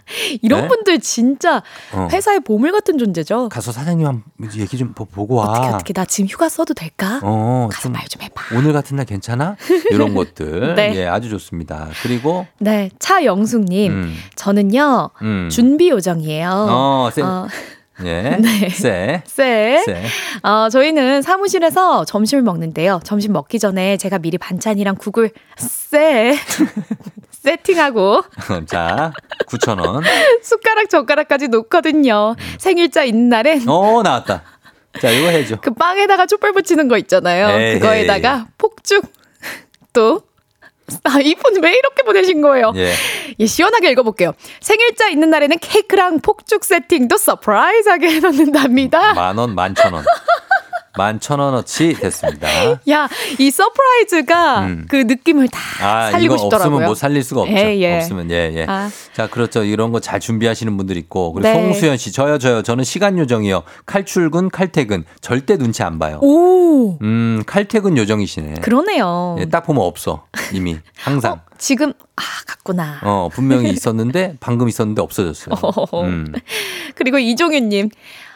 이런 0.42 0.62
네? 0.62 0.68
분들 0.68 1.00
진짜 1.00 1.62
어. 1.92 2.08
회사의 2.10 2.40
보물 2.40 2.72
같은 2.72 2.98
존재죠. 2.98 3.48
가서 3.48 3.72
사장님 3.72 4.22
얘기 4.56 4.76
좀 4.78 4.92
보- 4.92 5.04
보고 5.04 5.36
와. 5.36 5.44
어떻게 5.46 5.68
어떻게 5.68 5.92
나 5.92 6.04
지금 6.04 6.28
휴가 6.28 6.48
써도 6.48 6.74
될까? 6.74 7.20
어, 7.22 7.68
가서 7.70 7.82
좀말좀 7.84 8.22
해봐. 8.22 8.42
오늘 8.56 8.72
같은 8.72 8.96
날 8.96 9.06
괜찮아? 9.06 9.56
이런 9.90 10.14
것들. 10.14 10.74
네. 10.76 10.94
예, 10.96 11.06
아주 11.06 11.28
좋습니다. 11.30 11.88
그리고 12.02 12.46
네, 12.58 12.90
차영숙님, 12.98 13.92
음, 13.92 14.16
저는요 14.36 15.10
음. 15.22 15.48
준비 15.50 15.88
요정이에요. 15.90 16.50
어, 16.70 17.10
쎄. 17.12 17.22
어, 17.22 17.46
예. 18.04 18.36
네. 18.40 18.68
쎄. 18.70 19.22
쎄. 19.26 19.82
쎄. 19.84 20.02
어, 20.42 20.68
저희는 20.70 21.20
사무실에서 21.20 22.06
점심을 22.06 22.42
먹는데요. 22.42 23.00
점심 23.04 23.32
먹기 23.34 23.58
전에 23.58 23.98
제가 23.98 24.18
미리 24.18 24.38
반찬이랑 24.38 24.94
국을 24.96 25.30
쎄. 25.58 26.34
세팅하고 27.42 28.22
자, 28.66 29.12
9,000원. 29.46 30.02
숟가락 30.42 30.90
젓가락까지 30.90 31.48
놓거든요. 31.48 32.36
생일자 32.58 33.04
있는 33.04 33.28
날엔 33.28 33.68
어, 33.68 34.02
나왔다. 34.02 34.42
자, 35.00 35.10
이거 35.10 35.28
해줘. 35.28 35.56
그 35.60 35.72
빵에다가 35.72 36.26
촛불 36.26 36.52
붙이는 36.52 36.88
거 36.88 36.98
있잖아요. 36.98 37.48
에이. 37.58 37.74
그거에다가 37.74 38.46
폭죽 38.58 39.04
또 39.92 40.22
아, 41.04 41.20
이분 41.22 41.62
왜 41.62 41.70
이렇게 41.72 42.02
보내신 42.02 42.42
거예요? 42.42 42.72
예. 42.74 42.92
예, 43.38 43.46
시원하게 43.46 43.90
읽어볼게요. 43.92 44.32
생일자 44.60 45.08
있는 45.08 45.30
날에는 45.30 45.58
케이크랑 45.60 46.18
폭죽 46.20 46.64
세팅도 46.64 47.16
surprise하게 47.16 48.10
해놓는답니다. 48.10 49.14
만 49.14 49.38
원, 49.38 49.54
만천 49.54 49.92
원. 49.92 50.04
만천 50.96 51.38
원어치 51.38 51.94
됐습니다. 51.94 52.48
야, 52.90 53.08
이 53.38 53.50
surprise가 53.50 54.60
음. 54.66 54.86
그 54.88 54.96
느낌을 54.96 55.48
다 55.48 55.60
아, 55.80 56.10
살리고 56.10 56.36
싶더라고요. 56.36 56.66
없으면 56.74 56.86
뭐 56.86 56.94
살릴 56.94 57.22
수가 57.22 57.42
없죠. 57.42 57.54
예, 57.54 57.78
예. 57.78 57.96
없으면 57.98 58.30
예, 58.30 58.52
예. 58.54 58.66
아. 58.68 58.90
자, 59.14 59.28
그렇죠. 59.28 59.62
이런 59.64 59.92
거 59.92 60.00
잘 60.00 60.18
준비하시는 60.18 60.76
분들 60.76 60.96
있고. 60.96 61.32
그리고 61.32 61.48
네. 61.48 61.54
송수연 61.54 61.96
씨, 61.98 62.10
저요, 62.10 62.38
저요. 62.38 62.62
저는 62.62 62.84
시간 62.84 63.18
요정이요. 63.18 63.62
칼출근, 63.86 64.50
칼퇴근. 64.50 65.04
절대 65.20 65.56
눈치 65.56 65.82
안 65.82 65.98
봐요. 65.98 66.18
오, 66.22 66.98
음, 67.02 67.42
칼퇴근 67.46 67.96
요정이시네. 67.96 68.54
그러네요. 68.62 69.36
예, 69.40 69.44
딱 69.46 69.60
보면 69.64 69.82
없어. 69.84 70.26
이미. 70.52 70.78
항상. 70.96 71.40
지금 71.58 71.92
아, 72.16 72.22
같구나. 72.46 73.00
어, 73.04 73.28
분명히 73.32 73.68
있었는데 73.70 74.36
방금 74.40 74.68
있었는데 74.68 75.02
없어졌어요. 75.02 75.54
음. 76.04 76.32
그리고 76.94 77.18
이종윤님, 77.18 77.90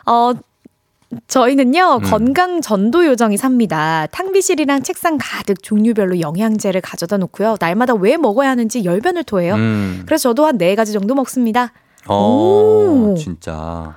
어, 0.06 0.32
저희는요, 1.28 2.00
음. 2.02 2.10
건강 2.10 2.60
전도 2.60 3.06
요정이 3.06 3.36
삽니다. 3.36 4.06
탕비실이랑 4.12 4.82
책상 4.82 5.18
가득 5.20 5.62
종류별로 5.62 6.20
영양제를 6.20 6.80
가져다 6.80 7.16
놓고요. 7.18 7.56
날마다 7.60 7.94
왜 7.94 8.16
먹어야 8.16 8.50
하는지 8.50 8.84
열변을 8.84 9.24
토해요. 9.24 9.54
음. 9.54 10.02
그래서 10.06 10.30
저도 10.30 10.46
한 10.46 10.58
네 10.58 10.74
가지 10.74 10.92
정도 10.92 11.14
먹습니다. 11.14 11.72
어, 12.06 13.12
오. 13.12 13.14
진짜. 13.18 13.96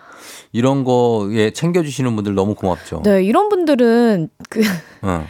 이런 0.54 0.84
거, 0.84 1.28
예, 1.34 1.52
챙겨주시는 1.52 2.16
분들 2.16 2.34
너무 2.34 2.56
고맙죠. 2.56 3.02
네, 3.04 3.24
이런 3.24 3.50
분들은 3.50 4.30
그 4.50 4.62
어, 5.02 5.26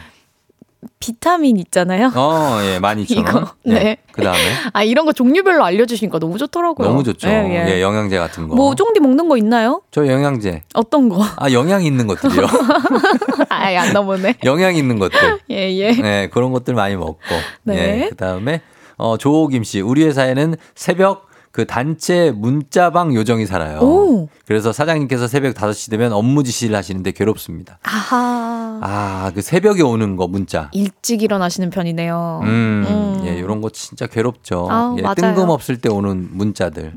비타민 1.00 1.56
있잖아요. 1.56 2.12
어 2.14 2.58
예, 2.62 2.78
많이 2.78 3.06
천 3.06 3.24
원. 3.24 3.28
이거, 3.28 3.54
네. 3.64 3.96
그 4.12 4.22
다음에. 4.22 4.38
아, 4.72 4.82
이런 4.82 5.06
거 5.06 5.12
종류별로 5.12 5.64
알려주시니까 5.64 6.18
너무 6.18 6.38
좋더라고요. 6.38 6.86
너무 6.88 7.02
좋죠. 7.02 7.28
예, 7.28 7.32
예. 7.32 7.74
예, 7.74 7.82
영양제 7.82 8.16
같은 8.18 8.48
거. 8.48 8.54
뭐, 8.54 8.74
쫑디 8.74 9.00
먹는 9.00 9.28
거 9.28 9.36
있나요? 9.36 9.82
저 9.90 10.06
영양제. 10.06 10.62
어떤 10.74 11.08
거? 11.08 11.24
아, 11.36 11.50
영양 11.52 11.82
있는 11.84 12.06
것들이요. 12.06 12.46
아예 13.48 13.76
안 13.76 13.92
넘어네. 13.92 14.36
영양 14.44 14.76
있는 14.76 14.98
것들. 14.98 15.40
예, 15.50 15.72
예. 15.76 15.92
네, 15.92 16.28
그런 16.28 16.52
것들 16.52 16.74
많이 16.74 16.96
먹고. 16.96 17.18
네. 17.64 18.04
예, 18.04 18.08
그 18.10 18.16
다음에, 18.16 18.60
어, 18.96 19.16
조호김 19.16 19.64
씨. 19.64 19.80
우리 19.80 20.04
회사에는 20.04 20.56
새벽 20.74 21.27
그 21.58 21.66
단체 21.66 22.30
문자방 22.30 23.16
요정이 23.16 23.44
살아요. 23.44 23.80
오. 23.80 24.28
그래서 24.46 24.72
사장님께서 24.72 25.26
새벽 25.26 25.56
5시 25.56 25.90
되면 25.90 26.12
업무 26.12 26.44
지시를 26.44 26.76
하시는데 26.76 27.10
괴롭습니다. 27.10 27.80
아하. 27.82 28.78
아, 28.80 29.32
그 29.34 29.42
새벽에 29.42 29.82
오는 29.82 30.14
거 30.14 30.28
문자. 30.28 30.70
일찍 30.72 31.24
일어나시는 31.24 31.70
편이네요. 31.70 32.42
음, 32.44 32.86
음. 32.88 33.22
예, 33.26 33.34
이런 33.36 33.60
거 33.60 33.70
진짜 33.70 34.06
괴롭죠. 34.06 34.68
아우, 34.70 34.98
예, 34.98 35.02
맞아요. 35.02 35.14
뜬금없을 35.16 35.78
때 35.78 35.88
오는 35.88 36.28
문자들. 36.30 36.92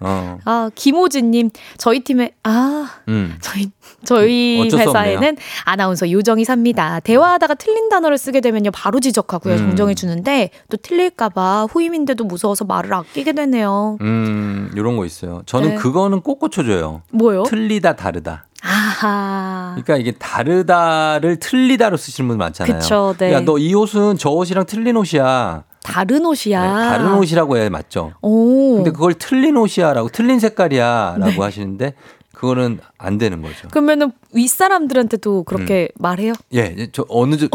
어, 0.00 0.38
아, 0.44 0.70
김호진님, 0.74 1.50
저희 1.78 2.00
팀에, 2.00 2.32
아, 2.42 2.88
음. 3.08 3.36
저희, 3.40 3.70
저희 4.04 4.68
수 4.70 4.76
회사에는. 4.78 5.36
아나운서 5.64 6.10
요정이 6.10 6.44
삽니다. 6.44 7.00
대화하다가 7.00 7.54
틀린 7.54 7.88
단어를 7.88 8.18
쓰게 8.18 8.40
되면요, 8.40 8.70
바로 8.72 9.00
지적하고요, 9.00 9.54
음. 9.54 9.58
정정해주는데, 9.58 10.50
또 10.68 10.76
틀릴까봐 10.76 11.66
후임인데도 11.70 12.24
무서워서 12.24 12.64
말을 12.64 12.92
아끼게 12.94 13.32
되네요. 13.32 13.96
음, 14.02 14.70
이런 14.74 14.96
거 14.96 15.04
있어요. 15.06 15.42
저는 15.46 15.70
네. 15.70 15.74
그거는 15.76 16.20
꼭 16.20 16.38
고쳐줘요. 16.40 17.02
뭐요? 17.12 17.44
틀리다, 17.44 17.96
다르다. 17.96 18.46
아하. 18.62 19.76
그러니까 19.76 19.96
이게 19.96 20.12
다르다를 20.12 21.36
틀리다로 21.38 21.96
쓰시는 21.96 22.28
분 22.28 22.38
많잖아요. 22.38 22.78
그쵸, 22.78 23.14
네. 23.18 23.32
야, 23.32 23.40
너 23.40 23.56
이 23.58 23.74
옷은 23.74 24.16
저 24.18 24.30
옷이랑 24.30 24.66
틀린 24.66 24.96
옷이야. 24.96 25.64
다른 25.86 26.26
옷이야. 26.26 26.62
네, 26.62 26.68
다른 26.88 27.14
옷이라고 27.14 27.56
해야 27.56 27.70
맞죠. 27.70 28.12
오. 28.22 28.76
근데 28.76 28.90
그걸 28.90 29.14
틀린 29.14 29.56
옷이야라고 29.56 30.08
틀린 30.10 30.38
색깔이야라고 30.38 31.42
하시는데 31.42 31.94
그거는 32.34 32.80
안 32.98 33.16
되는 33.16 33.40
거죠. 33.40 33.68
그러면은 33.68 34.12
윗 34.34 34.48
사람들한테도 34.48 35.44
그렇게 35.44 35.88
음. 35.90 36.02
말해요? 36.02 36.34
예, 36.52 36.88
저 36.92 37.06
어느 37.08 37.36
저 37.38 37.48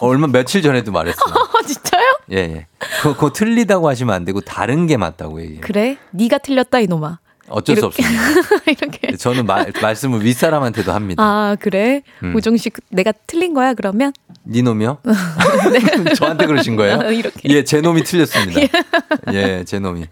얼마 0.00 0.28
며칠 0.28 0.62
전에도 0.62 0.92
말했어요. 0.92 1.34
아, 1.34 1.62
진짜요? 1.66 2.04
예, 2.30 2.36
예. 2.36 2.66
그거, 2.78 3.14
그거 3.14 3.32
틀리다고 3.32 3.88
하시면 3.88 4.14
안 4.14 4.24
되고 4.24 4.40
다른 4.40 4.86
게 4.86 4.96
맞다고 4.96 5.40
얘기해요. 5.40 5.62
그래? 5.62 5.98
네가 6.12 6.38
틀렸다, 6.38 6.78
이놈아. 6.78 7.18
어쩔 7.50 7.76
수 7.76 7.80
이렇게. 7.80 8.02
없습니다. 8.02 8.62
이렇게. 8.66 9.16
저는 9.16 9.46
말, 9.46 9.72
말씀을 9.80 10.24
윗사람한테도 10.24 10.92
합니다. 10.92 11.22
아, 11.22 11.56
그래? 11.60 12.02
음. 12.22 12.34
우정 12.34 12.56
씨, 12.56 12.70
내가 12.90 13.12
틀린 13.26 13.54
거야, 13.54 13.74
그러면? 13.74 14.12
니 14.46 14.62
놈이요? 14.62 14.98
저한테 16.16 16.46
그러신 16.46 16.76
거예요? 16.76 16.98
네. 16.98 17.14
이렇게. 17.14 17.40
예, 17.48 17.64
제 17.64 17.80
놈이 17.80 18.02
틀렸습니다. 18.04 18.60
예, 19.32 19.64
제 19.64 19.78
놈이. 19.78 20.06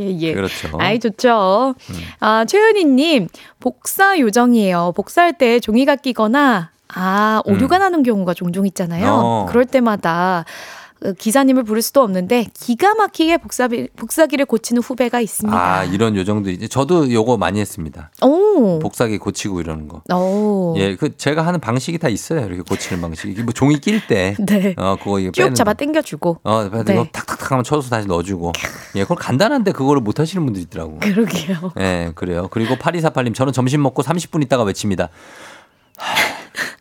예, 0.00 0.18
예. 0.20 0.34
그렇죠. 0.34 0.68
음. 0.74 0.80
아이, 0.80 0.98
좋죠. 0.98 1.74
아, 2.20 2.44
최은희님, 2.46 3.28
복사 3.60 4.18
요정이에요. 4.18 4.92
복사할 4.96 5.36
때 5.38 5.60
종이가 5.60 5.96
끼거나, 5.96 6.70
아, 6.94 7.42
오류가 7.44 7.78
나는 7.78 8.02
경우가 8.02 8.34
종종 8.34 8.66
있잖아요. 8.66 9.04
음. 9.04 9.10
어. 9.12 9.46
그럴 9.48 9.64
때마다 9.66 10.44
어, 10.46 10.77
기사님을 11.18 11.64
부를 11.64 11.82
수도 11.82 12.02
없는데, 12.02 12.46
기가 12.54 12.94
막히게 12.94 13.38
복사기, 13.38 13.88
복사기를 13.96 14.46
고치는 14.46 14.82
후배가 14.82 15.20
있습니다. 15.20 15.56
아, 15.58 15.84
이런 15.84 16.16
요정도 16.16 16.50
이제 16.50 16.68
저도 16.68 17.12
요거 17.12 17.36
많이 17.36 17.60
했습니다. 17.60 18.10
오. 18.22 18.78
복사기 18.80 19.18
고치고 19.18 19.60
이러는 19.60 19.88
거. 19.88 20.02
오. 20.14 20.74
예, 20.78 20.96
그 20.96 21.16
제가 21.16 21.46
하는 21.46 21.60
방식이 21.60 21.98
다 21.98 22.08
있어요. 22.08 22.44
이렇게 22.46 22.62
고치는 22.62 23.00
방식이. 23.00 23.42
뭐 23.42 23.52
종이 23.52 23.80
낄 23.80 24.06
때. 24.06 24.34
네. 24.46 24.74
어, 24.76 24.96
그거 24.96 25.20
이거 25.20 25.30
쭉 25.30 25.54
잡아 25.54 25.72
거. 25.72 25.84
당겨주고. 25.84 26.40
어, 26.42 26.70
네. 26.84 26.94
이거 26.94 27.04
탁탁탁 27.12 27.52
하면 27.52 27.64
쳐서 27.64 27.88
다시 27.90 28.06
넣어주고. 28.06 28.52
예, 28.96 29.02
그걸 29.02 29.16
간단한데 29.16 29.72
그거를 29.72 30.02
못 30.02 30.18
하시는 30.20 30.44
분들 30.44 30.62
있더라고. 30.62 30.98
그러게요. 30.98 31.72
예, 31.78 32.12
그래요. 32.14 32.48
그리고 32.50 32.74
8248님, 32.76 33.34
저는 33.34 33.52
점심 33.52 33.82
먹고 33.82 34.02
30분 34.02 34.42
있다가 34.42 34.64
외칩니다. 34.64 35.08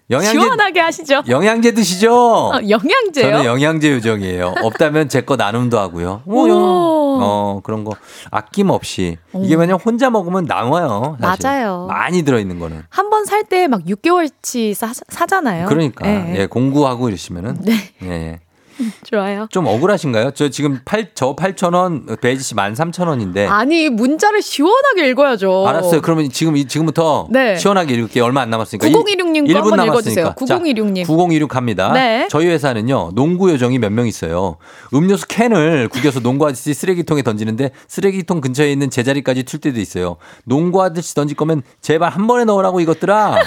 영양제, 0.10 0.40
시원하게 0.40 0.80
하시죠. 0.80 1.24
영양제 1.28 1.72
드시죠? 1.74 2.14
어, 2.16 2.52
영양제요? 2.70 3.12
저는 3.32 3.44
영양제 3.46 3.92
요정이에요. 3.92 4.56
없다면 4.64 5.10
제 5.10 5.22
거 5.22 5.36
나눔도 5.36 5.78
하고요. 5.78 6.22
뭐, 6.26 6.48
오. 6.48 7.20
어, 7.22 7.60
그런 7.64 7.84
거 7.84 7.94
아낌없이. 8.32 9.18
이게 9.44 9.56
오. 9.56 9.60
왜냐면 9.60 9.80
혼자 9.84 10.10
먹으면 10.10 10.46
남아요. 10.46 11.18
사실. 11.20 11.44
맞아요. 11.46 11.88
많이 11.90 12.24
들어있는 12.24 12.58
거는. 12.60 12.84
한 12.90 13.10
번 13.10 13.24
살 13.26 13.44
때 13.44 13.68
막 13.68 13.84
6개월치 13.84 14.74
사, 14.74 14.94
사잖아요. 15.10 15.68
그러니까. 15.68 16.08
예. 16.08 16.36
예, 16.38 16.46
공구하고 16.46 17.10
이러시면은. 17.10 17.58
네. 17.62 17.74
예, 18.04 18.08
예. 18.10 18.40
좋아요. 19.10 19.48
좀 19.52 19.66
억울하신가요? 19.68 20.32
저 20.32 20.50
지금 20.50 20.80
8, 20.86 21.12
저 21.14 21.36
8,000원, 21.36 22.20
베이지 22.22 22.44
씨 22.44 22.56
13,000원인데. 22.56 23.48
아니 23.48 23.90
문자를 23.90 24.42
시원하게 24.42 25.10
읽어야죠. 25.10 25.64
네. 25.66 25.70
알았어요. 25.70 26.02
그러면 26.02 26.30
지금, 26.30 26.56
이- 26.58 26.66
지금부터 26.68 27.28
네. 27.32 27.56
시원하게 27.58 27.94
읽을게요. 27.96 28.24
얼마 28.24 28.42
안 28.42 28.50
남았으니까. 28.50 28.88
9016님 28.88 29.52
거 29.54 29.60
한번 29.60 29.86
읽어주세요. 29.86 30.34
9016님. 30.38 31.06
9016 31.08 31.50
갑니다. 31.50 31.92
네. 31.94 32.28
저희 32.30 32.48
회사는요, 32.48 33.12
농구 33.16 33.50
요정이 33.52 33.80
몇 33.80 33.92
명 33.92 34.06
있어요. 34.08 34.58
음료수 34.94 35.28
캔을 35.28 35.88
구겨서 35.90 36.20
농구 36.20 36.46
아저씨 36.46 36.74
쓰레기통에 36.74 37.24
던지는데 37.24 37.72
쓰레기통 37.88 38.42
근처에 38.42 38.72
있는 38.72 38.90
제자리까지 38.92 39.44
튈 39.44 39.60
때도 39.60 39.80
있어요. 39.80 40.18
농구 40.46 40.84
아저씨 40.84 41.16
던질 41.16 41.36
거면 41.36 41.64
제발 41.82 42.12
한 42.12 42.28
번에 42.28 42.46
넣으라고 42.46 42.80
이것들아. 42.82 43.40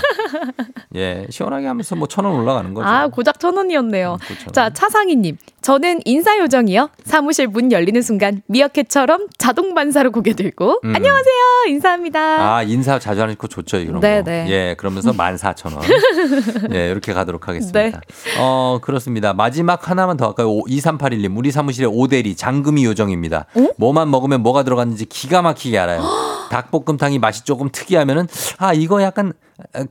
예, 0.97 1.27
시원하게 1.31 1.67
하면서 1.69 1.95
뭐 1.95 2.07
천 2.09 2.25
원 2.25 2.35
올라가는 2.41 2.75
거죠. 2.75 2.87
아 2.89 3.07
고작 3.09 3.39
천 3.39 3.57
원이었네요. 3.57 4.19
그렇죠. 4.27 4.51
자 4.51 4.71
차상희님, 4.71 5.37
저는 5.63 6.01
인사 6.05 6.37
요정이요. 6.39 6.91
사무실 7.05 7.47
문 7.47 7.71
열리는 7.71 8.01
순간 8.03 8.43
미어캣처럼 8.47 9.29
자동 9.39 9.75
반사로 9.75 10.11
고개 10.11 10.33
들고 10.35 10.81
음. 10.85 10.95
안녕하세요 10.97 11.35
인사합니다. 11.69 12.21
아, 12.57 12.63
인사 12.65 12.99
자주 12.99 13.21
하는 13.23 13.37
거 13.39 13.47
좋죠, 13.47 13.77
이런 13.79 14.01
네, 14.01 14.23
거. 14.23 14.31
네. 14.31 14.47
예, 14.49 14.75
그러면서 14.77 15.13
14,000원. 15.13 15.81
예, 16.75 16.91
이렇게 16.91 17.13
가도록 17.13 17.47
하겠습니다. 17.49 17.81
네. 17.81 17.93
어, 18.41 18.79
그렇습니다. 18.83 19.33
마지막 19.33 19.89
하나만 19.89 20.17
더 20.17 20.27
할까요? 20.29 20.51
오- 20.51 20.65
2381님, 20.67 21.37
우리 21.37 21.51
사무실에 21.53 21.87
오대리 21.87 22.35
장금이 22.35 22.85
요정입니다. 22.85 23.47
뭐만 23.77 24.11
먹으면 24.11 24.43
뭐가 24.43 24.63
들어갔는지 24.65 25.05
기가 25.07 25.43
막히게 25.43 25.79
알아요. 25.79 26.03
닭볶음탕이 26.51 27.19
맛이 27.21 27.45
조금 27.45 27.69
특이하면은, 27.71 28.27
아, 28.59 28.73
이거 28.73 29.03
약간 29.03 29.33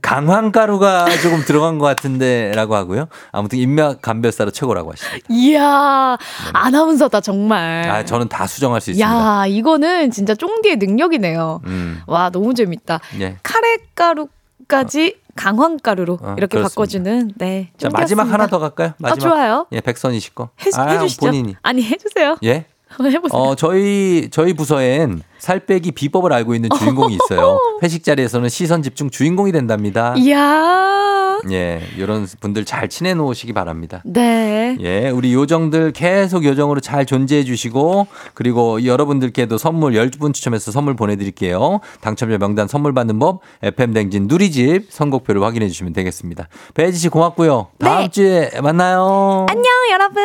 강황가루가 0.01 1.07
조금 1.21 1.43
들어간 1.45 1.77
것 1.79 1.85
같은데, 1.85 2.51
라고 2.55 2.75
하고요. 2.75 3.07
아무튼 3.31 3.59
입맛 3.59 4.01
감별사로 4.01 4.51
최고라고 4.51 4.91
하십니다. 4.91 5.27
이야 5.29 6.17
아나운서다 6.53 7.21
정말. 7.21 7.89
아, 7.89 8.05
저는 8.05 8.27
다 8.29 8.47
수정할 8.47 8.81
수 8.81 8.91
있습니다. 8.91 9.09
야 9.09 9.45
이거는 9.47 10.11
진짜 10.11 10.35
쫑디의 10.35 10.77
능력이네요. 10.77 11.61
음, 11.65 12.01
와 12.07 12.29
너무 12.29 12.53
재밌다. 12.53 12.99
예. 13.19 13.37
카레가루까지 13.43 15.17
강황가루로 15.35 16.19
어, 16.21 16.35
이렇게 16.37 16.57
그렇습니다. 16.57 16.69
바꿔주는 16.69 17.31
네. 17.37 17.71
자, 17.77 17.89
마지막. 17.91 18.29
하나 18.31 18.47
더 18.47 18.59
갈까요? 18.59 18.93
마지막. 18.97 19.19
좋아요. 19.29 19.65
예, 19.71 19.79
백선희 19.79 20.19
씨 20.19 20.35
거. 20.35 20.49
해, 20.65 20.69
아, 20.75 20.87
해주시죠. 20.89 21.25
본인이. 21.27 21.55
아니 21.61 21.81
해주세요. 21.83 22.37
예? 22.43 22.65
해보세요. 22.99 23.39
어, 23.39 23.55
저희, 23.55 24.29
저희 24.31 24.53
부서엔 24.53 25.21
살 25.37 25.59
빼기 25.61 25.91
비법을 25.93 26.33
알고 26.33 26.53
있는 26.55 26.69
주인공이 26.77 27.15
있어요. 27.15 27.59
회식 27.81 28.03
자리에서는 28.03 28.49
시선 28.49 28.83
집중 28.83 29.09
주인공이 29.09 29.51
된답니다. 29.51 30.13
이야. 30.17 31.39
예, 31.51 31.81
이런 31.95 32.27
분들 32.41 32.65
잘 32.65 32.89
친해 32.89 33.13
놓으시기 33.13 33.53
바랍니다. 33.53 34.01
네. 34.03 34.75
예, 34.81 35.09
우리 35.09 35.33
요정들 35.33 35.93
계속 35.93 36.43
요정으로 36.43 36.81
잘 36.81 37.05
존재해 37.05 37.45
주시고, 37.45 38.07
그리고 38.33 38.83
여러분들께도 38.83 39.57
선물 39.57 39.93
10분 39.93 40.33
추첨해서 40.33 40.71
선물 40.71 40.95
보내드릴게요. 40.97 41.79
당첨자 42.01 42.37
명단 42.37 42.67
선물 42.67 42.93
받는 42.93 43.19
법, 43.19 43.39
FM댕진 43.63 44.27
누리집 44.27 44.87
선곡표를 44.89 45.41
확인해 45.41 45.69
주시면 45.69 45.93
되겠습니다. 45.93 46.49
배지 46.73 46.97
씨 46.97 47.07
고맙고요. 47.07 47.67
다음 47.79 48.01
네. 48.03 48.07
주에 48.09 48.51
만나요. 48.61 49.45
안녕, 49.49 49.65
여러분. 49.93 50.21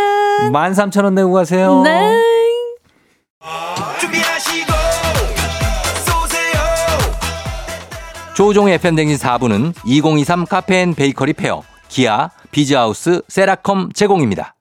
13,000원 0.53 1.13
내고 1.13 1.33
가세요. 1.33 1.83
네. 1.83 2.44
조종의 8.35 8.75
FM댕진 8.75 9.17
4부는 9.17 9.75
2023 9.87 10.47
카페인 10.47 10.95
베이커리 10.95 11.35
페어, 11.35 11.63
기아, 11.89 12.31
비즈하우스, 12.51 13.23
세라컴 13.29 13.93
제공입니다. 13.95 14.57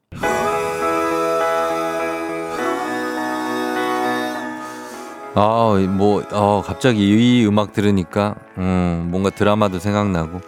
아, 5.35 5.87
뭐, 5.89 6.23
어, 6.31 6.61
갑자기 6.63 6.99
이 7.09 7.47
음악 7.47 7.73
들으니까, 7.73 8.35
음, 8.59 9.07
뭔가 9.09 9.31
드라마도 9.31 9.79
생각나고. 9.79 10.41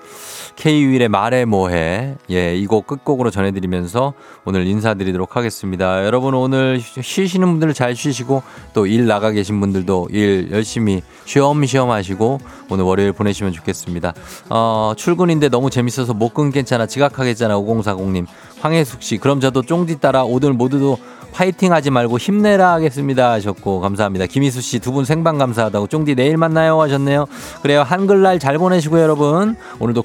K-윌의 0.56 1.10
말해 1.10 1.44
뭐해. 1.46 2.16
예, 2.32 2.56
이 2.56 2.66
곡 2.66 2.88
끝곡으로 2.88 3.30
전해드리면서 3.30 4.14
오늘 4.46 4.66
인사드리도록 4.66 5.36
하겠습니다. 5.36 6.06
여러분 6.06 6.34
오늘 6.34 6.80
쉬- 6.80 7.02
쉬시는 7.02 7.48
분들 7.52 7.74
잘 7.74 7.96
쉬시고 7.96 8.42
또 8.74 8.86
일 8.88 9.06
나가 9.06 9.32
계신 9.32 9.60
분들도 9.60 10.08
일 10.12 10.50
열심히 10.52 11.02
쉬엄쉬엄 11.26 11.92
하시고 11.92 12.40
오늘 12.70 12.86
월요일 12.86 13.12
보내시면 13.12 13.52
좋겠습니다. 13.54 14.14
어, 14.50 14.94
출근인데 14.96 15.50
너무 15.50 15.70
재밌어서 15.70 16.14
못 16.14 16.34
끊겠잖아. 16.34 16.86
지각하겠잖아. 16.88 17.56
5040님. 17.58 18.26
황혜숙 18.62 19.02
씨. 19.04 19.18
그럼 19.18 19.42
저도 19.42 19.62
쫑디 19.62 20.00
따라 20.00 20.24
오늘 20.24 20.54
모두도 20.54 20.98
파이팅 21.34 21.74
하지 21.74 21.90
말고 21.92 22.18
힘내라 22.18 22.72
하겠습니다 22.74 23.32
하셨고 23.34 23.82
감사합니다. 23.82 24.26
김희수 24.26 24.62
씨 24.62 24.80
두 24.80 24.94
분 24.94 25.04
생방 25.04 25.38
감사하다고 25.38 25.88
쫑디 25.88 26.16
내일 26.16 26.38
만나요 26.38 26.80
하셨네요. 26.82 27.26
그래요. 27.62 27.84
한글날 27.84 28.40
잘 28.40 28.58
보내시고 28.58 29.02
여러분. 29.02 29.58
오늘도 29.80 30.04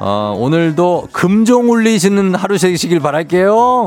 어, 0.00 0.34
오늘도 0.38 1.08
금종 1.12 1.70
울리시는 1.70 2.34
하루 2.34 2.56
되시길 2.56 3.00
바랄게요. 3.00 3.86